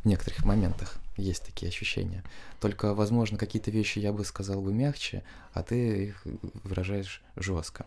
В 0.03 0.07
некоторых 0.07 0.45
моментах 0.45 0.97
есть 1.17 1.43
такие 1.43 1.69
ощущения. 1.69 2.23
Только, 2.59 2.93
возможно, 2.93 3.37
какие-то 3.37 3.71
вещи 3.71 3.99
я 3.99 4.13
бы 4.13 4.25
сказал 4.25 4.61
бы 4.61 4.73
мягче, 4.73 5.23
а 5.53 5.63
ты 5.63 6.05
их 6.09 6.27
выражаешь 6.63 7.23
жестко. 7.35 7.85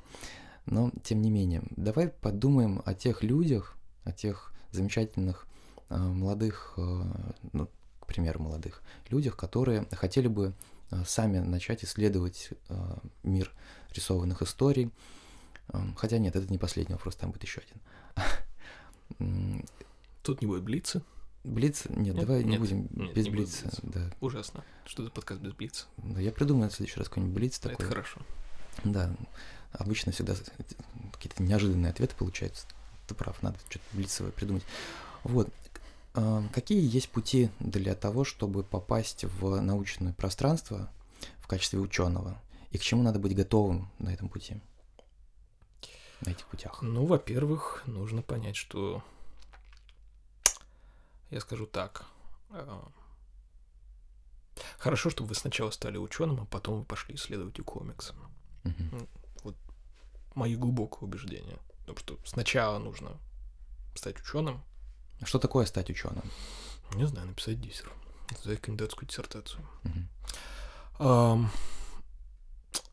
Но, 0.66 0.90
тем 1.02 1.22
не 1.22 1.30
менее, 1.30 1.62
давай 1.70 2.08
подумаем 2.08 2.82
о 2.84 2.94
тех 2.94 3.22
людях, 3.22 3.76
о 4.04 4.12
тех 4.12 4.52
замечательных 4.70 5.46
э, 5.90 5.96
молодых, 5.96 6.74
э, 6.76 7.02
примеру, 8.08 8.42
молодых 8.42 8.82
людях, 9.10 9.36
которые 9.36 9.86
хотели 9.92 10.28
бы 10.28 10.52
э, 10.90 11.02
сами 11.06 11.38
начать 11.38 11.84
исследовать 11.84 12.50
э, 12.68 12.96
мир 13.22 13.52
рисованных 13.94 14.42
историй. 14.42 14.90
Эм, 15.72 15.94
хотя 15.94 16.18
нет, 16.18 16.34
это 16.36 16.50
не 16.50 16.58
последний 16.58 16.94
вопрос, 16.94 17.16
там 17.16 17.30
будет 17.30 17.44
еще 17.44 17.60
один. 17.60 17.80
Тут 20.22 20.40
не 20.40 20.46
будет 20.46 20.62
блица. 20.62 21.02
Блиц? 21.44 21.84
Нет, 21.88 22.14
Нет? 22.14 22.26
давай 22.26 22.42
не 22.44 22.50
Нет. 22.50 22.60
будем 22.60 22.88
Нет, 22.90 23.14
без 23.14 23.24
не 23.26 23.30
Блица. 23.30 23.62
Блица. 23.62 23.80
Да. 23.82 24.10
Ужасно. 24.20 24.64
Что 24.84 25.04
за 25.04 25.10
подкаст 25.10 25.40
без 25.40 25.52
блица? 25.52 25.86
Да, 25.96 26.20
я 26.20 26.32
придумаю 26.32 26.68
в 26.70 26.74
следующий 26.74 26.98
раз 26.98 27.08
какой-нибудь 27.08 27.34
Блиц 27.34 27.58
Это 27.58 27.70
такой. 27.70 27.86
хорошо. 27.86 28.20
Да, 28.84 29.10
обычно 29.72 30.12
всегда 30.12 30.34
какие-то 31.12 31.42
неожиданные 31.42 31.90
ответы 31.90 32.14
получаются. 32.16 32.66
Ты 33.06 33.14
прав, 33.14 33.42
надо 33.42 33.58
что-то 33.70 33.84
блицевое 33.92 34.32
придумать. 34.32 34.64
Вот. 35.24 35.48
А, 36.14 36.42
Какие 36.52 36.80
есть 36.94 37.08
пути 37.10 37.50
для 37.60 37.94
того, 37.94 38.24
чтобы 38.24 38.62
попасть 38.62 39.24
в 39.24 39.60
научное 39.60 40.12
пространство 40.12 40.90
в 41.38 41.46
качестве 41.46 41.78
ученого? 41.78 42.40
И 42.70 42.78
к 42.78 42.82
чему 42.82 43.02
надо 43.02 43.18
быть 43.18 43.34
готовым 43.34 43.90
на 43.98 44.10
этом 44.10 44.28
пути? 44.28 44.60
На 46.20 46.30
этих 46.30 46.46
путях. 46.46 46.82
Ну, 46.82 47.06
во-первых, 47.06 47.82
нужно 47.86 48.22
понять, 48.22 48.56
что... 48.56 49.02
Я 51.30 51.40
скажу 51.40 51.66
так. 51.66 52.06
а, 52.50 52.88
Хорошо, 54.78 55.10
чтобы 55.10 55.28
вы 55.30 55.34
сначала 55.34 55.70
стали 55.70 55.96
ученым, 55.98 56.40
а 56.40 56.46
потом 56.46 56.78
вы 56.80 56.84
пошли 56.84 57.14
исследовать 57.14 57.58
и 57.58 57.62
комиксы. 57.62 58.14
Мгм. 58.64 59.08
Мое 60.34 60.56
глубокое 60.56 61.08
убеждение. 61.08 61.58
Потому 61.80 61.98
что 61.98 62.18
сначала 62.24 62.78
нужно 62.78 63.16
стать 63.94 64.20
ученым, 64.20 64.62
Что 65.24 65.38
такое 65.38 65.66
стать 65.66 65.90
ученым? 65.90 66.24
не 66.94 67.06
знаю, 67.06 67.26
написать 67.28 67.60
диссер, 67.60 67.90
сдать 68.42 68.60
кандидатскую 68.62 69.06
диссертацию. 69.08 69.60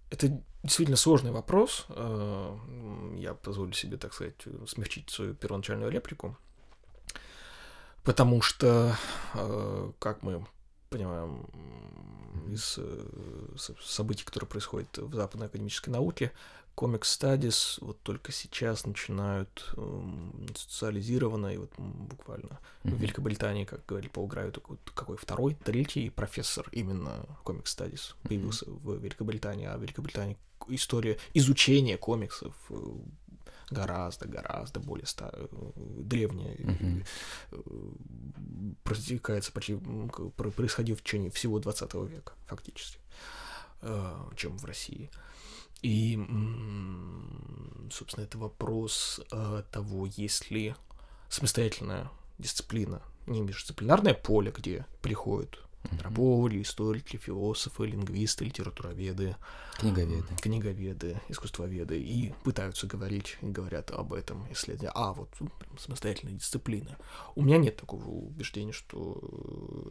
Это 0.10 0.42
действительно 0.64 0.98
сложный 0.98 1.32
вопрос. 1.32 1.86
А, 1.90 2.58
Я 3.18 3.34
позволю 3.34 3.74
себе, 3.74 3.98
так 3.98 4.14
сказать, 4.14 4.36
смягчить 4.68 5.10
свою 5.10 5.34
первоначальную 5.34 5.90
реплику. 5.92 6.38
Потому 8.04 8.42
что, 8.42 8.96
э, 9.34 9.92
как 10.00 10.22
мы 10.22 10.46
понимаем 10.92 11.48
из 12.52 12.76
э, 12.78 13.56
со- 13.58 13.76
событий, 13.84 14.24
которые 14.24 14.48
происходят 14.48 14.96
в 15.00 15.16
западной 15.16 15.48
академической 15.48 15.90
науке, 15.90 16.32
комикс 16.76 17.10
стадис 17.12 17.78
вот 17.82 18.02
только 18.04 18.32
сейчас 18.32 18.86
начинают 18.86 19.74
эм, 19.78 20.46
социализированно, 20.56 21.54
и 21.54 21.58
вот 21.58 21.72
буквально 21.78 22.60
в 22.84 22.90
Мгм. 22.90 22.98
Великобритании, 22.98 23.64
как 23.66 23.86
говорили 23.86 24.10
Пол 24.10 24.28
Граю, 24.28 24.52
такой, 24.52 24.78
какой 24.94 25.18
второй, 25.18 25.56
третий 25.56 26.10
профессор 26.10 26.68
именно 26.72 27.26
комикс 27.44 27.72
стадис 27.72 28.16
появился 28.24 28.66
в 28.70 28.98
Великобритании, 28.98 29.66
а 29.68 29.78
в 29.78 29.82
Великобритании 29.82 30.38
история 30.68 31.18
изучения 31.34 31.98
комиксов 31.98 32.54
э, 32.70 32.76
гораздо, 33.72 34.28
гораздо 34.28 34.80
более 34.80 35.06
ста- 35.08 35.32
э, 35.34 35.48
древняя, 35.76 36.56
э, 37.52 37.58
протекается 38.84 39.52
почти, 39.52 39.76
происходил 40.56 40.96
в 40.96 41.02
течение 41.02 41.32
всего 41.32 41.60
20 41.60 41.94
века, 42.08 42.34
фактически, 42.48 43.00
чем 44.36 44.58
в 44.58 44.66
России. 44.66 45.10
И, 45.82 46.16
собственно, 47.92 48.24
это 48.24 48.38
вопрос 48.38 49.22
э, 49.32 49.64
того, 49.72 50.06
есть 50.08 50.50
ли 50.52 50.76
самостоятельная 51.30 52.10
дисциплина, 52.40 53.02
не 53.28 53.42
междисциплинарное 53.42 54.14
поле, 54.14 54.52
где 54.56 54.86
приходят 55.02 55.60
антропологи, 55.92 56.62
историки, 56.64 57.18
философы, 57.18 57.86
лингвисты, 57.86 58.46
литературоведы, 58.46 59.36
Книговеды. 59.78 60.26
книговеды, 60.42 61.22
искусствоведы 61.30 62.02
и 62.02 62.34
пытаются 62.44 62.88
говорить, 62.88 63.38
и 63.42 63.46
говорят 63.48 63.92
об 63.92 64.14
этом 64.14 64.52
исследовании. 64.52 64.92
А, 64.96 65.14
вот 65.14 65.30
ну, 65.40 65.50
прям 65.60 65.78
самостоятельная 65.78 66.34
дисциплина. 66.34 66.98
У 67.36 67.44
меня 67.44 67.58
нет 67.58 67.78
такого 67.78 68.08
убеждения, 68.08 68.72
что 68.72 69.20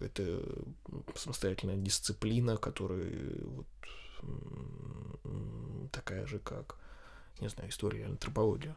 э, 0.01 0.07
это 0.07 0.43
самостоятельная 1.14 1.76
дисциплина, 1.76 2.57
которая 2.57 3.07
вот 3.45 3.66
м, 3.82 3.91
такая 5.92 6.26
же, 6.26 6.38
как, 6.38 6.76
не 7.40 7.48
знаю, 7.48 7.70
история 7.70 8.00
или 8.00 8.10
антропология. 8.10 8.74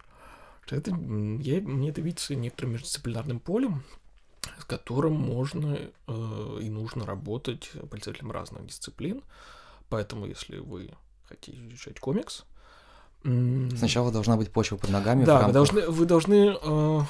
Что 0.65 0.75
Это, 0.75 0.91
я, 0.91 1.61
мне 1.61 1.89
это 1.89 2.01
видится 2.01 2.35
некоторым 2.35 2.73
междисциплинарным 2.73 3.39
полем, 3.39 3.83
с 4.59 4.65
которым 4.65 5.13
можно 5.13 5.77
э, 6.07 6.59
и 6.61 6.69
нужно 6.69 7.05
работать 7.05 7.71
представителям 7.89 8.31
разных 8.31 8.65
дисциплин. 8.65 9.23
Поэтому, 9.89 10.25
если 10.25 10.57
вы 10.57 10.91
хотите 11.27 11.57
изучать 11.67 11.99
комикс, 11.99 12.43
Сначала 13.23 14.11
должна 14.11 14.37
быть 14.37 14.51
почва 14.51 14.77
под 14.77 14.89
ногами. 14.89 15.25
да, 15.25 15.47
вы 15.47 15.51
должны, 15.51 15.89
вы 15.89 16.05
должны 16.05 16.55
э, 16.61 17.01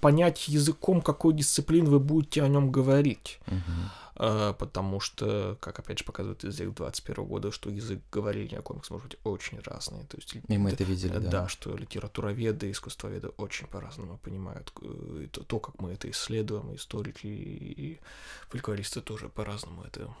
понять 0.00 0.48
языком, 0.48 1.00
какой 1.00 1.32
дисциплин 1.32 1.86
вы 1.86 2.00
будете 2.00 2.42
о 2.42 2.48
нем 2.48 2.70
говорить. 2.70 3.40
Мгм. 3.46 3.90
Э, 4.16 4.54
потому 4.56 5.00
что, 5.00 5.56
как 5.60 5.78
опять 5.78 5.98
же 5.98 6.04
показывает 6.04 6.44
язык 6.44 6.72
21 6.74 7.24
года, 7.24 7.50
что 7.50 7.70
язык 7.70 8.00
говорения 8.12 8.58
о 8.58 8.62
комикс 8.62 8.90
может 8.90 9.08
быть 9.08 9.18
очень 9.24 9.58
разный. 9.60 10.04
То 10.04 10.16
есть, 10.16 10.36
И 10.48 10.58
мы 10.58 10.70
это 10.70 10.84
видели, 10.84 11.18
да. 11.18 11.30
да, 11.30 11.48
что 11.48 11.76
литературоведы, 11.76 12.70
искусствоведы 12.70 13.28
очень 13.36 13.66
по-разному 13.66 14.18
понимают 14.18 14.72
э, 14.82 15.26
то, 15.32 15.42
то, 15.42 15.58
как 15.58 15.80
мы 15.80 15.92
это 15.92 16.08
исследуем, 16.10 16.74
историки 16.74 17.26
и 17.26 18.00
фольклористы 18.48 19.00
тоже 19.00 19.28
по-разному 19.28 19.82
это 19.82 20.14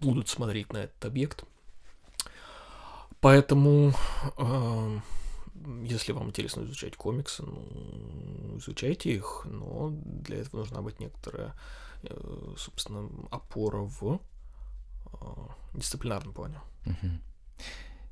будут 0.00 0.28
смотреть 0.28 0.72
на 0.72 0.78
этот 0.78 1.04
объект. 1.04 1.44
Поэтому, 3.20 3.92
э, 4.38 4.98
если 5.84 6.12
вам 6.12 6.28
интересно 6.28 6.62
изучать 6.62 6.96
комиксы, 6.96 7.42
ну, 7.42 8.56
изучайте 8.56 9.12
их, 9.12 9.42
но 9.44 9.90
для 9.92 10.38
этого 10.38 10.60
нужна 10.60 10.80
быть 10.80 10.98
некоторая, 10.98 11.48
э, 11.48 11.52
собственно, 12.58 13.08
опора 13.30 13.82
в 13.82 14.20
э, 15.12 15.18
дисциплинарном 15.74 16.34
плане. 16.34 16.60
Мгм. 16.84 17.20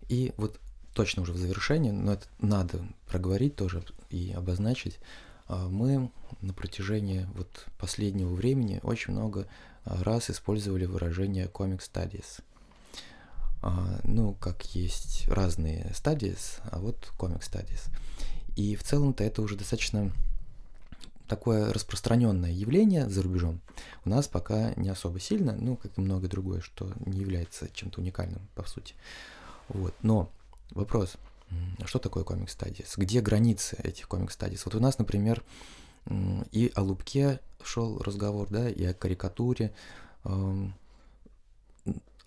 И 0.08 0.32
вот 0.36 0.60
точно 0.94 1.22
уже 1.22 1.32
в 1.32 1.38
завершении, 1.38 1.90
но 1.90 2.14
это 2.14 2.26
надо 2.40 2.84
проговорить 3.06 3.56
тоже 3.56 3.82
и 4.10 4.32
обозначить. 4.32 4.98
а, 5.46 5.68
Мы 5.68 6.10
на 6.40 6.52
протяжении 6.52 7.26
вот 7.34 7.66
последнего 7.78 8.32
времени 8.34 8.80
очень 8.82 9.12
много 9.12 9.46
а, 9.84 10.02
раз 10.02 10.30
использовали 10.30 10.84
выражение 10.84 11.46
comic 11.46 11.80
studies. 11.80 12.42
А, 13.62 14.00
Ну, 14.04 14.34
как 14.34 14.64
есть 14.74 15.28
разные 15.28 15.92
studies, 15.94 16.60
а 16.70 16.80
вот 16.80 17.12
comic 17.18 17.40
studies. 17.40 17.88
И 18.56 18.74
в 18.74 18.82
целом-то 18.82 19.22
это 19.22 19.42
уже 19.42 19.56
достаточно 19.56 20.12
такое 21.30 21.72
распространенное 21.72 22.50
явление 22.50 23.08
за 23.08 23.22
рубежом. 23.22 23.60
У 24.04 24.10
нас 24.10 24.26
пока 24.26 24.74
не 24.74 24.88
особо 24.88 25.20
сильно, 25.20 25.52
ну, 25.52 25.76
как 25.76 25.96
и 25.96 26.00
многое 26.00 26.28
другое, 26.28 26.60
что 26.60 26.92
не 27.06 27.20
является 27.20 27.68
чем-то 27.72 28.00
уникальным, 28.00 28.42
по 28.56 28.64
сути. 28.64 28.94
Вот. 29.68 29.94
Но 30.02 30.28
вопрос, 30.72 31.16
что 31.84 32.00
такое 32.00 32.24
комик 32.24 32.50
стадис? 32.50 32.94
Где 32.96 33.20
границы 33.20 33.76
этих 33.82 34.08
комик 34.08 34.32
стадис? 34.32 34.64
Вот 34.64 34.74
у 34.74 34.80
нас, 34.80 34.98
например, 34.98 35.44
и 36.50 36.72
о 36.74 36.82
Лубке 36.82 37.38
шел 37.62 37.98
разговор, 38.02 38.48
да, 38.50 38.68
и 38.68 38.84
о 38.84 38.92
карикатуре, 38.92 39.72
о 40.24 40.72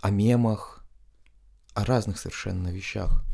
мемах, 0.10 0.86
о 1.74 1.84
разных 1.84 2.18
совершенно 2.20 2.70
вещах. 2.70 3.26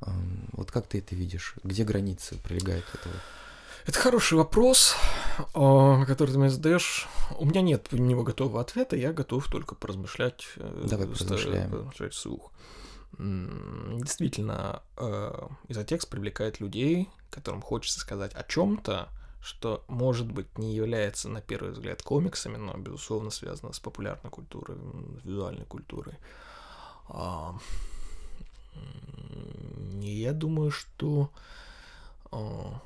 Вот 0.00 0.72
как 0.72 0.88
ты 0.88 0.98
это 0.98 1.14
видишь? 1.14 1.54
Где 1.62 1.84
границы 1.84 2.36
пролегают 2.38 2.84
этого? 2.94 3.14
Это 3.88 4.00
хороший 4.00 4.36
вопрос, 4.36 4.96
а, 5.54 6.04
который 6.04 6.32
ты 6.32 6.38
мне 6.38 6.50
задаешь. 6.50 7.08
У 7.38 7.46
меня 7.46 7.62
нет 7.62 7.90
на 7.90 7.96
него 7.96 8.22
готового 8.22 8.60
ответа, 8.60 8.96
я 8.96 9.14
готов 9.14 9.46
только 9.48 9.74
поразмышлять. 9.74 10.44
э, 10.56 10.86
Давай 10.90 11.06
поразмышляем. 11.06 11.70
поразмышлять 11.70 12.12
вслух. 12.12 12.52
Действительно, 13.16 14.82
э, 14.98 15.48
изотекст 15.68 16.10
привлекает 16.10 16.60
людей, 16.60 17.08
которым 17.30 17.62
хочется 17.62 18.00
сказать 18.00 18.34
о 18.34 18.44
чем-то, 18.44 19.08
что, 19.40 19.82
может 19.88 20.30
быть, 20.30 20.58
не 20.58 20.74
является 20.74 21.30
на 21.30 21.40
первый 21.40 21.72
взгляд 21.72 22.02
комиксами, 22.02 22.58
но, 22.58 22.76
безусловно, 22.76 23.30
связано 23.30 23.72
с 23.72 23.80
популярной 23.80 24.30
культурой, 24.30 24.76
с 25.22 25.24
визуальной 25.24 25.64
культурой. 25.64 26.18
А, 27.08 27.56
я 30.02 30.34
думаю, 30.34 30.72
что 30.72 31.30
а, 32.30 32.82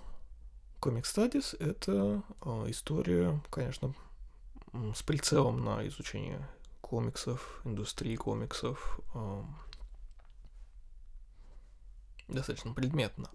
Comic 0.83 1.05
Studies— 1.05 1.57
это 1.61 2.25
а, 2.41 2.69
история, 2.69 3.41
конечно, 3.51 3.95
с 4.73 5.03
прицелом 5.05 5.65
на 5.65 5.87
изучение 5.87 6.45
комиксов, 6.81 7.61
индустрии 7.65 8.17
комиксов, 8.17 8.99
ам, 9.15 9.57
достаточно 12.27 12.75
предметно. 12.75 13.31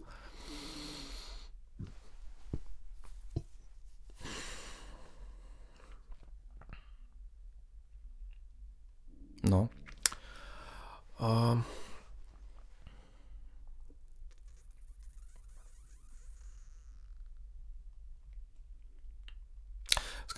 Но 9.41 9.70
А, 11.20 11.58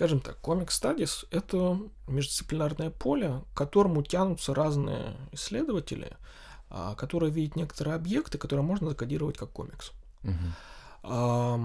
Скажем 0.00 0.20
так, 0.20 0.38
Comic 0.42 0.68
Studies— 0.68 1.26
это 1.30 1.78
междисциплинарное 2.06 2.88
поле, 2.88 3.44
к 3.52 3.58
которому 3.58 4.02
тянутся 4.02 4.54
разные 4.54 5.14
исследователи, 5.32 6.16
а, 6.70 6.94
которые 6.94 7.30
видят 7.30 7.54
некоторые 7.54 7.96
объекты, 7.96 8.38
которые 8.38 8.64
можно 8.64 8.88
закодировать 8.88 9.36
как 9.36 9.50
комикс. 9.50 9.92
А, 11.02 11.56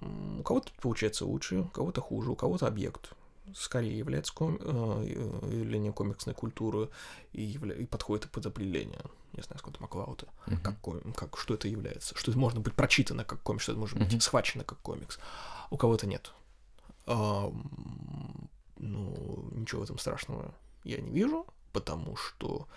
м, 0.00 0.40
у 0.40 0.42
кого-то 0.42 0.72
получается 0.80 1.26
лучше, 1.26 1.56
у 1.58 1.64
кого-то 1.68 2.00
хуже, 2.00 2.30
у 2.30 2.36
кого-то 2.36 2.66
объект 2.66 3.10
скорее 3.54 3.98
является 3.98 4.32
ком... 4.32 4.56
э, 4.58 5.04
явлением 5.52 5.92
комиксной 5.92 6.34
культуры 6.34 6.88
и, 7.34 7.42
явля... 7.42 7.74
и 7.74 7.84
подходит 7.84 8.30
под 8.30 8.46
определение. 8.46 9.02
Не 9.34 9.42
знаю, 9.42 9.58
сколько 9.58 9.82
Маклаута. 9.82 10.26
Мгм. 10.46 10.60
Как, 10.62 10.80
ком- 10.80 11.12
как, 11.12 11.36
что 11.36 11.52
это 11.52 11.68
является. 11.68 12.16
Что 12.16 12.30
это 12.30 12.40
может 12.40 12.60
быть 12.60 12.72
прочитано 12.72 13.24
как 13.24 13.42
комикс, 13.42 13.64
что 13.64 13.72
это 13.72 13.78
может 13.82 13.98
Мгм. 13.98 14.08
быть 14.08 14.22
схвачено 14.22 14.64
как 14.64 14.78
комикс. 14.78 15.18
У 15.68 15.76
кого-то 15.76 16.06
нет. 16.06 16.32
А, 17.06 17.52
ну, 18.78 19.48
ничего 19.52 19.82
в 19.82 19.84
этом 19.84 19.98
страшного 19.98 20.54
я 20.84 21.00
не 21.00 21.10
вижу, 21.10 21.46
потому 21.72 22.16
что 22.16 22.68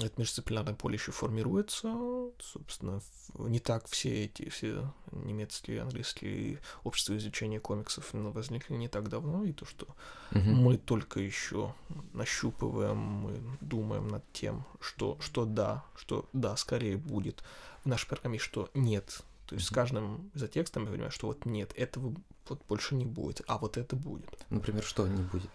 это 0.00 0.12
междисциплинарное 0.16 0.74
поле 0.74 0.94
еще 0.94 1.12
формируется. 1.12 1.94
Собственно, 2.40 3.00
не 3.34 3.60
так 3.60 3.86
все 3.86 4.24
эти 4.24 4.48
все 4.48 4.92
немецкие, 5.12 5.82
английские 5.82 6.58
общества 6.84 7.16
изучения 7.16 7.60
комиксов 7.60 8.12
ну, 8.14 8.30
возникли 8.30 8.74
не 8.74 8.88
так 8.88 9.08
давно, 9.08 9.44
и 9.44 9.52
то, 9.52 9.64
что 9.64 9.86
Мгм. 10.30 10.54
мы 10.54 10.78
только 10.78 11.20
еще 11.20 11.74
нащупываем, 12.14 12.96
мы 12.96 13.40
думаем 13.60 14.08
над 14.08 14.24
тем, 14.32 14.64
что, 14.80 15.18
что 15.20 15.44
да, 15.44 15.84
что 15.94 16.28
да, 16.32 16.56
скорее 16.56 16.96
будет 16.96 17.42
в 17.84 17.86
нашей 17.86 18.08
программе, 18.08 18.38
что 18.38 18.70
нет. 18.74 19.22
То 19.46 19.56
есть 19.56 19.66
с 19.66 19.70
каждым 19.70 20.30
изотекстом 20.34 20.84
я 20.84 20.90
понимаю, 20.90 21.10
что 21.12 21.26
вот 21.26 21.44
нет, 21.44 21.72
этого 21.76 22.14
вот 22.48 22.64
больше 22.68 22.94
не 22.94 23.04
будет, 23.04 23.42
а 23.46 23.58
вот 23.58 23.76
это 23.76 23.96
будет. 23.96 24.46
Например, 24.50 24.82
что 24.82 25.06
не 25.06 25.22
будет? 25.22 25.50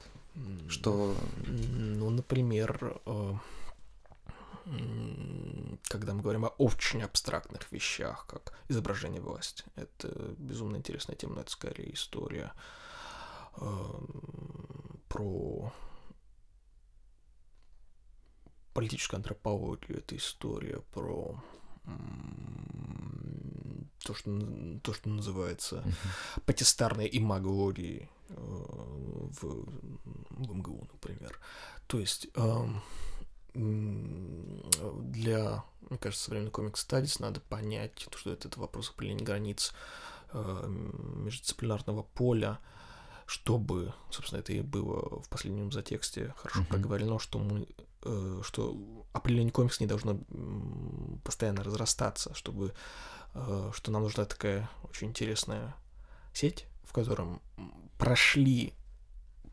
Что... 0.69 1.15
Ну, 1.47 2.09
например, 2.09 3.01
э, 3.05 3.33
когда 5.83 6.13
мы 6.13 6.21
говорим 6.21 6.45
о 6.45 6.49
очень 6.49 7.01
абстрактных 7.01 7.71
вещах, 7.71 8.25
как 8.27 8.53
изображение 8.67 9.21
власти, 9.21 9.63
это 9.75 10.09
безумно 10.37 10.77
интересная 10.77 11.15
тема, 11.15 11.35
но 11.35 11.41
это 11.41 11.51
скорее 11.51 11.93
история 11.93 12.51
эм, 13.57 15.01
про 15.09 15.73
политическую 18.73 19.17
антропологию, 19.17 19.99
это 19.99 20.15
история 20.15 20.81
про 20.93 21.41
то, 24.07 24.13
что, 24.13 24.31
то, 24.83 24.93
что 24.93 25.09
называется 25.09 25.83
Мгм. 25.85 26.43
патистарные 26.45 27.17
имагории 27.17 28.09
э, 28.29 28.33
в, 28.37 29.41
в 30.29 30.55
МГУ, 30.55 30.87
например. 30.93 31.37
То 31.87 31.99
есть 31.99 32.27
эм, 32.35 32.81
для, 33.53 35.63
мне 35.89 35.97
кажется, 35.99 36.25
современный 36.25 36.51
комикс 36.51 36.81
стадис 36.81 37.19
надо 37.19 37.41
понять, 37.41 38.07
что 38.15 38.31
это, 38.31 38.47
это 38.47 38.59
вопрос 38.59 38.89
определения 38.89 39.25
границ 39.25 39.73
э, 40.31 40.67
междисциплинарного 40.67 42.03
поля, 42.03 42.59
чтобы, 43.25 43.93
собственно, 44.09 44.39
это 44.39 44.53
и 44.53 44.61
было 44.61 45.21
в 45.21 45.27
последнем 45.27 45.71
затексте 45.71 46.33
хорошо 46.37 46.61
Мгм. 46.61 46.69
проговорено, 46.69 47.19
что 47.19 47.39
мы 47.39 47.67
э, 48.03 48.41
что 48.43 48.77
определение 49.11 49.51
комикса 49.51 49.83
не 49.83 49.87
должно 49.87 50.19
постоянно 51.23 51.63
разрастаться, 51.63 52.33
чтобы 52.35 52.73
что 53.33 53.91
нам 53.91 54.03
нужна 54.03 54.25
такая 54.25 54.69
очень 54.89 55.09
интересная 55.09 55.75
сеть, 56.33 56.65
в 56.83 56.93
котором 56.93 57.41
прошли 57.97 58.73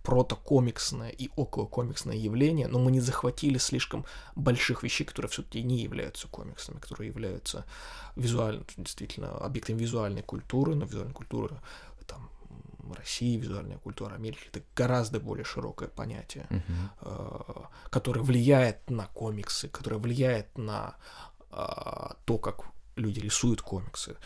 протокомиксное 0.04 1.08
и 1.08 1.30
околокомиксное 1.34 2.14
явление, 2.14 2.68
но 2.68 2.78
мы 2.78 2.90
не 2.90 3.00
захватили 3.00 3.56
слишком 3.56 4.04
больших 4.36 4.82
вещей, 4.82 5.04
которые 5.04 5.30
все-таки 5.30 5.62
не 5.62 5.80
являются 5.80 6.28
комиксами, 6.28 6.78
которые 6.78 7.08
являются 7.08 7.64
визуально, 8.14 8.64
действительно, 8.76 9.38
объектами 9.38 9.78
визуальной 9.78 10.22
культуры, 10.22 10.74
но 10.74 10.84
визуальная 10.84 11.14
культура 11.14 11.62
там, 12.06 12.28
России, 12.92 13.38
визуальная 13.38 13.78
культура 13.78 14.14
Америки, 14.14 14.50
это 14.52 14.62
гораздо 14.76 15.20
более 15.20 15.44
широкое 15.44 15.88
понятие 15.88 16.46
э, 17.00 17.40
которое 17.88 18.20
влияет 18.20 18.90
на 18.90 19.06
комиксы, 19.06 19.68
которое 19.68 19.96
влияет 19.96 20.58
на 20.58 20.96
э, 21.50 21.56
то, 22.26 22.38
как 22.38 22.73
люди 22.96 23.20
рисуют 23.20 23.62
комиксы. 23.62 24.16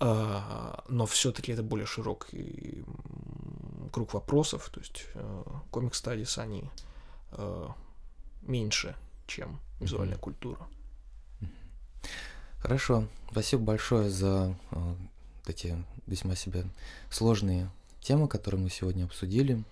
Э, 0.00 0.74
но 0.88 1.06
все-таки 1.06 1.52
это 1.52 1.62
более 1.62 1.86
широкий 1.86 2.84
круг 3.92 4.14
вопросов. 4.14 4.68
То 4.70 4.80
есть 4.80 5.06
комик 5.70 5.94
стадис 5.94 6.38
они 6.38 6.70
э, 7.32 7.68
меньше, 8.42 8.96
чем 9.26 9.60
визуальная 9.80 10.14
Мгм. 10.16 10.22
культура. 10.22 10.68
Хорошо. 12.60 13.06
Спасибо 13.30 13.62
большое 13.62 14.10
за 14.10 14.54
э, 14.72 14.94
эти 15.46 15.84
весьма 16.06 16.34
себе 16.34 16.64
сложные 17.10 17.70
темы, 18.00 18.28
которые 18.28 18.60
мы 18.60 18.70
сегодня 18.70 19.04
обсудили. 19.04 19.62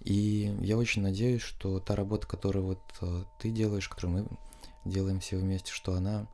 И 0.00 0.56
я 0.60 0.76
очень 0.76 1.02
надеюсь, 1.02 1.42
что 1.42 1.78
та 1.78 1.94
работа, 1.94 2.26
которую 2.26 2.64
вот 2.66 2.80
э, 3.00 3.24
ты 3.38 3.50
делаешь, 3.50 3.88
которую 3.88 4.22
мы 4.22 4.26
делаем 4.84 5.20
все 5.20 5.36
вместе, 5.36 5.70
что 5.70 5.94
она 5.94 6.26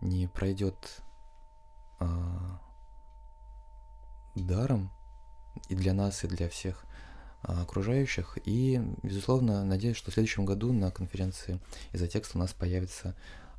не 0.00 0.26
пройдет 0.26 1.02
а, 1.98 2.60
даром 4.34 4.90
и 5.68 5.74
для 5.74 5.92
нас, 5.94 6.24
и 6.24 6.28
для 6.28 6.48
всех 6.48 6.84
а, 7.42 7.62
окружающих. 7.62 8.38
И, 8.44 8.80
безусловно, 9.02 9.64
надеюсь, 9.64 9.96
что 9.96 10.10
в 10.10 10.14
следующем 10.14 10.44
году 10.44 10.72
на 10.72 10.90
конференции 10.90 11.60
из-за 11.92 12.08
текста 12.08 12.38
у 12.38 12.40
нас 12.40 12.52
появятся 12.52 13.14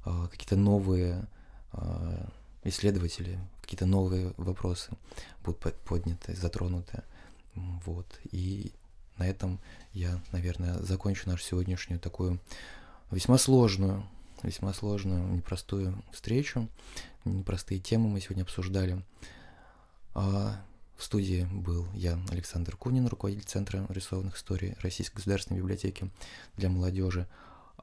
а, 0.05 0.27
какие-то 0.27 0.55
новые 0.55 1.27
а, 1.71 2.29
исследователи, 2.63 3.39
какие-то 3.61 3.85
новые 3.85 4.33
вопросы 4.37 4.91
будут 5.43 5.59
под- 5.59 5.79
подняты, 5.79 6.35
затронуты. 6.35 7.03
Вот. 7.55 8.19
И 8.31 8.71
на 9.17 9.27
этом 9.27 9.59
я, 9.93 10.21
наверное, 10.31 10.77
закончу 10.83 11.29
нашу 11.29 11.43
сегодняшнюю 11.43 11.99
такую 11.99 12.39
весьма 13.09 13.37
сложную, 13.37 14.03
весьма 14.43 14.73
сложную, 14.73 15.27
непростую 15.33 16.01
встречу. 16.11 16.69
Непростые 17.25 17.79
темы 17.79 18.09
мы 18.09 18.19
сегодня 18.21 18.43
обсуждали. 18.43 19.03
А, 20.13 20.61
В 20.97 21.03
студии 21.03 21.47
был 21.51 21.87
я, 21.93 22.19
Александр 22.29 22.75
Кунин, 22.75 23.07
руководитель 23.07 23.45
Центра 23.45 23.85
рисованных 23.89 24.35
историй 24.35 24.75
Российской 24.81 25.17
государственной 25.17 25.59
библиотеки 25.59 26.09
для 26.55 26.69
молодежи. 26.69 27.27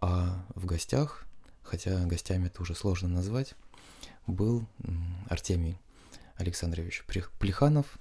А 0.01 0.45
в 0.55 0.67
гостях, 0.67 1.25
хотя 1.63 2.05
гостями 2.07 2.47
это 2.47 2.63
уже 2.63 2.75
сложно 2.75 3.09
назвать, 3.09 3.55
был 4.27 4.67
Артемий 5.29 5.79
Александрович 6.37 7.05
Плеханов, 7.39 7.99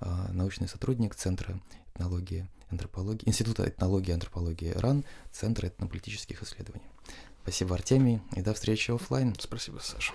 а, 0.00 0.30
научный 0.32 0.66
сотрудник 0.66 1.14
Центра 1.14 1.60
этнологии 1.94 2.48
антропологии, 2.70 3.28
Института 3.28 3.68
этнологии 3.68 4.10
и 4.10 4.14
антропологии 4.14 4.70
РАН, 4.70 5.04
Центра 5.32 5.68
этнополитических 5.68 6.42
исследований. 6.42 6.86
Спасибо, 7.42 7.74
Артемий, 7.74 8.20
и 8.36 8.42
до 8.42 8.54
встречи 8.54 8.90
оффлайн. 8.90 9.34
Спасибо, 9.38 9.78
Саша. 9.80 10.12